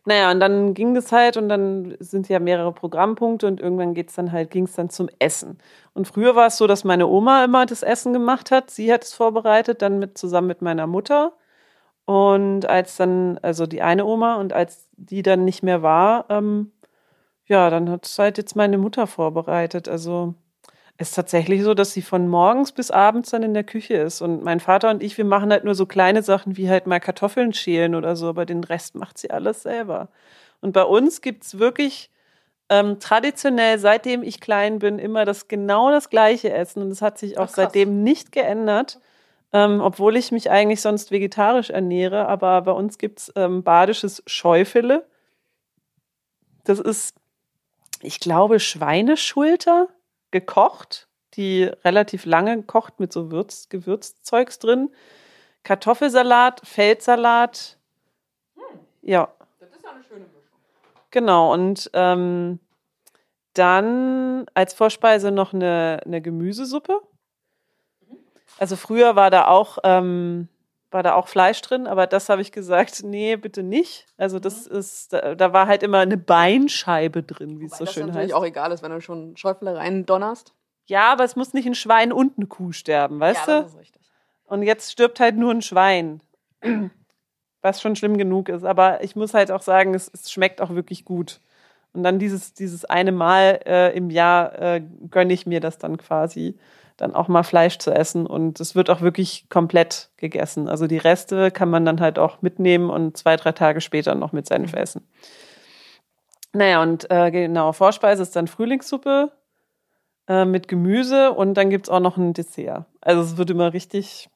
Naja, 0.07 0.29
und 0.29 0.39
dann 0.39 0.75
ging 0.75 0.93
das 0.93 1.11
halt 1.11 1.35
und 1.35 1.49
dann 1.49 1.95
sind 1.99 2.29
ja 2.29 2.39
mehrere 2.39 2.71
Programmpunkte 2.71 3.47
und 3.47 3.59
irgendwann 3.59 3.95
geht's 3.95 4.13
dann 4.13 4.31
halt, 4.31 4.51
ging 4.51 4.65
es 4.65 4.73
dann 4.73 4.91
zum 4.91 5.09
Essen. 5.17 5.57
Und 5.93 6.07
früher 6.07 6.35
war 6.35 6.45
es 6.47 6.57
so, 6.57 6.67
dass 6.67 6.83
meine 6.83 7.07
Oma 7.07 7.43
immer 7.43 7.65
das 7.65 7.81
Essen 7.81 8.13
gemacht 8.13 8.51
hat. 8.51 8.69
Sie 8.69 8.93
hat 8.93 9.03
es 9.03 9.13
vorbereitet, 9.15 9.81
dann 9.81 9.97
mit 9.97 10.15
zusammen 10.17 10.47
mit 10.47 10.61
meiner 10.61 10.85
Mutter. 10.85 11.33
Und 12.05 12.67
als 12.67 12.97
dann, 12.97 13.39
also 13.43 13.67
die 13.67 13.81
eine 13.83 14.05
Oma, 14.05 14.35
und 14.37 14.53
als 14.53 14.89
die 14.97 15.23
dann 15.23 15.45
nicht 15.45 15.63
mehr 15.63 15.81
war, 15.83 16.25
ähm, 16.29 16.71
ja, 17.47 17.69
dann 17.71 17.89
hat 17.89 18.05
es 18.07 18.19
halt 18.19 18.37
jetzt 18.37 18.55
meine 18.55 18.77
Mutter 18.79 19.07
vorbereitet. 19.07 19.89
Also 19.89 20.35
ist 20.97 21.15
tatsächlich 21.15 21.63
so, 21.63 21.73
dass 21.73 21.93
sie 21.93 22.01
von 22.01 22.27
morgens 22.29 22.71
bis 22.71 22.89
abends 22.89 23.31
dann 23.31 23.43
in 23.43 23.53
der 23.53 23.65
Küche 23.65 23.95
ist. 23.95 24.21
Und 24.21 24.43
mein 24.43 24.59
Vater 24.59 24.89
und 24.89 25.03
ich, 25.03 25.17
wir 25.17 25.25
machen 25.25 25.51
halt 25.51 25.65
nur 25.65 25.75
so 25.75 25.85
kleine 25.85 26.23
Sachen 26.23 26.55
wie 26.55 26.69
halt 26.69 26.87
mal 26.87 26.99
Kartoffeln 26.99 27.53
schälen 27.53 27.95
oder 27.95 28.15
so, 28.15 28.29
aber 28.29 28.45
den 28.45 28.63
Rest 28.63 28.95
macht 28.95 29.17
sie 29.17 29.29
alles 29.29 29.63
selber. 29.63 30.07
Und 30.61 30.71
bei 30.71 30.83
uns 30.83 31.21
gibt's 31.21 31.59
wirklich 31.59 32.11
ähm, 32.69 32.99
traditionell, 32.99 33.77
seitdem 33.77 34.23
ich 34.23 34.39
klein 34.39 34.79
bin, 34.79 34.97
immer 34.97 35.25
das 35.25 35.49
genau 35.49 35.91
das 35.91 36.09
gleiche 36.09 36.51
Essen. 36.53 36.81
Und 36.81 36.91
es 36.91 37.01
hat 37.01 37.17
sich 37.17 37.37
auch 37.37 37.49
Ach, 37.49 37.49
seitdem 37.49 38.03
nicht 38.03 38.31
geändert. 38.31 38.99
Ähm, 39.51 39.81
obwohl 39.81 40.15
ich 40.17 40.31
mich 40.31 40.49
eigentlich 40.49 40.81
sonst 40.81 41.11
vegetarisch 41.11 41.69
ernähre, 41.69 42.27
aber 42.27 42.61
bei 42.61 42.71
uns 42.71 42.97
gibt's 42.97 43.31
ähm, 43.35 43.63
badisches 43.63 44.23
Schäufele. 44.25 45.05
Das 46.63 46.79
ist, 46.79 47.15
ich 48.01 48.19
glaube, 48.19 48.59
Schweineschulter 48.59 49.87
gekocht, 50.35 51.07
die 51.35 51.63
relativ 51.63 52.25
lange 52.25 52.57
gekocht 52.57 52.99
mit 52.99 53.13
so 53.13 53.31
Würz, 53.31 53.69
Gewürzzeugs 53.69 54.59
drin. 54.59 54.89
Kartoffelsalat, 55.63 56.61
Feldsalat. 56.65 57.77
Hm. 58.55 58.79
Ja. 59.01 59.33
Das 59.59 59.69
ist 59.69 59.83
ja 59.83 59.91
eine 59.91 60.03
schöne 60.03 60.25
Mischung. 60.25 60.59
Genau, 61.11 61.53
und 61.53 61.89
ähm, 61.93 62.59
dann 63.53 64.45
als 64.53 64.73
Vorspeise 64.73 65.31
noch 65.31 65.53
eine, 65.53 66.01
eine 66.05 66.21
Gemüsesuppe. 66.21 66.99
Mhm. 68.01 68.17
Also 68.57 68.75
früher 68.75 69.15
war 69.15 69.31
da 69.31 69.47
auch 69.47 69.77
ähm, 69.85 70.49
war 70.95 71.03
da 71.03 71.13
auch 71.13 71.27
Fleisch 71.27 71.61
drin, 71.61 71.87
aber 71.87 72.07
das 72.07 72.29
habe 72.29 72.41
ich 72.41 72.53
gesagt, 72.53 73.03
nee, 73.03 73.35
bitte 73.35 73.63
nicht. 73.63 74.07
Also 74.17 74.39
das 74.39 74.69
mhm. 74.69 74.77
ist, 74.77 75.11
da, 75.11 75.35
da, 75.35 75.51
war 75.51 75.67
halt 75.67 75.83
immer 75.83 75.99
eine 75.99 76.15
Beinscheibe 76.17 77.21
drin, 77.21 77.59
wie 77.59 77.65
es 77.65 77.77
so 77.77 77.85
schön 77.85 77.87
heißt. 77.87 77.97
Das 77.97 78.05
natürlich 78.15 78.33
auch 78.33 78.45
egal 78.45 78.71
ist, 78.71 78.81
wenn 78.81 78.91
du 78.91 79.01
schon 79.01 79.35
Schäufele 79.35 79.75
rein 79.75 80.05
donnerst. 80.05 80.53
Ja, 80.85 81.11
aber 81.11 81.25
es 81.25 81.35
muss 81.35 81.53
nicht 81.53 81.65
ein 81.65 81.75
Schwein 81.75 82.13
und 82.13 82.37
eine 82.37 82.47
Kuh 82.47 82.71
sterben, 82.71 83.19
weißt 83.19 83.45
ja, 83.45 83.57
du? 83.57 83.63
Das 83.63 83.73
ist 83.73 83.79
richtig. 83.79 84.01
Und 84.45 84.63
jetzt 84.63 84.89
stirbt 84.89 85.19
halt 85.19 85.35
nur 85.35 85.51
ein 85.51 85.61
Schwein. 85.61 86.21
Was 87.61 87.81
schon 87.81 87.97
schlimm 87.97 88.17
genug 88.17 88.47
ist. 88.47 88.63
Aber 88.63 89.03
ich 89.03 89.17
muss 89.17 89.33
halt 89.33 89.51
auch 89.51 89.63
sagen, 89.63 89.95
es, 89.95 90.09
es 90.13 90.31
schmeckt 90.31 90.61
auch 90.61 90.69
wirklich 90.69 91.03
gut. 91.03 91.41
Und 91.91 92.03
dann 92.03 92.19
dieses, 92.19 92.53
dieses 92.53 92.85
eine 92.85 93.11
Mal 93.11 93.59
äh, 93.65 93.97
im 93.97 94.09
Jahr 94.09 94.57
äh, 94.57 94.81
gönne 95.09 95.33
ich 95.33 95.45
mir 95.45 95.59
das 95.59 95.77
dann 95.77 95.97
quasi 95.97 96.57
dann 96.97 97.13
auch 97.13 97.27
mal 97.27 97.43
Fleisch 97.43 97.77
zu 97.77 97.91
essen. 97.91 98.25
Und 98.25 98.59
es 98.59 98.75
wird 98.75 98.89
auch 98.89 99.01
wirklich 99.01 99.49
komplett 99.49 100.09
gegessen. 100.17 100.69
Also 100.69 100.87
die 100.87 100.97
Reste 100.97 101.51
kann 101.51 101.69
man 101.69 101.85
dann 101.85 101.99
halt 101.99 102.19
auch 102.19 102.41
mitnehmen 102.41 102.89
und 102.89 103.17
zwei, 103.17 103.35
drei 103.35 103.51
Tage 103.51 103.81
später 103.81 104.15
noch 104.15 104.31
mit 104.31 104.47
Senf 104.47 104.73
mhm. 104.73 104.77
essen. 104.77 105.07
Naja, 106.53 106.81
und 106.81 107.11
äh, 107.11 107.31
genau, 107.31 107.73
Vorspeise 107.73 108.21
ist 108.21 108.35
dann 108.35 108.47
Frühlingssuppe 108.47 109.31
äh, 110.27 110.45
mit 110.45 110.69
Gemüse 110.69 111.33
und 111.33 111.55
dann 111.55 111.69
gibt's 111.69 111.89
auch 111.89 111.99
noch 111.99 112.15
ein 112.15 112.33
Dessert. 112.33 112.85
Also 113.01 113.21
es 113.21 113.37
wird 113.37 113.49
immer 113.49 113.73
richtig, 113.73 114.29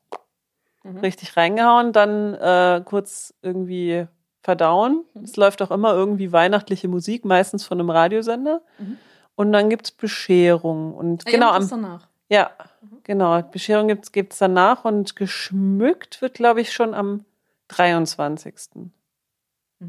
mhm. 0.83 0.97
richtig 0.99 1.37
reingehauen, 1.37 1.93
dann 1.93 2.33
äh, 2.33 2.81
kurz 2.83 3.33
irgendwie 3.41 4.05
verdauen. 4.41 5.05
Mhm. 5.13 5.23
Es 5.23 5.37
läuft 5.37 5.61
auch 5.61 5.71
immer 5.71 5.93
irgendwie 5.93 6.33
weihnachtliche 6.33 6.89
Musik, 6.89 7.23
meistens 7.23 7.65
von 7.65 7.79
einem 7.79 7.89
Radiosender. 7.89 8.61
Mhm. 8.79 8.97
Und 9.35 9.53
dann 9.53 9.69
gibt's 9.69 9.91
Bescherung. 9.91 10.93
Und 10.93 11.23
ah, 11.25 11.31
genau 11.31 11.51
am, 11.51 11.69
danach. 11.69 12.08
Ja, 12.29 12.51
mhm. 12.81 12.99
genau. 13.03 13.41
Bescherung 13.41 13.87
gibt's 13.87 14.11
gibt's 14.11 14.37
danach 14.37 14.85
und 14.85 15.15
geschmückt 15.15 16.21
wird, 16.21 16.35
glaube 16.35 16.61
ich, 16.61 16.71
schon 16.71 16.93
am 16.93 17.25
23. 17.69 18.55
Mhm. 18.75 18.91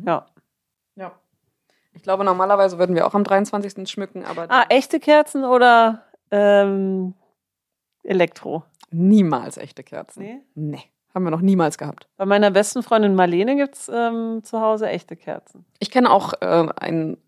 Ja. 0.06 0.26
Ja. 0.96 1.12
Ich 1.92 2.02
glaube, 2.02 2.24
normalerweise 2.24 2.78
würden 2.78 2.96
wir 2.96 3.06
auch 3.06 3.14
am 3.14 3.24
23. 3.24 3.88
schmücken, 3.88 4.24
aber. 4.24 4.46
Ah, 4.48 4.64
echte 4.68 5.00
Kerzen 5.00 5.44
oder 5.44 6.04
ähm, 6.30 7.14
Elektro? 8.02 8.64
Niemals 8.90 9.56
echte 9.56 9.82
Kerzen. 9.82 10.22
Nee? 10.22 10.40
Nee. 10.54 10.82
Haben 11.14 11.24
wir 11.24 11.30
noch 11.30 11.40
niemals 11.40 11.76
gehabt. 11.76 12.08
Bei 12.16 12.24
meiner 12.24 12.52
besten 12.52 12.82
Freundin 12.84 13.16
Marlene 13.16 13.56
gibt's 13.56 13.90
ähm, 13.92 14.42
zu 14.44 14.60
Hause 14.60 14.88
echte 14.88 15.16
Kerzen. 15.16 15.64
Ich 15.80 15.90
kenne 15.90 16.10
auch 16.10 16.34
äh, 16.40 16.68
einen 16.76 17.18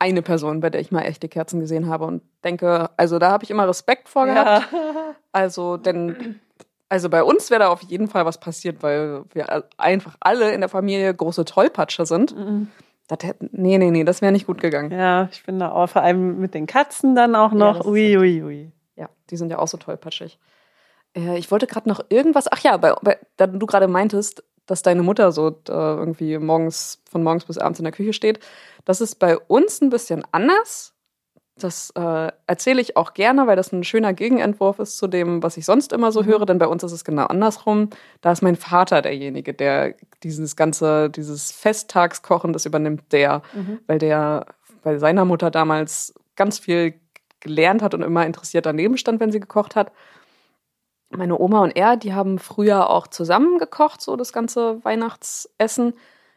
eine 0.00 0.22
Person, 0.22 0.60
bei 0.60 0.70
der 0.70 0.80
ich 0.80 0.90
mal 0.90 1.02
echte 1.02 1.28
Kerzen 1.28 1.60
gesehen 1.60 1.88
habe 1.88 2.06
und 2.06 2.22
denke, 2.42 2.90
also 2.96 3.18
da 3.18 3.30
habe 3.30 3.44
ich 3.44 3.50
immer 3.50 3.68
Respekt 3.68 4.08
vor 4.08 4.26
gehabt. 4.26 4.72
Ja. 4.72 4.78
Also, 5.32 5.76
denn, 5.76 6.40
also 6.88 7.08
bei 7.08 7.22
uns 7.22 7.50
wäre 7.50 7.60
da 7.60 7.68
auf 7.68 7.82
jeden 7.82 8.08
Fall 8.08 8.26
was 8.26 8.40
passiert, 8.40 8.82
weil 8.82 9.22
wir 9.32 9.62
einfach 9.76 10.16
alle 10.18 10.52
in 10.52 10.60
der 10.60 10.68
Familie 10.68 11.14
große 11.14 11.44
Tollpatscher 11.44 12.04
sind. 12.04 12.36
Mhm. 12.36 12.66
Das 13.06 13.20
hätte, 13.22 13.48
nee, 13.52 13.78
nee, 13.78 13.92
nee, 13.92 14.02
das 14.02 14.22
wäre 14.22 14.32
nicht 14.32 14.48
gut 14.48 14.60
gegangen. 14.60 14.90
Ja, 14.90 15.28
ich 15.30 15.44
bin 15.44 15.60
da 15.60 15.70
auch, 15.70 15.88
vor 15.88 16.02
allem 16.02 16.40
mit 16.40 16.54
den 16.54 16.66
Katzen 16.66 17.14
dann 17.14 17.36
auch 17.36 17.52
noch. 17.52 17.84
Ja, 17.84 17.86
ui, 17.86 18.18
ui, 18.18 18.42
ui. 18.42 18.72
Ja, 18.96 19.08
die 19.30 19.36
sind 19.36 19.50
ja 19.50 19.60
auch 19.60 19.68
so 19.68 19.76
tollpatschig. 19.76 20.40
Äh, 21.16 21.38
ich 21.38 21.50
wollte 21.52 21.68
gerade 21.68 21.88
noch 21.88 22.04
irgendwas, 22.08 22.50
ach 22.50 22.60
ja, 22.60 22.76
bei, 22.76 22.94
bei, 23.02 23.18
da 23.36 23.46
du 23.46 23.66
gerade 23.66 23.86
meintest, 23.86 24.42
dass 24.70 24.82
deine 24.82 25.02
Mutter 25.02 25.32
so 25.32 25.48
äh, 25.48 25.72
irgendwie 25.72 26.38
morgens, 26.38 27.02
von 27.10 27.24
morgens 27.24 27.44
bis 27.44 27.58
abends 27.58 27.80
in 27.80 27.84
der 27.84 27.92
Küche 27.92 28.12
steht. 28.12 28.38
Das 28.84 29.00
ist 29.00 29.16
bei 29.16 29.36
uns 29.36 29.80
ein 29.80 29.90
bisschen 29.90 30.22
anders. 30.30 30.94
Das 31.56 31.90
äh, 31.96 32.30
erzähle 32.46 32.80
ich 32.80 32.96
auch 32.96 33.12
gerne, 33.12 33.48
weil 33.48 33.56
das 33.56 33.72
ein 33.72 33.82
schöner 33.82 34.12
Gegenentwurf 34.12 34.78
ist 34.78 34.96
zu 34.96 35.08
dem, 35.08 35.42
was 35.42 35.56
ich 35.56 35.64
sonst 35.64 35.92
immer 35.92 36.12
so 36.12 36.22
mhm. 36.22 36.26
höre. 36.26 36.46
Denn 36.46 36.58
bei 36.58 36.68
uns 36.68 36.84
ist 36.84 36.92
es 36.92 37.04
genau 37.04 37.26
andersrum. 37.26 37.90
Da 38.20 38.30
ist 38.30 38.42
mein 38.42 38.54
Vater 38.54 39.02
derjenige, 39.02 39.54
der 39.54 39.96
dieses 40.22 40.54
ganze, 40.54 41.10
dieses 41.10 41.50
Festtagskochen, 41.50 42.52
das 42.52 42.64
übernimmt 42.64 43.10
der, 43.10 43.42
mhm. 43.52 43.80
weil 43.88 43.98
der 43.98 44.46
bei 44.84 44.98
seiner 44.98 45.24
Mutter 45.24 45.50
damals 45.50 46.14
ganz 46.36 46.60
viel 46.60 46.94
gelernt 47.40 47.82
hat 47.82 47.92
und 47.92 48.02
immer 48.02 48.24
interessiert 48.24 48.66
daneben 48.66 48.96
stand, 48.96 49.18
wenn 49.18 49.32
sie 49.32 49.40
gekocht 49.40 49.74
hat 49.74 49.90
meine 51.10 51.38
Oma 51.38 51.62
und 51.62 51.76
er, 51.76 51.96
die 51.96 52.14
haben 52.14 52.38
früher 52.38 52.88
auch 52.88 53.06
zusammen 53.06 53.58
gekocht, 53.58 54.00
so 54.00 54.16
das 54.16 54.32
ganze 54.32 54.82
Weihnachtsessen. 54.84 55.94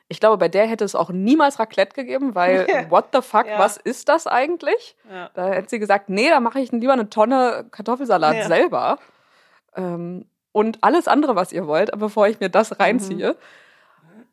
Ich 0.07 0.19
glaube, 0.19 0.37
bei 0.37 0.49
der 0.49 0.67
hätte 0.67 0.83
es 0.83 0.95
auch 0.95 1.09
niemals 1.09 1.59
Raclette 1.59 1.95
gegeben, 1.95 2.35
weil 2.35 2.67
what 2.89 3.05
the 3.13 3.21
fuck, 3.21 3.47
ja. 3.47 3.59
was 3.59 3.77
ist 3.77 4.09
das 4.09 4.27
eigentlich? 4.27 4.95
Ja. 5.09 5.29
Da 5.33 5.47
hätte 5.49 5.69
sie 5.69 5.79
gesagt, 5.79 6.09
nee, 6.09 6.29
da 6.29 6.39
mache 6.39 6.59
ich 6.59 6.71
lieber 6.71 6.93
eine 6.93 7.09
Tonne 7.09 7.65
Kartoffelsalat 7.71 8.35
ja. 8.35 8.47
selber. 8.47 8.97
Ähm, 9.75 10.25
und 10.51 10.83
alles 10.83 11.07
andere, 11.07 11.35
was 11.35 11.51
ihr 11.51 11.67
wollt, 11.67 11.91
bevor 11.97 12.27
ich 12.27 12.39
mir 12.39 12.49
das 12.49 12.71
mhm. 12.71 12.77
reinziehe. 12.77 13.35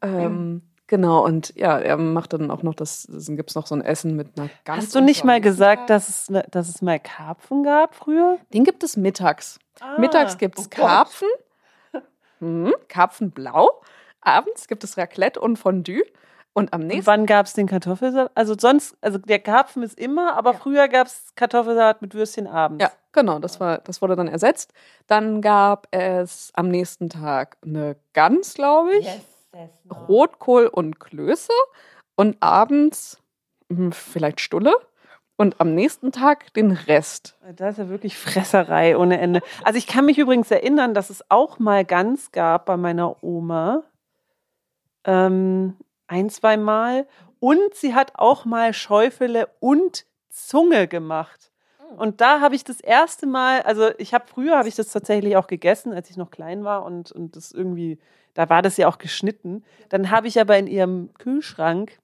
Mhm. 0.03 0.19
Ähm, 0.19 0.63
genau, 0.87 1.25
und 1.25 1.55
ja, 1.57 1.79
er 1.79 1.97
macht 1.97 2.33
dann 2.33 2.51
auch 2.51 2.63
noch 2.63 2.75
das, 2.75 3.07
dann 3.11 3.37
gibt 3.37 3.51
es 3.51 3.57
noch 3.57 3.67
so 3.67 3.75
ein 3.75 3.83
Essen 3.83 4.17
mit 4.17 4.39
einer 4.39 4.49
ganz. 4.65 4.85
Hast 4.85 4.95
du 4.95 5.01
nicht 5.01 5.25
mal 5.25 5.41
gesagt, 5.41 5.91
dass 5.91 6.09
es, 6.09 6.31
ne, 6.31 6.45
dass 6.51 6.69
es 6.69 6.83
mal 6.83 6.99
Karpfen 6.99 7.63
gab 7.63 7.95
früher? 7.95 8.39
Den 8.53 8.65
gibt 8.65 8.83
es 8.83 8.97
mittags. 8.97 9.59
Ah, 9.81 9.99
mittags 9.99 10.39
gibt 10.39 10.59
es 10.59 10.67
oh 10.67 10.71
Karpfen. 10.71 11.29
Mhm, 12.43 12.73
Karpfenblau. 12.89 13.83
Abends 14.23 14.67
gibt 14.67 14.83
es 14.83 14.97
Raclette 14.97 15.39
und 15.39 15.59
Fondue. 15.59 16.05
Und 16.53 16.73
am 16.73 16.81
nächsten. 16.81 17.01
Und 17.01 17.07
wann 17.07 17.27
gab 17.27 17.47
es 17.47 17.53
den 17.53 17.67
Kartoffelsalat? 17.67 18.33
Also 18.35 18.55
sonst, 18.59 18.97
also 19.01 19.19
der 19.19 19.39
Karpfen 19.39 19.83
ist 19.83 19.99
immer, 19.99 20.37
aber 20.37 20.53
ja. 20.53 20.59
früher 20.59 20.89
gab 20.89 21.07
es 21.07 21.35
Kartoffelsalat 21.37 22.03
mit 22.03 22.15
Würstchen 22.15 22.47
abends. 22.47 22.83
Ja, 22.83 22.91
genau, 23.13 23.39
das 23.39 23.61
war, 23.61 23.79
das 23.79 24.03
wurde 24.03 24.17
dann 24.17 24.27
ersetzt. 24.27 24.73
Dann 25.07 25.43
gab 25.43 25.87
es 25.91 26.51
am 26.55 26.69
nächsten 26.69 27.09
Tag 27.09 27.57
eine 27.63 27.97
Gans, 28.15 28.55
glaube 28.55 28.97
ich. 28.97 29.05
Yes, 29.05 29.23
yes, 29.55 29.71
no. 29.85 29.95
Rotkohl 30.07 30.67
und 30.67 30.99
Klöße. 30.99 31.53
Und 32.17 32.37
abends 32.43 33.19
hm, 33.71 33.93
vielleicht 33.93 34.41
Stulle. 34.41 34.75
Und 35.41 35.59
am 35.59 35.75
nächsten 35.75 36.13
Tag 36.13 36.53
den 36.53 36.71
Rest. 36.71 37.35
Das 37.57 37.71
ist 37.71 37.79
ja 37.79 37.89
wirklich 37.89 38.19
Fresserei 38.19 38.99
ohne 38.99 39.19
Ende. 39.19 39.41
Also 39.65 39.79
ich 39.79 39.87
kann 39.87 40.05
mich 40.05 40.19
übrigens 40.19 40.51
erinnern, 40.51 40.93
dass 40.93 41.09
es 41.09 41.25
auch 41.31 41.59
mal 41.59 41.83
Gans 41.87 42.31
gab 42.31 42.67
bei 42.67 42.77
meiner 42.77 43.25
Oma. 43.25 43.85
Ähm, 45.05 45.79
ein, 46.09 46.29
zwei 46.29 46.59
Mal. 46.59 47.07
Und 47.39 47.75
sie 47.75 47.95
hat 47.95 48.13
auch 48.17 48.45
mal 48.45 48.75
Schäufele 48.75 49.49
und 49.61 50.05
Zunge 50.29 50.87
gemacht. 50.87 51.51
Und 51.97 52.21
da 52.21 52.43
habe 52.43 52.55
ich 52.55 52.63
das 52.63 52.83
erste 52.83 53.27
Mal, 53.27 53.63
also 53.63 53.93
ich 53.97 54.13
habe 54.13 54.27
früher 54.29 54.59
habe 54.59 54.69
ich 54.69 54.75
das 54.75 54.93
tatsächlich 54.93 55.39
auch 55.39 55.47
gegessen, 55.47 55.95
als 55.95 56.11
ich 56.11 56.19
noch 56.19 56.31
klein 56.31 56.65
war 56.65 56.85
und, 56.85 57.13
und 57.13 57.35
das 57.35 57.51
irgendwie, 57.51 57.99
da 58.35 58.51
war 58.51 58.61
das 58.61 58.77
ja 58.77 58.89
auch 58.89 58.99
geschnitten. 58.99 59.65
Dann 59.89 60.11
habe 60.11 60.29
ich 60.29 60.39
aber 60.39 60.59
in 60.59 60.67
ihrem 60.67 61.15
Kühlschrank 61.15 61.99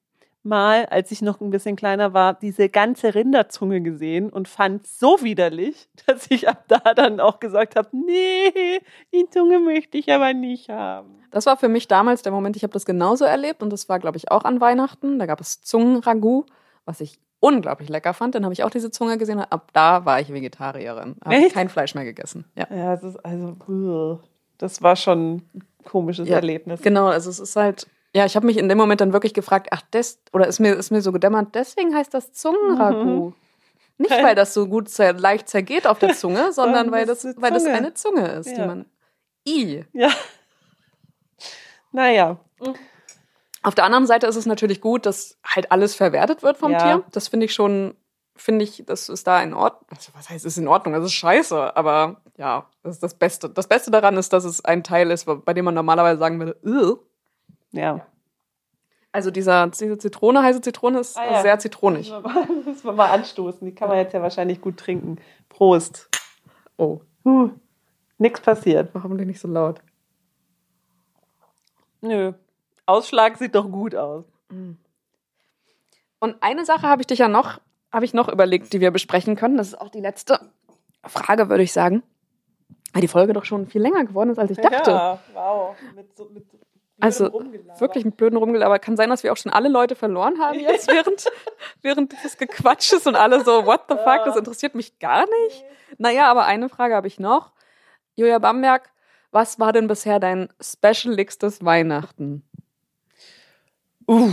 mal, 0.46 0.86
als 0.86 1.10
ich 1.10 1.20
noch 1.20 1.40
ein 1.40 1.50
bisschen 1.50 1.76
kleiner 1.76 2.14
war, 2.14 2.34
diese 2.34 2.68
ganze 2.68 3.14
Rinderzunge 3.14 3.82
gesehen 3.82 4.30
und 4.30 4.48
fand 4.48 4.86
so 4.86 5.18
widerlich, 5.22 5.88
dass 6.06 6.30
ich 6.30 6.48
ab 6.48 6.64
da 6.68 6.94
dann 6.94 7.20
auch 7.20 7.40
gesagt 7.40 7.76
habe, 7.76 7.88
nee, 7.92 8.80
die 9.12 9.28
Zunge 9.30 9.60
möchte 9.60 9.98
ich 9.98 10.10
aber 10.12 10.32
nicht 10.32 10.70
haben. 10.70 11.16
Das 11.30 11.44
war 11.44 11.56
für 11.56 11.68
mich 11.68 11.88
damals 11.88 12.22
der 12.22 12.32
Moment, 12.32 12.56
ich 12.56 12.62
habe 12.62 12.72
das 12.72 12.86
genauso 12.86 13.24
erlebt 13.24 13.62
und 13.62 13.70
das 13.70 13.88
war, 13.88 13.98
glaube 13.98 14.16
ich, 14.16 14.30
auch 14.30 14.44
an 14.44 14.60
Weihnachten. 14.60 15.18
Da 15.18 15.26
gab 15.26 15.40
es 15.40 15.60
Zungenragout, 15.60 16.46
was 16.86 17.00
ich 17.00 17.18
unglaublich 17.40 17.88
lecker 17.88 18.14
fand. 18.14 18.34
Dann 18.34 18.44
habe 18.44 18.54
ich 18.54 18.64
auch 18.64 18.70
diese 18.70 18.90
Zunge 18.90 19.18
gesehen. 19.18 19.40
Ab 19.40 19.70
da 19.72 20.04
war 20.06 20.20
ich 20.20 20.32
Vegetarierin. 20.32 21.16
Habe 21.24 21.50
kein 21.50 21.68
Fleisch 21.68 21.94
mehr 21.94 22.04
gegessen. 22.04 22.46
Ja, 22.56 22.66
ja 22.74 22.96
das 22.96 23.04
ist 23.04 23.16
also, 23.24 24.20
das 24.56 24.82
war 24.82 24.96
schon 24.96 25.36
ein 25.36 25.64
komisches 25.84 26.28
ja, 26.28 26.36
Erlebnis. 26.36 26.80
Genau, 26.80 27.06
also 27.06 27.28
es 27.28 27.38
ist 27.38 27.56
halt 27.56 27.86
ja, 28.14 28.24
ich 28.24 28.36
habe 28.36 28.46
mich 28.46 28.56
in 28.56 28.68
dem 28.68 28.78
Moment 28.78 29.00
dann 29.00 29.12
wirklich 29.12 29.34
gefragt, 29.34 29.68
ach, 29.70 29.82
das, 29.90 30.18
oder 30.32 30.46
ist 30.46 30.58
mir, 30.58 30.74
ist 30.74 30.90
mir 30.90 31.02
so 31.02 31.12
gedämmert, 31.12 31.54
deswegen 31.54 31.94
heißt 31.94 32.14
das 32.14 32.32
Zungenragout. 32.32 33.04
Mhm. 33.04 33.34
Nicht, 33.98 34.10
weil 34.10 34.34
das 34.34 34.52
so 34.52 34.66
gut 34.66 34.90
leicht 34.98 35.48
zergeht 35.48 35.86
auf 35.86 35.98
der 35.98 36.14
Zunge, 36.14 36.52
sondern 36.54 36.90
weil 36.92 37.06
das, 37.06 37.24
weil 37.24 37.50
das 37.50 37.64
eine 37.64 37.94
Zunge 37.94 38.28
ist, 38.28 38.48
ja. 38.48 38.54
die 38.54 38.66
man. 38.66 38.86
I. 39.48 39.84
Ja. 39.92 40.10
Naja. 41.92 42.38
Auf 43.62 43.74
der 43.74 43.84
anderen 43.84 44.06
Seite 44.06 44.26
ist 44.26 44.36
es 44.36 44.46
natürlich 44.46 44.80
gut, 44.80 45.06
dass 45.06 45.38
halt 45.44 45.72
alles 45.72 45.94
verwertet 45.94 46.42
wird 46.42 46.56
vom 46.56 46.72
ja. 46.72 46.78
Tier. 46.78 47.04
Das 47.12 47.28
finde 47.28 47.46
ich 47.46 47.54
schon, 47.54 47.94
finde 48.34 48.64
ich, 48.64 48.84
das 48.86 49.08
ist 49.08 49.26
da 49.26 49.42
in 49.42 49.54
Ordnung. 49.54 49.86
Also, 49.90 50.12
was 50.14 50.28
heißt, 50.28 50.44
ist 50.44 50.58
in 50.58 50.68
Ordnung? 50.68 50.94
Das 50.94 51.04
ist 51.04 51.14
scheiße, 51.14 51.76
aber 51.76 52.20
ja, 52.36 52.68
das 52.82 52.96
ist 52.96 53.02
das 53.02 53.14
Beste. 53.14 53.48
Das 53.48 53.66
Beste 53.66 53.90
daran 53.90 54.16
ist, 54.16 54.32
dass 54.32 54.44
es 54.44 54.64
ein 54.64 54.84
Teil 54.84 55.10
ist, 55.10 55.26
bei 55.44 55.54
dem 55.54 55.64
man 55.64 55.74
normalerweise 55.74 56.18
sagen 56.18 56.38
würde, 56.38 56.56
Ugh. 56.64 56.98
Ja. 57.72 58.06
Also 59.12 59.30
dieser, 59.30 59.66
diese 59.68 59.96
Zitrone, 59.96 60.42
heiße 60.42 60.60
Zitrone 60.60 60.98
ist 61.00 61.16
ah, 61.16 61.24
ja. 61.24 61.42
sehr 61.42 61.58
zitronig. 61.58 62.12
Müssen 62.66 62.84
wir 62.84 62.92
mal 62.92 63.10
anstoßen. 63.10 63.66
Die 63.66 63.74
kann 63.74 63.88
man 63.88 63.96
jetzt 63.96 64.12
ja 64.12 64.20
wahrscheinlich 64.20 64.60
gut 64.60 64.76
trinken. 64.76 65.16
Prost. 65.48 66.10
Oh. 66.76 67.00
Huh. 67.24 67.50
Nix 68.18 68.40
passiert. 68.40 68.90
Warum 68.92 69.16
denn 69.16 69.28
nicht 69.28 69.40
so 69.40 69.48
laut? 69.48 69.80
Nö. 72.02 72.34
Ausschlag 72.84 73.38
sieht 73.38 73.54
doch 73.54 73.70
gut 73.70 73.94
aus. 73.94 74.24
Mm. 74.50 74.72
Und 76.18 76.36
eine 76.40 76.64
Sache 76.64 76.86
habe 76.86 77.02
ich 77.02 77.06
dich 77.06 77.18
ja 77.20 77.28
noch, 77.28 77.60
habe 77.92 78.04
ich 78.04 78.14
noch 78.14 78.28
überlegt, 78.28 78.72
die 78.72 78.80
wir 78.80 78.90
besprechen 78.90 79.34
können. 79.34 79.56
Das 79.56 79.68
ist 79.68 79.80
auch 79.80 79.88
die 79.88 80.00
letzte 80.00 80.40
Frage, 81.04 81.48
würde 81.48 81.62
ich 81.62 81.72
sagen. 81.72 82.02
Weil 82.92 83.00
die 83.00 83.08
Folge 83.08 83.32
doch 83.32 83.44
schon 83.44 83.66
viel 83.66 83.80
länger 83.80 84.04
geworden 84.04 84.30
ist, 84.30 84.38
als 84.38 84.50
ich 84.50 84.58
dachte. 84.58 84.90
Ja, 84.90 85.18
wow. 85.32 85.74
Mit 85.94 86.16
so, 86.16 86.30
mit 86.32 86.46
also 86.98 87.30
wirklich 87.78 88.04
mit 88.04 88.16
blöden 88.16 88.38
Rumgelaber. 88.38 88.78
Kann 88.78 88.96
sein, 88.96 89.10
dass 89.10 89.22
wir 89.22 89.32
auch 89.32 89.36
schon 89.36 89.52
alle 89.52 89.68
Leute 89.68 89.94
verloren 89.94 90.40
haben 90.40 90.58
jetzt 90.60 90.88
während, 90.88 91.26
während 91.82 92.12
des 92.24 92.38
Gequatsches 92.38 93.06
und 93.06 93.16
alle 93.16 93.44
so, 93.44 93.66
what 93.66 93.82
the 93.88 93.96
fuck, 93.96 94.24
das 94.24 94.36
interessiert 94.36 94.74
mich 94.74 94.98
gar 94.98 95.26
nicht. 95.26 95.64
Naja, 95.98 96.30
aber 96.30 96.46
eine 96.46 96.68
Frage 96.68 96.94
habe 96.94 97.06
ich 97.06 97.20
noch. 97.20 97.52
Julia 98.14 98.38
Bamberg, 98.38 98.90
was 99.30 99.58
war 99.58 99.72
denn 99.72 99.88
bisher 99.88 100.18
dein 100.20 100.48
specialigstes 100.60 101.64
Weihnachten? 101.64 102.42
Uh, 104.08 104.32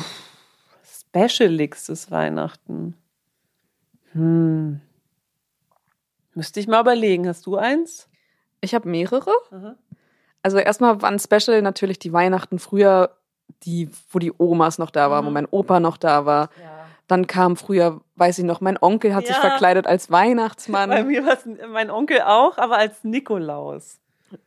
specialigstes 0.86 2.12
Weihnachten. 2.12 2.96
Hm. 4.14 4.80
Müsste 6.34 6.60
ich 6.60 6.68
mal 6.68 6.82
überlegen. 6.82 7.28
Hast 7.28 7.46
du 7.46 7.58
eins? 7.58 8.08
Ich 8.62 8.74
habe 8.74 8.88
mehrere. 8.88 9.32
Mhm. 9.52 9.76
Also 10.44 10.58
erstmal 10.58 11.02
waren 11.02 11.18
Special 11.20 11.62
natürlich 11.62 12.00
die 12.00 12.14
Weihnachten 12.14 12.60
früher, 12.60 13.12
die, 13.64 13.90
wo 14.12 14.20
die 14.20 14.34
Omas 14.38 14.78
noch 14.78 14.92
da 14.92 15.10
waren, 15.10 15.26
mhm. 15.26 15.30
wo 15.30 15.32
mein 15.32 15.48
Opa 15.50 15.80
noch 15.80 15.98
da 15.98 16.26
war. 16.26 16.50
Ja. 16.62 16.86
Dann 17.08 17.28
kam 17.28 17.58
früher, 17.58 18.02
weiß 18.16 18.40
ich 18.40 18.46
noch, 18.46 18.62
mein 18.62 18.78
Onkel 18.82 19.16
hat 19.16 19.24
ja. 19.24 19.30
sich 19.30 19.38
verkleidet 19.38 19.88
als 19.88 20.12
Weihnachtsmann. 20.12 20.90
Bei 20.90 21.04
mir 21.04 21.26
war 21.26 21.34
es 21.34 21.48
mein 21.72 21.90
Onkel 21.90 22.22
auch, 22.22 22.58
aber 22.58 22.78
als 22.78 23.04
Nikolaus. 23.04 24.00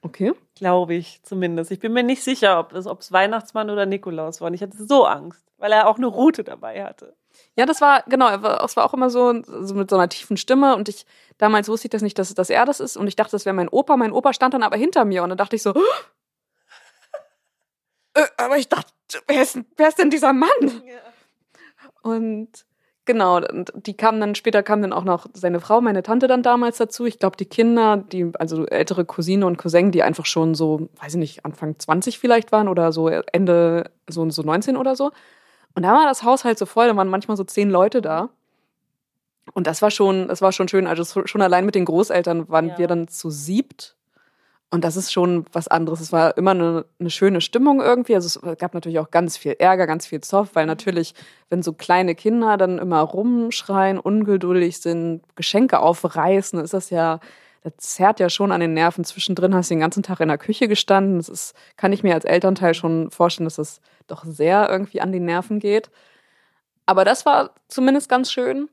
Okay. 0.03 0.32
Glaube 0.55 0.94
ich 0.94 1.22
zumindest. 1.22 1.70
Ich 1.70 1.80
bin 1.80 1.92
mir 1.92 2.03
nicht 2.03 2.22
sicher, 2.22 2.59
ob 2.59 2.72
es, 2.72 2.86
ob 2.86 3.01
es 3.01 3.12
Weihnachtsmann 3.12 3.70
oder 3.70 3.86
Nikolaus 3.86 4.40
war. 4.40 4.49
Und 4.49 4.55
ich 4.55 4.62
hatte 4.62 4.76
so 4.76 5.07
Angst, 5.07 5.44
weil 5.59 5.72
er 5.72 5.86
auch 5.86 5.97
eine 5.97 6.07
Route 6.07 6.44
dabei 6.44 6.84
hatte. 6.84 7.14
Ja, 7.57 7.64
das 7.66 7.80
war, 7.80 8.03
genau, 8.09 8.28
es 8.64 8.76
war 8.76 8.84
auch 8.84 8.95
immer 8.95 9.09
so, 9.09 9.43
so 9.45 9.74
mit 9.74 9.89
so 9.89 9.97
einer 9.97 10.09
tiefen 10.09 10.37
Stimme 10.37 10.76
und 10.76 10.89
ich, 10.89 11.07
damals 11.39 11.68
wusste 11.68 11.87
ich 11.87 11.91
das 11.91 12.03
nicht, 12.03 12.18
dass, 12.18 12.34
dass 12.34 12.51
er 12.51 12.64
das 12.64 12.80
ist 12.80 12.97
und 12.97 13.07
ich 13.07 13.16
dachte, 13.16 13.32
das 13.32 13.47
wäre 13.47 13.55
mein 13.55 13.68
Opa. 13.68 13.97
Mein 13.97 14.12
Opa 14.12 14.32
stand 14.32 14.55
dann 14.55 14.62
aber 14.62 14.76
hinter 14.76 15.05
mir 15.05 15.22
und 15.22 15.30
dann 15.30 15.39
dachte 15.39 15.57
ich 15.57 15.62
so, 15.62 15.74
äh, 18.14 18.26
aber 18.37 18.57
ich 18.59 18.68
dachte, 18.68 18.93
wer 19.26 19.43
ist, 19.43 19.59
wer 19.76 19.89
ist 19.89 19.99
denn 19.99 20.11
dieser 20.11 20.32
Mann? 20.32 20.51
Ja. 20.61 20.99
Und 22.03 22.49
genau, 23.05 23.37
und 23.37 23.72
die 23.74 23.97
kamen 23.97 24.20
dann, 24.20 24.34
später 24.34 24.62
kam 24.62 24.80
dann 24.82 24.93
auch 24.93 25.05
noch 25.05 25.26
seine 25.34 25.61
Frau, 25.61 25.80
meine 25.80 26.03
Tante 26.03 26.28
dann 26.28 26.43
damals 26.43 26.78
dazu. 26.78 27.05
Ich 27.05 27.18
glaube, 27.18 27.37
die 27.37 27.47
Kinder, 27.47 27.97
die, 27.97 28.30
also 28.39 28.66
ältere 28.66 29.05
Cousine 29.05 29.47
und 29.47 29.59
Cousin, 29.59 29.93
die 29.93 30.03
einfach 30.03 30.26
schon 30.26 30.55
so, 30.55 30.89
weiß 31.01 31.14
ich 31.14 31.18
nicht, 31.18 31.45
Anfang 31.45 31.78
20 31.78 32.18
vielleicht 32.18 32.53
waren 32.53 32.68
oder 32.68 32.93
so 32.93 33.09
Ende, 33.09 33.91
so, 34.09 34.28
so 34.30 34.43
19 34.43 34.76
oder 34.76 34.97
so. 34.97 35.12
Und 35.76 35.82
da 35.82 35.92
war 35.92 36.06
das 36.06 36.22
Haus 36.22 36.44
halt 36.44 36.58
so 36.58 36.64
voll, 36.64 36.88
da 36.88 36.96
waren 36.96 37.08
manchmal 37.08 37.36
so 37.36 37.44
zehn 37.44 37.70
Leute 37.70 38.00
da. 38.00 38.30
Und 39.52 39.66
das 39.66 39.82
war 39.82 39.90
schon, 39.90 40.26
das 40.26 40.40
war 40.40 40.50
schon 40.50 40.68
schön. 40.68 40.86
Also 40.86 41.26
schon 41.26 41.42
allein 41.42 41.66
mit 41.66 41.74
den 41.74 41.84
Großeltern 41.84 42.48
waren 42.48 42.68
ja. 42.68 42.78
wir 42.78 42.86
dann 42.88 43.08
zu 43.08 43.30
siebt. 43.30 43.94
Und 44.70 44.84
das 44.84 44.96
ist 44.96 45.12
schon 45.12 45.44
was 45.52 45.68
anderes. 45.68 46.00
Es 46.00 46.12
war 46.12 46.36
immer 46.38 46.52
eine, 46.52 46.86
eine, 46.98 47.10
schöne 47.10 47.40
Stimmung 47.42 47.80
irgendwie. 47.80 48.14
Also 48.14 48.40
es 48.40 48.58
gab 48.58 48.74
natürlich 48.74 48.98
auch 48.98 49.10
ganz 49.10 49.36
viel 49.36 49.52
Ärger, 49.52 49.86
ganz 49.86 50.06
viel 50.06 50.22
Zoff, 50.22 50.54
weil 50.54 50.64
mhm. 50.64 50.70
natürlich, 50.70 51.14
wenn 51.50 51.62
so 51.62 51.74
kleine 51.74 52.14
Kinder 52.14 52.56
dann 52.56 52.78
immer 52.78 53.00
rumschreien, 53.00 53.98
ungeduldig 53.98 54.80
sind, 54.80 55.22
Geschenke 55.36 55.78
aufreißen, 55.80 56.58
ist 56.58 56.74
das 56.74 56.88
ja, 56.90 57.20
das 57.66 57.74
zerrt 57.78 58.20
ja 58.20 58.30
schon 58.30 58.52
an 58.52 58.60
den 58.60 58.74
Nerven. 58.74 59.04
Zwischendrin 59.04 59.52
hast 59.52 59.70
du 59.70 59.74
den 59.74 59.80
ganzen 59.80 60.04
Tag 60.04 60.20
in 60.20 60.28
der 60.28 60.38
Küche 60.38 60.68
gestanden. 60.68 61.18
Das 61.18 61.28
ist, 61.28 61.54
kann 61.76 61.92
ich 61.92 62.04
mir 62.04 62.14
als 62.14 62.24
Elternteil 62.24 62.74
schon 62.74 63.10
vorstellen, 63.10 63.46
dass 63.46 63.56
das 63.56 63.80
doch 64.06 64.24
sehr 64.24 64.68
irgendwie 64.70 65.00
an 65.00 65.10
die 65.10 65.18
Nerven 65.18 65.58
geht. 65.58 65.90
Aber 66.86 67.04
das 67.04 67.26
war 67.26 67.50
zumindest 67.66 68.08
ganz 68.08 68.30
schön. 68.30 68.68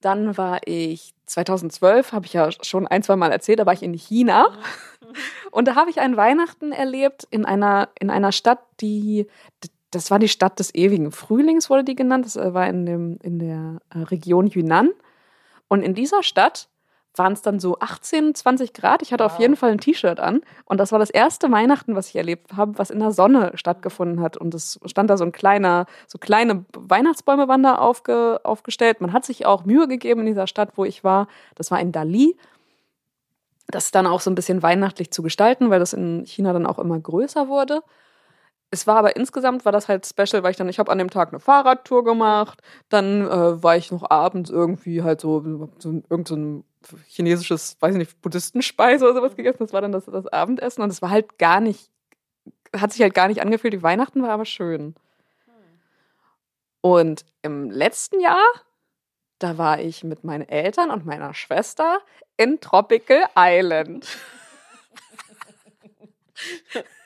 Dann 0.00 0.38
war 0.38 0.60
ich 0.64 1.12
2012, 1.26 2.12
habe 2.12 2.24
ich 2.24 2.32
ja 2.32 2.50
schon 2.62 2.86
ein, 2.86 3.02
zwei 3.02 3.16
Mal 3.16 3.30
erzählt, 3.30 3.58
da 3.58 3.66
war 3.66 3.74
ich 3.74 3.82
in 3.82 3.92
China. 3.92 4.48
Und 5.50 5.68
da 5.68 5.74
habe 5.74 5.90
ich 5.90 6.00
ein 6.00 6.16
Weihnachten 6.16 6.72
erlebt 6.72 7.28
in 7.30 7.44
einer, 7.44 7.90
in 8.00 8.08
einer 8.08 8.32
Stadt, 8.32 8.60
die, 8.80 9.26
das 9.90 10.10
war 10.10 10.18
die 10.18 10.28
Stadt 10.28 10.58
des 10.58 10.74
ewigen 10.74 11.12
Frühlings, 11.12 11.68
wurde 11.68 11.84
die 11.84 11.96
genannt. 11.96 12.24
Das 12.24 12.36
war 12.36 12.66
in, 12.66 12.86
dem, 12.86 13.18
in 13.22 13.38
der 13.38 13.80
äh, 13.90 14.04
Region 14.04 14.46
Yunnan. 14.46 14.88
Und 15.68 15.82
in 15.82 15.92
dieser 15.92 16.22
Stadt 16.22 16.70
waren 17.14 17.34
es 17.34 17.42
dann 17.42 17.60
so 17.60 17.78
18, 17.78 18.34
20 18.34 18.72
Grad. 18.72 19.02
Ich 19.02 19.12
hatte 19.12 19.24
wow. 19.24 19.32
auf 19.32 19.38
jeden 19.38 19.56
Fall 19.56 19.70
ein 19.70 19.80
T-Shirt 19.80 20.18
an. 20.18 20.40
Und 20.64 20.78
das 20.78 20.92
war 20.92 20.98
das 20.98 21.10
erste 21.10 21.50
Weihnachten, 21.50 21.94
was 21.94 22.08
ich 22.08 22.16
erlebt 22.16 22.56
habe, 22.56 22.78
was 22.78 22.90
in 22.90 23.00
der 23.00 23.12
Sonne 23.12 23.52
stattgefunden 23.54 24.20
hat. 24.20 24.36
Und 24.36 24.54
es 24.54 24.80
stand 24.86 25.10
da 25.10 25.16
so 25.16 25.24
ein 25.24 25.32
kleiner, 25.32 25.86
so 26.06 26.18
kleine 26.18 26.64
Weihnachtsbäume 26.74 27.48
waren 27.48 27.62
da 27.62 27.76
aufge, 27.76 28.40
aufgestellt. 28.44 29.00
Man 29.00 29.12
hat 29.12 29.24
sich 29.24 29.44
auch 29.44 29.64
Mühe 29.64 29.88
gegeben 29.88 30.20
in 30.20 30.26
dieser 30.26 30.46
Stadt, 30.46 30.70
wo 30.76 30.84
ich 30.84 31.04
war. 31.04 31.28
Das 31.54 31.70
war 31.70 31.80
in 31.80 31.92
Dali. 31.92 32.36
das 33.68 33.90
dann 33.90 34.06
auch 34.06 34.20
so 34.20 34.30
ein 34.30 34.34
bisschen 34.34 34.62
weihnachtlich 34.62 35.10
zu 35.10 35.22
gestalten, 35.22 35.70
weil 35.70 35.80
das 35.80 35.92
in 35.92 36.24
China 36.24 36.52
dann 36.52 36.66
auch 36.66 36.78
immer 36.78 36.98
größer 36.98 37.48
wurde. 37.48 37.82
Es 38.74 38.86
war 38.86 38.96
aber 38.96 39.16
insgesamt 39.16 39.66
war 39.66 39.72
das 39.72 39.86
halt 39.86 40.06
special, 40.06 40.42
weil 40.42 40.52
ich 40.52 40.56
dann, 40.56 40.70
ich 40.70 40.78
habe 40.78 40.90
an 40.90 40.96
dem 40.96 41.10
Tag 41.10 41.28
eine 41.28 41.40
Fahrradtour 41.40 42.04
gemacht, 42.04 42.62
dann 42.88 43.20
äh, 43.20 43.62
war 43.62 43.76
ich 43.76 43.92
noch 43.92 44.10
abends 44.10 44.48
irgendwie 44.48 45.02
halt 45.02 45.20
so, 45.20 45.68
so 45.78 46.02
irgendein 46.08 46.64
so 46.82 46.96
chinesisches, 47.06 47.76
weiß 47.80 47.92
ich 47.92 47.98
nicht, 47.98 48.22
Buddhistenspeise 48.22 49.04
oder 49.04 49.14
sowas 49.14 49.36
gegessen. 49.36 49.58
Das 49.58 49.74
war 49.74 49.82
dann 49.82 49.92
das, 49.92 50.06
das 50.06 50.26
Abendessen 50.26 50.80
und 50.80 50.88
es 50.88 51.02
war 51.02 51.10
halt 51.10 51.38
gar 51.38 51.60
nicht, 51.60 51.90
hat 52.74 52.94
sich 52.94 53.02
halt 53.02 53.12
gar 53.12 53.28
nicht 53.28 53.42
angefühlt 53.42 53.74
wie 53.74 53.82
Weihnachten, 53.82 54.22
war 54.22 54.30
aber 54.30 54.46
schön. 54.46 54.94
Und 56.80 57.26
im 57.42 57.70
letzten 57.70 58.20
Jahr, 58.20 58.42
da 59.38 59.58
war 59.58 59.80
ich 59.80 60.02
mit 60.02 60.24
meinen 60.24 60.48
Eltern 60.48 60.90
und 60.90 61.04
meiner 61.04 61.34
Schwester 61.34 61.98
in 62.38 62.58
Tropical 62.58 63.24
Island. 63.36 64.08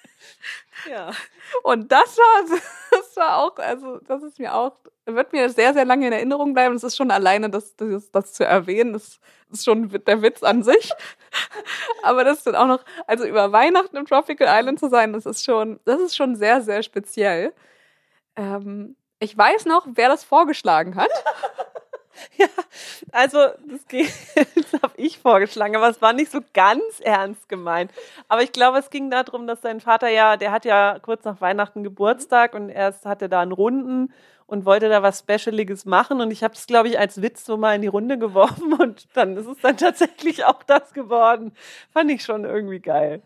Ja. 0.91 1.11
Und 1.63 1.91
das 1.91 2.17
war, 2.17 2.59
das 2.91 3.17
war 3.17 3.39
auch, 3.39 3.57
also 3.59 3.99
das 4.07 4.23
ist 4.23 4.39
mir 4.39 4.55
auch, 4.55 4.73
wird 5.05 5.33
mir 5.33 5.49
sehr, 5.51 5.73
sehr 5.73 5.85
lange 5.85 6.07
in 6.07 6.13
Erinnerung 6.13 6.55
bleiben. 6.55 6.75
Es 6.75 6.85
ist 6.85 6.97
schon 6.97 7.11
alleine, 7.11 7.51
das, 7.51 7.77
das, 7.77 8.11
das 8.11 8.33
zu 8.33 8.45
erwähnen, 8.45 8.93
das 8.93 9.21
ist 9.51 9.65
schon 9.65 9.89
der 9.89 10.23
Witz 10.23 10.43
an 10.43 10.63
sich. 10.63 10.93
Aber 12.03 12.25
das 12.25 12.43
dann 12.45 12.57
auch 12.57 12.67
noch, 12.67 12.85
also 13.07 13.25
über 13.25 13.53
Weihnachten 13.53 13.97
im 13.97 14.07
Tropical 14.07 14.49
Island 14.49 14.79
zu 14.79 14.89
sein, 14.89 15.13
das 15.13 15.27
ist 15.27 15.45
schon, 15.45 15.81
das 15.85 16.01
ist 16.01 16.17
schon 16.17 16.37
sehr, 16.37 16.61
sehr 16.63 16.83
speziell. 16.83 17.53
Ähm, 18.37 18.97
ich 19.19 19.37
weiß 19.37 19.65
noch, 19.67 19.87
wer 19.91 20.09
das 20.09 20.25
vorgeschlagen 20.25 20.97
hat. 20.97 21.11
Ja, 22.39 22.47
also 23.13 23.39
das, 23.39 23.81
das 24.55 24.83
habe 24.83 24.95
ich 24.97 25.19
vorgeschlagen, 25.19 25.77
aber 25.77 25.89
es 25.89 26.03
war 26.03 26.13
nicht 26.13 26.31
so 26.31 26.41
ganz 26.53 27.01
ernst 27.01 27.49
gemeint. 27.49 27.93
Aber 28.29 28.43
ich 28.43 28.53
glaube, 28.53 28.79
es 28.79 28.91
ging 28.91 29.11
darum, 29.11 29.47
dass 29.47 29.63
sein 29.63 29.81
Vater 29.81 30.09
ja, 30.09 30.37
der 30.37 30.51
hat 30.53 30.65
ja 30.65 30.99
kurz 31.01 31.25
nach 31.25 31.41
Weihnachten 31.41 31.85
Geburtstag 31.85 32.55
und 32.55 32.69
erst 32.69 33.07
hatte 33.07 33.29
da 33.29 33.41
einen 33.41 33.53
Runden 33.53 34.13
und 34.47 34.65
wollte 34.65 34.89
da 34.89 35.03
was 35.03 35.21
Specialiges 35.21 35.85
machen 35.85 36.21
und 36.21 36.31
ich 36.31 36.45
habe 36.45 36.55
es, 36.55 36.67
glaube 36.67 36.89
ich, 36.89 36.99
als 36.99 37.21
Witz 37.21 37.45
so 37.45 37.57
mal 37.57 37.75
in 37.75 37.83
die 37.83 37.89
Runde 37.89 38.19
geworfen 38.27 38.73
und 38.75 39.09
dann 39.15 39.37
ist 39.37 39.47
es 39.47 39.59
dann 39.61 39.77
tatsächlich 39.77 40.45
auch 40.45 40.63
das 40.63 40.93
geworden. 40.93 41.53
Fand 41.93 42.11
ich 42.11 42.23
schon 42.23 42.45
irgendwie 42.45 42.81
geil. 42.81 43.23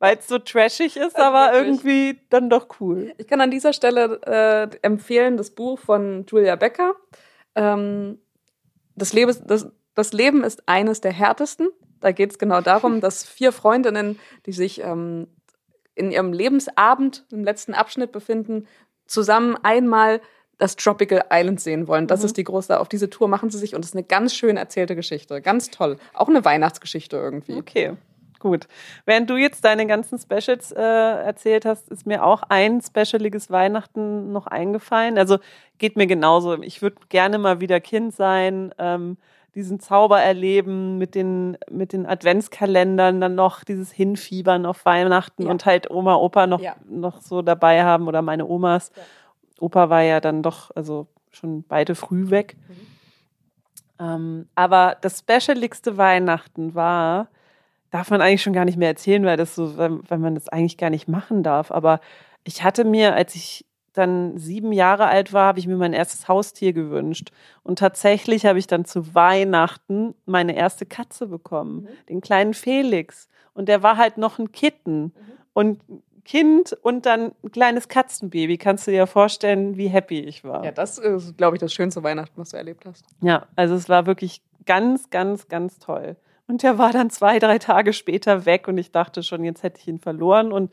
Weil 0.00 0.16
es 0.16 0.28
so 0.28 0.38
trashig 0.38 0.96
ist, 0.96 1.14
also 1.16 1.22
aber 1.22 1.52
wirklich. 1.52 1.84
irgendwie 1.84 2.20
dann 2.30 2.48
doch 2.48 2.68
cool. 2.80 3.12
Ich 3.18 3.26
kann 3.26 3.42
an 3.42 3.50
dieser 3.50 3.74
Stelle 3.74 4.18
äh, 4.22 4.76
empfehlen 4.80 5.36
das 5.36 5.50
Buch 5.50 5.78
von 5.78 6.24
Julia 6.26 6.56
Becker. 6.56 6.94
Ähm, 7.54 8.18
das, 8.94 9.12
Leben, 9.12 9.34
das, 9.46 9.66
das 9.94 10.12
Leben 10.12 10.44
ist 10.44 10.68
eines 10.68 11.00
der 11.00 11.12
härtesten. 11.12 11.68
Da 12.00 12.12
geht 12.12 12.32
es 12.32 12.38
genau 12.38 12.60
darum, 12.60 13.00
dass 13.00 13.24
vier 13.24 13.52
Freundinnen, 13.52 14.18
die 14.46 14.52
sich 14.52 14.80
ähm, 14.80 15.28
in 15.94 16.10
ihrem 16.10 16.32
Lebensabend 16.32 17.26
im 17.30 17.44
letzten 17.44 17.74
Abschnitt 17.74 18.12
befinden, 18.12 18.66
zusammen 19.06 19.56
einmal 19.62 20.20
das 20.58 20.76
Tropical 20.76 21.24
Island 21.30 21.60
sehen 21.60 21.88
wollen. 21.88 22.06
Das 22.06 22.20
mhm. 22.20 22.26
ist 22.26 22.36
die 22.36 22.44
große, 22.44 22.78
auf 22.78 22.88
diese 22.88 23.10
Tour 23.10 23.28
machen 23.28 23.50
sie 23.50 23.58
sich 23.58 23.74
und 23.74 23.84
es 23.84 23.90
ist 23.90 23.96
eine 23.96 24.04
ganz 24.04 24.34
schön 24.34 24.56
erzählte 24.56 24.94
Geschichte. 24.94 25.40
Ganz 25.40 25.70
toll. 25.70 25.96
Auch 26.12 26.28
eine 26.28 26.44
Weihnachtsgeschichte 26.44 27.16
irgendwie. 27.16 27.54
Okay. 27.54 27.96
Gut. 28.40 28.66
Während 29.04 29.28
du 29.28 29.36
jetzt 29.36 29.64
deine 29.66 29.86
ganzen 29.86 30.18
Specials 30.18 30.72
äh, 30.72 30.80
erzählt 30.80 31.66
hast, 31.66 31.90
ist 31.90 32.06
mir 32.06 32.24
auch 32.24 32.42
ein 32.48 32.80
specialiges 32.80 33.50
Weihnachten 33.50 34.32
noch 34.32 34.46
eingefallen. 34.46 35.18
Also 35.18 35.38
geht 35.78 35.96
mir 35.96 36.06
genauso. 36.06 36.60
Ich 36.62 36.80
würde 36.80 36.96
gerne 37.10 37.38
mal 37.38 37.60
wieder 37.60 37.80
Kind 37.80 38.14
sein, 38.14 38.74
ähm, 38.78 39.18
diesen 39.54 39.78
Zauber 39.78 40.20
erleben 40.20 40.96
mit 40.96 41.14
den, 41.14 41.58
mit 41.70 41.92
den 41.92 42.06
Adventskalendern, 42.06 43.20
dann 43.20 43.34
noch 43.34 43.62
dieses 43.62 43.92
Hinfiebern 43.92 44.64
auf 44.64 44.86
Weihnachten 44.86 45.44
ja. 45.44 45.50
und 45.50 45.66
halt 45.66 45.90
Oma, 45.90 46.14
Opa 46.14 46.46
noch, 46.46 46.60
ja. 46.60 46.76
noch 46.88 47.20
so 47.20 47.42
dabei 47.42 47.84
haben 47.84 48.08
oder 48.08 48.22
meine 48.22 48.46
Omas. 48.46 48.90
Ja. 48.96 49.02
Opa 49.58 49.90
war 49.90 50.02
ja 50.02 50.20
dann 50.20 50.42
doch, 50.42 50.70
also 50.74 51.08
schon 51.30 51.62
beide 51.64 51.94
früh 51.94 52.30
weg. 52.30 52.56
Mhm. 52.68 52.86
Ähm, 54.00 54.48
aber 54.54 54.96
das 55.02 55.18
specialigste 55.18 55.98
Weihnachten 55.98 56.74
war, 56.74 57.28
darf 57.90 58.10
man 58.10 58.20
eigentlich 58.20 58.42
schon 58.42 58.52
gar 58.52 58.64
nicht 58.64 58.78
mehr 58.78 58.88
erzählen, 58.88 59.24
weil 59.24 59.36
das 59.36 59.54
so, 59.54 59.76
weil, 59.76 60.18
man 60.18 60.34
das 60.34 60.48
eigentlich 60.48 60.78
gar 60.78 60.90
nicht 60.90 61.08
machen 61.08 61.42
darf. 61.42 61.70
Aber 61.70 62.00
ich 62.44 62.62
hatte 62.62 62.84
mir, 62.84 63.14
als 63.14 63.34
ich 63.34 63.64
dann 63.92 64.38
sieben 64.38 64.72
Jahre 64.72 65.06
alt 65.06 65.32
war, 65.32 65.46
habe 65.46 65.58
ich 65.58 65.66
mir 65.66 65.76
mein 65.76 65.92
erstes 65.92 66.28
Haustier 66.28 66.72
gewünscht. 66.72 67.32
Und 67.62 67.78
tatsächlich 67.78 68.46
habe 68.46 68.58
ich 68.58 68.66
dann 68.66 68.84
zu 68.84 69.14
Weihnachten 69.14 70.14
meine 70.26 70.54
erste 70.54 70.86
Katze 70.86 71.26
bekommen, 71.26 71.82
mhm. 71.82 71.88
den 72.08 72.20
kleinen 72.20 72.54
Felix. 72.54 73.28
Und 73.52 73.68
der 73.68 73.82
war 73.82 73.96
halt 73.96 74.16
noch 74.16 74.38
ein 74.38 74.52
Kitten. 74.52 75.02
Mhm. 75.02 75.12
Und 75.52 75.80
Kind 76.24 76.74
und 76.82 77.06
dann 77.06 77.32
ein 77.42 77.50
kleines 77.50 77.88
Katzenbaby. 77.88 78.56
Kannst 78.56 78.86
du 78.86 78.92
dir 78.92 79.08
vorstellen, 79.08 79.76
wie 79.76 79.88
happy 79.88 80.20
ich 80.20 80.44
war? 80.44 80.64
Ja, 80.64 80.70
das 80.70 80.98
ist, 80.98 81.36
glaube 81.36 81.56
ich, 81.56 81.60
das 81.60 81.72
schönste 81.72 82.04
Weihnachten, 82.04 82.40
was 82.40 82.50
du 82.50 82.56
erlebt 82.56 82.84
hast. 82.86 83.04
Ja, 83.20 83.46
also 83.56 83.74
es 83.74 83.88
war 83.88 84.06
wirklich 84.06 84.40
ganz, 84.64 85.10
ganz, 85.10 85.48
ganz 85.48 85.80
toll. 85.80 86.16
Und 86.50 86.64
der 86.64 86.78
war 86.78 86.90
dann 86.90 87.10
zwei, 87.10 87.38
drei 87.38 87.60
Tage 87.60 87.92
später 87.92 88.44
weg 88.44 88.66
und 88.66 88.76
ich 88.76 88.90
dachte 88.90 89.22
schon, 89.22 89.44
jetzt 89.44 89.62
hätte 89.62 89.78
ich 89.80 89.86
ihn 89.86 90.00
verloren. 90.00 90.50
Und 90.50 90.72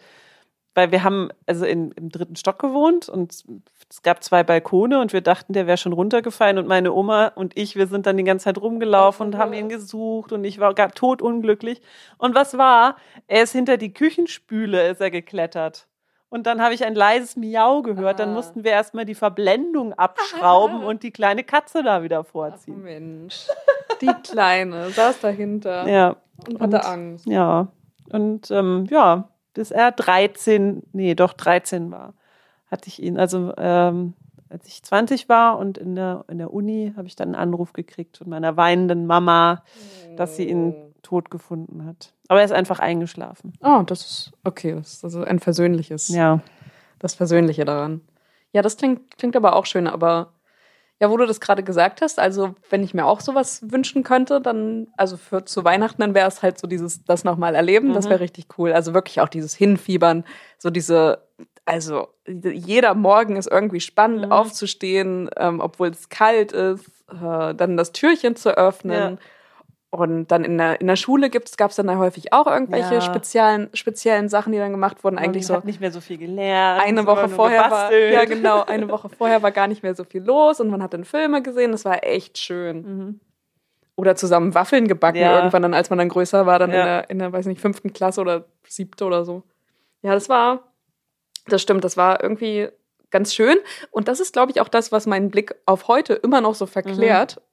weil 0.74 0.92
wir 0.92 1.04
haben 1.04 1.30
also 1.46 1.66
in, 1.66 1.92
im 1.92 2.10
dritten 2.10 2.36
Stock 2.36 2.58
gewohnt 2.58 3.10
und 3.10 3.46
es 3.88 4.02
gab 4.02 4.24
zwei 4.24 4.44
Balkone 4.44 5.00
und 5.00 5.14
wir 5.14 5.22
dachten, 5.22 5.54
der 5.54 5.68
wäre 5.68 5.78
schon 5.78 5.94
runtergefallen 5.94 6.58
und 6.58 6.68
meine 6.68 6.94
Oma 6.94 7.28
und 7.28 7.56
ich, 7.56 7.76
wir 7.76 7.86
sind 7.86 8.08
dann 8.08 8.18
die 8.18 8.24
ganze 8.24 8.46
Zeit 8.46 8.60
rumgelaufen 8.60 9.28
und 9.28 9.38
haben 9.38 9.54
ihn 9.54 9.70
gesucht 9.70 10.32
und 10.32 10.44
ich 10.46 10.60
war 10.60 10.74
gar 10.74 10.92
totunglücklich. 10.92 11.80
Und 12.18 12.34
was 12.34 12.58
war? 12.58 12.96
Er 13.28 13.44
ist 13.44 13.52
hinter 13.52 13.78
die 13.78 13.94
Küchenspüle 13.94 14.90
ist 14.90 15.00
er 15.00 15.12
geklettert. 15.12 15.88
Und 16.30 16.48
dann 16.48 16.60
habe 16.60 16.74
ich 16.74 16.84
ein 16.86 16.96
leises 16.96 17.36
Miau 17.38 17.84
gehört. 17.84 18.20
Dann 18.20 18.32
ah. 18.32 18.34
mussten 18.34 18.64
wir 18.64 18.72
erstmal 18.72 19.06
die 19.06 19.16
Verblendung 19.16 19.94
abschrauben 19.94 20.84
und 20.84 21.04
die 21.04 21.12
kleine 21.12 21.44
Katze 21.44 21.84
da 21.84 22.02
wieder 22.02 22.24
vorziehen. 22.24 22.78
Ach 22.80 22.84
Mensch. 22.84 23.48
Die 24.02 24.14
Kleine 24.24 24.90
saß 24.90 25.20
dahinter. 25.22 25.88
Ja. 25.88 26.16
Und 26.48 26.60
hatte 26.60 26.78
und, 26.78 26.86
Angst. 26.86 27.26
Ja. 27.26 27.68
Und 28.12 28.52
ähm, 28.52 28.86
ja, 28.90 29.30
bis 29.54 29.72
er 29.72 29.92
13, 29.92 30.84
nee, 30.94 31.16
doch 31.16 31.34
13 31.34 31.92
war, 31.92 32.14
hatte 32.70 32.88
ich 32.88 33.02
ihn. 33.02 33.18
Also 33.18 33.54
ähm, 33.58 34.14
als 34.50 34.68
ich 34.68 34.84
20 34.84 35.30
war 35.30 35.58
und 35.58 35.78
in 35.78 35.96
der, 35.96 36.26
in 36.30 36.38
der 36.38 36.54
Uni 36.54 36.94
habe 36.96 37.08
ich 37.08 37.16
dann 37.16 37.30
einen 37.30 37.36
Anruf 37.36 37.74
gekriegt 37.74 38.18
von 38.18 38.30
meiner 38.30 38.56
weinenden 38.56 39.06
Mama, 39.08 39.64
dass 40.16 40.38
sie 40.38 40.48
ihn 40.48 40.72
oh. 40.72 40.94
tot 41.02 41.30
gefunden 41.30 41.86
hat. 41.86 42.14
Aber 42.28 42.40
er 42.40 42.46
ist 42.46 42.52
einfach 42.52 42.80
eingeschlafen. 42.80 43.54
Oh, 43.62 43.84
das 43.86 44.02
ist 44.02 44.32
okay. 44.44 44.74
Das 44.74 44.94
ist 44.94 45.04
also 45.04 45.24
ein 45.24 45.40
versöhnliches. 45.40 46.10
Ja. 46.10 46.42
Das 47.00 47.14
Versöhnliche 47.14 47.66
daran. 47.66 48.02
Ja, 48.54 48.62
das 48.62 48.78
klingt, 48.78 49.18
klingt 49.18 49.36
aber 49.36 49.56
auch 49.56 49.66
schön, 49.66 49.88
aber 49.88 50.34
ja, 51.00 51.10
wo 51.12 51.18
du 51.18 51.26
das 51.26 51.40
gerade 51.40 51.64
gesagt 51.64 52.02
hast, 52.02 52.20
also 52.20 52.56
wenn 52.70 52.84
ich 52.84 52.94
mir 52.94 53.06
auch 53.06 53.20
sowas 53.20 53.62
wünschen 53.72 54.04
könnte, 54.04 54.42
dann, 54.42 54.88
also 54.98 55.16
für 55.18 55.46
zu 55.46 55.64
Weihnachten, 55.64 56.02
dann 56.02 56.16
wäre 56.16 56.28
es 56.28 56.42
halt 56.42 56.58
so 56.58 56.68
dieses, 56.68 57.04
das 57.04 57.24
nochmal 57.24 57.54
erleben, 57.54 57.90
mhm. 57.90 57.94
das 57.94 58.10
wäre 58.10 58.20
richtig 58.20 58.48
cool. 58.58 58.74
Also 58.74 58.94
wirklich 58.94 59.22
auch 59.22 59.30
dieses 59.30 59.54
Hinfiebern, 59.54 60.24
so 60.58 60.70
diese, 60.70 61.20
also 61.66 62.08
jeder 62.26 62.96
Morgen 62.96 63.36
ist 63.36 63.48
irgendwie 63.48 63.82
spannend 63.82 64.26
mhm. 64.26 64.32
aufzustehen, 64.32 65.30
ähm, 65.38 65.60
obwohl 65.60 65.90
es 65.90 66.10
kalt 66.10 66.52
ist, 66.52 66.86
äh, 67.12 67.54
dann 67.54 67.78
das 67.78 67.92
Türchen 67.92 68.36
zu 68.36 68.58
öffnen. 68.58 69.14
Ja 69.14 69.18
und 69.90 70.28
dann 70.28 70.44
in 70.44 70.58
der, 70.58 70.82
in 70.82 70.88
der 70.88 70.98
Schule 70.98 71.30
gab 71.30 71.70
es 71.70 71.76
dann 71.78 71.88
da 71.88 71.96
häufig 71.98 72.34
auch 72.34 72.46
irgendwelche 72.46 72.96
ja. 72.96 73.02
speziellen, 73.02 73.70
speziellen 73.74 74.28
Sachen, 74.28 74.52
die 74.52 74.58
dann 74.58 74.72
gemacht 74.72 75.04
wurden. 75.04 75.18
Eigentlich 75.18 75.48
so. 75.48 75.62
nicht 75.64 75.80
mehr 75.80 75.92
so 75.92 76.02
viel 76.02 76.18
gelernt. 76.18 76.84
Eine 76.84 77.06
Woche 77.06 77.30
vorher 77.30 77.72
war, 77.72 77.94
ja 77.94 78.26
genau, 78.26 78.64
eine 78.64 78.90
Woche 78.90 79.08
vorher 79.08 79.42
war 79.44 79.52
gar 79.52 79.68
nicht 79.68 79.84
mehr 79.84 79.96
so 79.96 80.04
viel 80.04 80.22
los 80.24 80.60
und 80.60 80.70
man 80.70 80.84
hat 80.84 80.94
dann 80.94 81.06
Filme 81.06 81.42
gesehen. 81.42 81.72
Das 81.72 81.86
war 81.86 82.04
echt 82.04 82.38
schön. 82.38 82.82
Mhm. 82.82 83.20
Oder 83.96 84.16
zusammen 84.16 84.54
Waffeln 84.54 84.90
gebacken 84.90 85.22
ja. 85.22 85.38
irgendwann 85.38 85.64
dann, 85.64 85.74
als 85.74 85.90
man 85.90 86.00
dann 86.00 86.10
größer 86.10 86.46
war, 86.46 86.60
dann 86.60 86.72
ja. 86.72 86.80
in 86.80 86.86
der, 86.86 87.10
in 87.10 87.20
der, 87.20 87.34
weiß 87.34 87.46
nicht, 87.46 87.62
fünften 87.62 87.94
Klasse 87.94 88.20
oder 88.20 88.46
siebte 88.68 89.06
oder 89.06 89.24
so. 89.24 89.44
Ja, 90.02 90.14
das 90.14 90.28
war, 90.28 90.64
das 91.48 91.62
stimmt, 91.62 91.86
das 91.86 91.96
war 91.96 92.22
irgendwie 92.22 92.68
ganz 93.10 93.34
schön. 93.34 93.58
Und 93.90 94.10
das 94.10 94.20
ist, 94.20 94.34
glaube 94.34 94.52
ich, 94.52 94.60
auch 94.60 94.68
das, 94.68 94.92
was 94.92 95.08
meinen 95.08 95.32
Blick 95.32 95.56
auf 95.66 95.88
heute 95.88 96.14
immer 96.14 96.42
noch 96.42 96.56
so 96.56 96.66
verklärt. 96.66 97.38
Mhm 97.38 97.47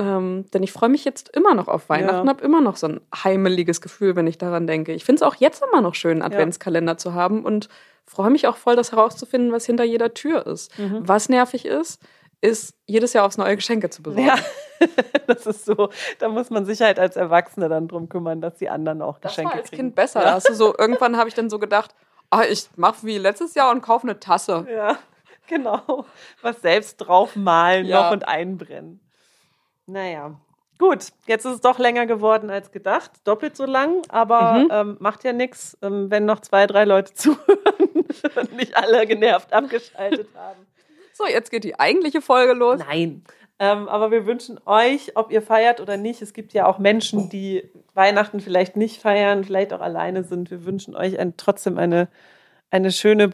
ähm, 0.00 0.46
denn 0.54 0.62
ich 0.62 0.72
freue 0.72 0.88
mich 0.88 1.04
jetzt 1.04 1.28
immer 1.36 1.54
noch 1.54 1.68
auf 1.68 1.90
Weihnachten, 1.90 2.26
ja. 2.26 2.32
habe 2.32 2.42
immer 2.42 2.62
noch 2.62 2.76
so 2.76 2.88
ein 2.88 3.00
heimeliges 3.14 3.82
Gefühl, 3.82 4.16
wenn 4.16 4.26
ich 4.26 4.38
daran 4.38 4.66
denke. 4.66 4.94
Ich 4.94 5.04
finde 5.04 5.22
es 5.22 5.22
auch 5.22 5.34
jetzt 5.34 5.62
immer 5.62 5.82
noch 5.82 5.94
schön, 5.94 6.22
einen 6.22 6.32
Adventskalender 6.32 6.92
ja. 6.92 6.96
zu 6.96 7.12
haben 7.12 7.44
und 7.44 7.68
freue 8.06 8.30
mich 8.30 8.46
auch 8.46 8.56
voll, 8.56 8.76
das 8.76 8.92
herauszufinden, 8.92 9.52
was 9.52 9.66
hinter 9.66 9.84
jeder 9.84 10.14
Tür 10.14 10.46
ist. 10.46 10.76
Mhm. 10.78 11.06
Was 11.06 11.28
nervig 11.28 11.66
ist, 11.66 12.00
ist, 12.40 12.74
jedes 12.86 13.12
Jahr 13.12 13.26
aufs 13.26 13.36
neue 13.36 13.56
Geschenke 13.56 13.90
zu 13.90 14.02
besorgen. 14.02 14.26
Ja, 14.26 14.38
das 15.26 15.46
ist 15.46 15.66
so. 15.66 15.90
Da 16.18 16.30
muss 16.30 16.48
man 16.48 16.64
sich 16.64 16.80
halt 16.80 16.98
als 16.98 17.16
Erwachsene 17.16 17.68
dann 17.68 17.86
drum 17.86 18.08
kümmern, 18.08 18.40
dass 18.40 18.54
die 18.56 18.70
anderen 18.70 19.02
auch 19.02 19.18
das 19.18 19.32
Geschenke 19.32 19.50
war 19.50 19.58
als 19.58 19.68
kriegen. 19.68 19.82
Kind 19.82 19.94
besser. 19.96 20.22
Ja. 20.22 20.40
du 20.40 20.54
so, 20.54 20.74
irgendwann 20.78 21.18
habe 21.18 21.28
ich 21.28 21.34
dann 21.34 21.50
so 21.50 21.58
gedacht, 21.58 21.94
ah, 22.30 22.44
ich 22.48 22.70
mache 22.76 23.06
wie 23.06 23.18
letztes 23.18 23.54
Jahr 23.54 23.70
und 23.70 23.82
kaufe 23.82 24.06
eine 24.06 24.18
Tasse. 24.18 24.66
Ja, 24.74 24.96
genau. 25.46 26.06
Was 26.40 26.62
selbst 26.62 26.96
draufmalen 26.96 27.84
ja. 27.84 28.04
noch 28.04 28.12
und 28.12 28.26
einbrennen. 28.26 29.00
Naja. 29.90 30.36
Gut, 30.78 31.08
jetzt 31.26 31.44
ist 31.44 31.52
es 31.52 31.60
doch 31.60 31.78
länger 31.78 32.06
geworden 32.06 32.48
als 32.48 32.72
gedacht, 32.72 33.10
doppelt 33.24 33.54
so 33.54 33.66
lang, 33.66 34.00
aber 34.08 34.52
mhm. 34.52 34.68
ähm, 34.72 34.96
macht 34.98 35.24
ja 35.24 35.34
nichts, 35.34 35.76
ähm, 35.82 36.10
wenn 36.10 36.24
noch 36.24 36.40
zwei, 36.40 36.66
drei 36.66 36.84
Leute 36.86 37.12
zuhören 37.14 38.06
und 38.36 38.56
nicht 38.56 38.74
alle 38.76 39.06
genervt 39.06 39.52
abgeschaltet 39.52 40.28
haben. 40.34 40.66
So, 41.12 41.26
jetzt 41.26 41.50
geht 41.50 41.64
die 41.64 41.78
eigentliche 41.78 42.22
Folge 42.22 42.54
los. 42.54 42.78
Nein. 42.78 43.24
Ähm, 43.58 43.88
aber 43.88 44.10
wir 44.10 44.24
wünschen 44.24 44.58
euch, 44.64 45.16
ob 45.16 45.30
ihr 45.30 45.42
feiert 45.42 45.82
oder 45.82 45.98
nicht, 45.98 46.22
es 46.22 46.32
gibt 46.32 46.54
ja 46.54 46.64
auch 46.64 46.78
Menschen, 46.78 47.28
die 47.28 47.70
Weihnachten 47.92 48.40
vielleicht 48.40 48.74
nicht 48.74 49.02
feiern, 49.02 49.44
vielleicht 49.44 49.74
auch 49.74 49.82
alleine 49.82 50.24
sind. 50.24 50.50
Wir 50.50 50.64
wünschen 50.64 50.96
euch 50.96 51.18
ein, 51.18 51.36
trotzdem 51.36 51.76
eine, 51.76 52.08
eine 52.70 52.90
schöne, 52.90 53.30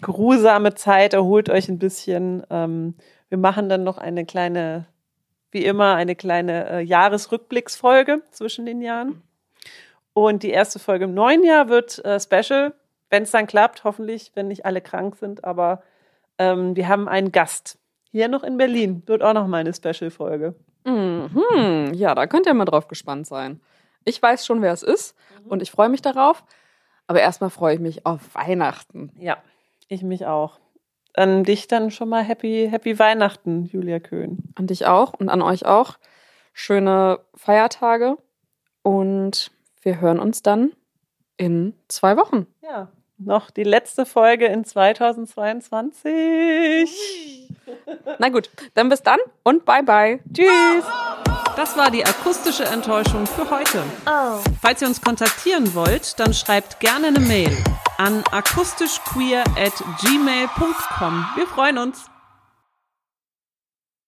geruhsame 0.00 0.74
Zeit. 0.74 1.12
Erholt 1.12 1.50
euch 1.50 1.68
ein 1.68 1.80
bisschen. 1.80 2.44
Ähm, 2.50 2.94
wir 3.28 3.38
machen 3.38 3.68
dann 3.68 3.82
noch 3.82 3.98
eine 3.98 4.24
kleine 4.24 4.86
wie 5.50 5.64
immer 5.64 5.94
eine 5.94 6.16
kleine 6.16 6.70
äh, 6.70 6.80
Jahresrückblicksfolge 6.80 8.22
zwischen 8.30 8.66
den 8.66 8.80
Jahren. 8.80 9.22
Und 10.12 10.42
die 10.42 10.50
erste 10.50 10.78
Folge 10.78 11.04
im 11.04 11.14
neuen 11.14 11.44
Jahr 11.44 11.68
wird 11.68 12.04
äh, 12.04 12.18
special, 12.18 12.74
wenn 13.10 13.24
es 13.24 13.30
dann 13.30 13.46
klappt, 13.46 13.84
hoffentlich, 13.84 14.32
wenn 14.34 14.48
nicht 14.48 14.64
alle 14.64 14.80
krank 14.80 15.16
sind. 15.16 15.44
Aber 15.44 15.82
ähm, 16.38 16.74
wir 16.74 16.88
haben 16.88 17.08
einen 17.08 17.32
Gast 17.32 17.78
hier 18.10 18.28
noch 18.28 18.42
in 18.42 18.56
Berlin. 18.56 19.02
Wird 19.06 19.22
auch 19.22 19.34
noch 19.34 19.46
mal 19.46 19.58
eine 19.58 19.74
Special-Folge. 19.74 20.54
Mhm. 20.84 21.92
Ja, 21.94 22.14
da 22.14 22.26
könnt 22.26 22.46
ihr 22.46 22.54
mal 22.54 22.64
drauf 22.64 22.88
gespannt 22.88 23.26
sein. 23.26 23.60
Ich 24.04 24.22
weiß 24.22 24.46
schon, 24.46 24.62
wer 24.62 24.72
es 24.72 24.82
ist 24.82 25.16
mhm. 25.44 25.50
und 25.50 25.62
ich 25.62 25.70
freue 25.70 25.88
mich 25.88 26.02
darauf. 26.02 26.44
Aber 27.06 27.20
erstmal 27.20 27.50
freue 27.50 27.74
ich 27.74 27.80
mich 27.80 28.06
auf 28.06 28.34
Weihnachten. 28.34 29.12
Ja, 29.18 29.36
ich 29.88 30.02
mich 30.02 30.26
auch 30.26 30.58
an 31.16 31.44
dich 31.44 31.66
dann 31.66 31.90
schon 31.90 32.08
mal 32.08 32.22
Happy, 32.22 32.68
Happy 32.70 32.98
Weihnachten, 32.98 33.64
Julia 33.64 33.98
Köhn. 33.98 34.38
An 34.54 34.66
dich 34.66 34.86
auch 34.86 35.14
und 35.14 35.28
an 35.28 35.42
euch 35.42 35.66
auch. 35.66 35.98
Schöne 36.52 37.20
Feiertage 37.34 38.16
und 38.82 39.50
wir 39.82 40.00
hören 40.00 40.20
uns 40.20 40.42
dann 40.42 40.72
in 41.36 41.74
zwei 41.88 42.16
Wochen. 42.16 42.46
Ja, 42.62 42.88
noch 43.18 43.50
die 43.50 43.64
letzte 43.64 44.06
Folge 44.06 44.46
in 44.46 44.64
2022. 44.64 47.48
Na 48.18 48.28
gut, 48.28 48.50
dann 48.74 48.88
bis 48.88 49.02
dann 49.02 49.18
und 49.42 49.64
bye 49.64 49.82
bye. 49.82 50.20
Tschüss. 50.32 50.84
Das 51.56 51.76
war 51.76 51.90
die 51.90 52.04
akustische 52.04 52.64
Enttäuschung 52.64 53.26
für 53.26 53.50
heute. 53.50 53.82
Oh. 54.06 54.38
Falls 54.60 54.82
ihr 54.82 54.88
uns 54.88 55.00
kontaktieren 55.00 55.74
wollt, 55.74 56.18
dann 56.20 56.34
schreibt 56.34 56.80
gerne 56.80 57.08
eine 57.08 57.20
Mail 57.20 57.56
an 57.98 58.22
akustischqueer 58.30 59.44
at 59.56 59.74
gmail.com. 60.00 61.26
Wir 61.36 61.46
freuen 61.46 61.78
uns. 61.78 62.10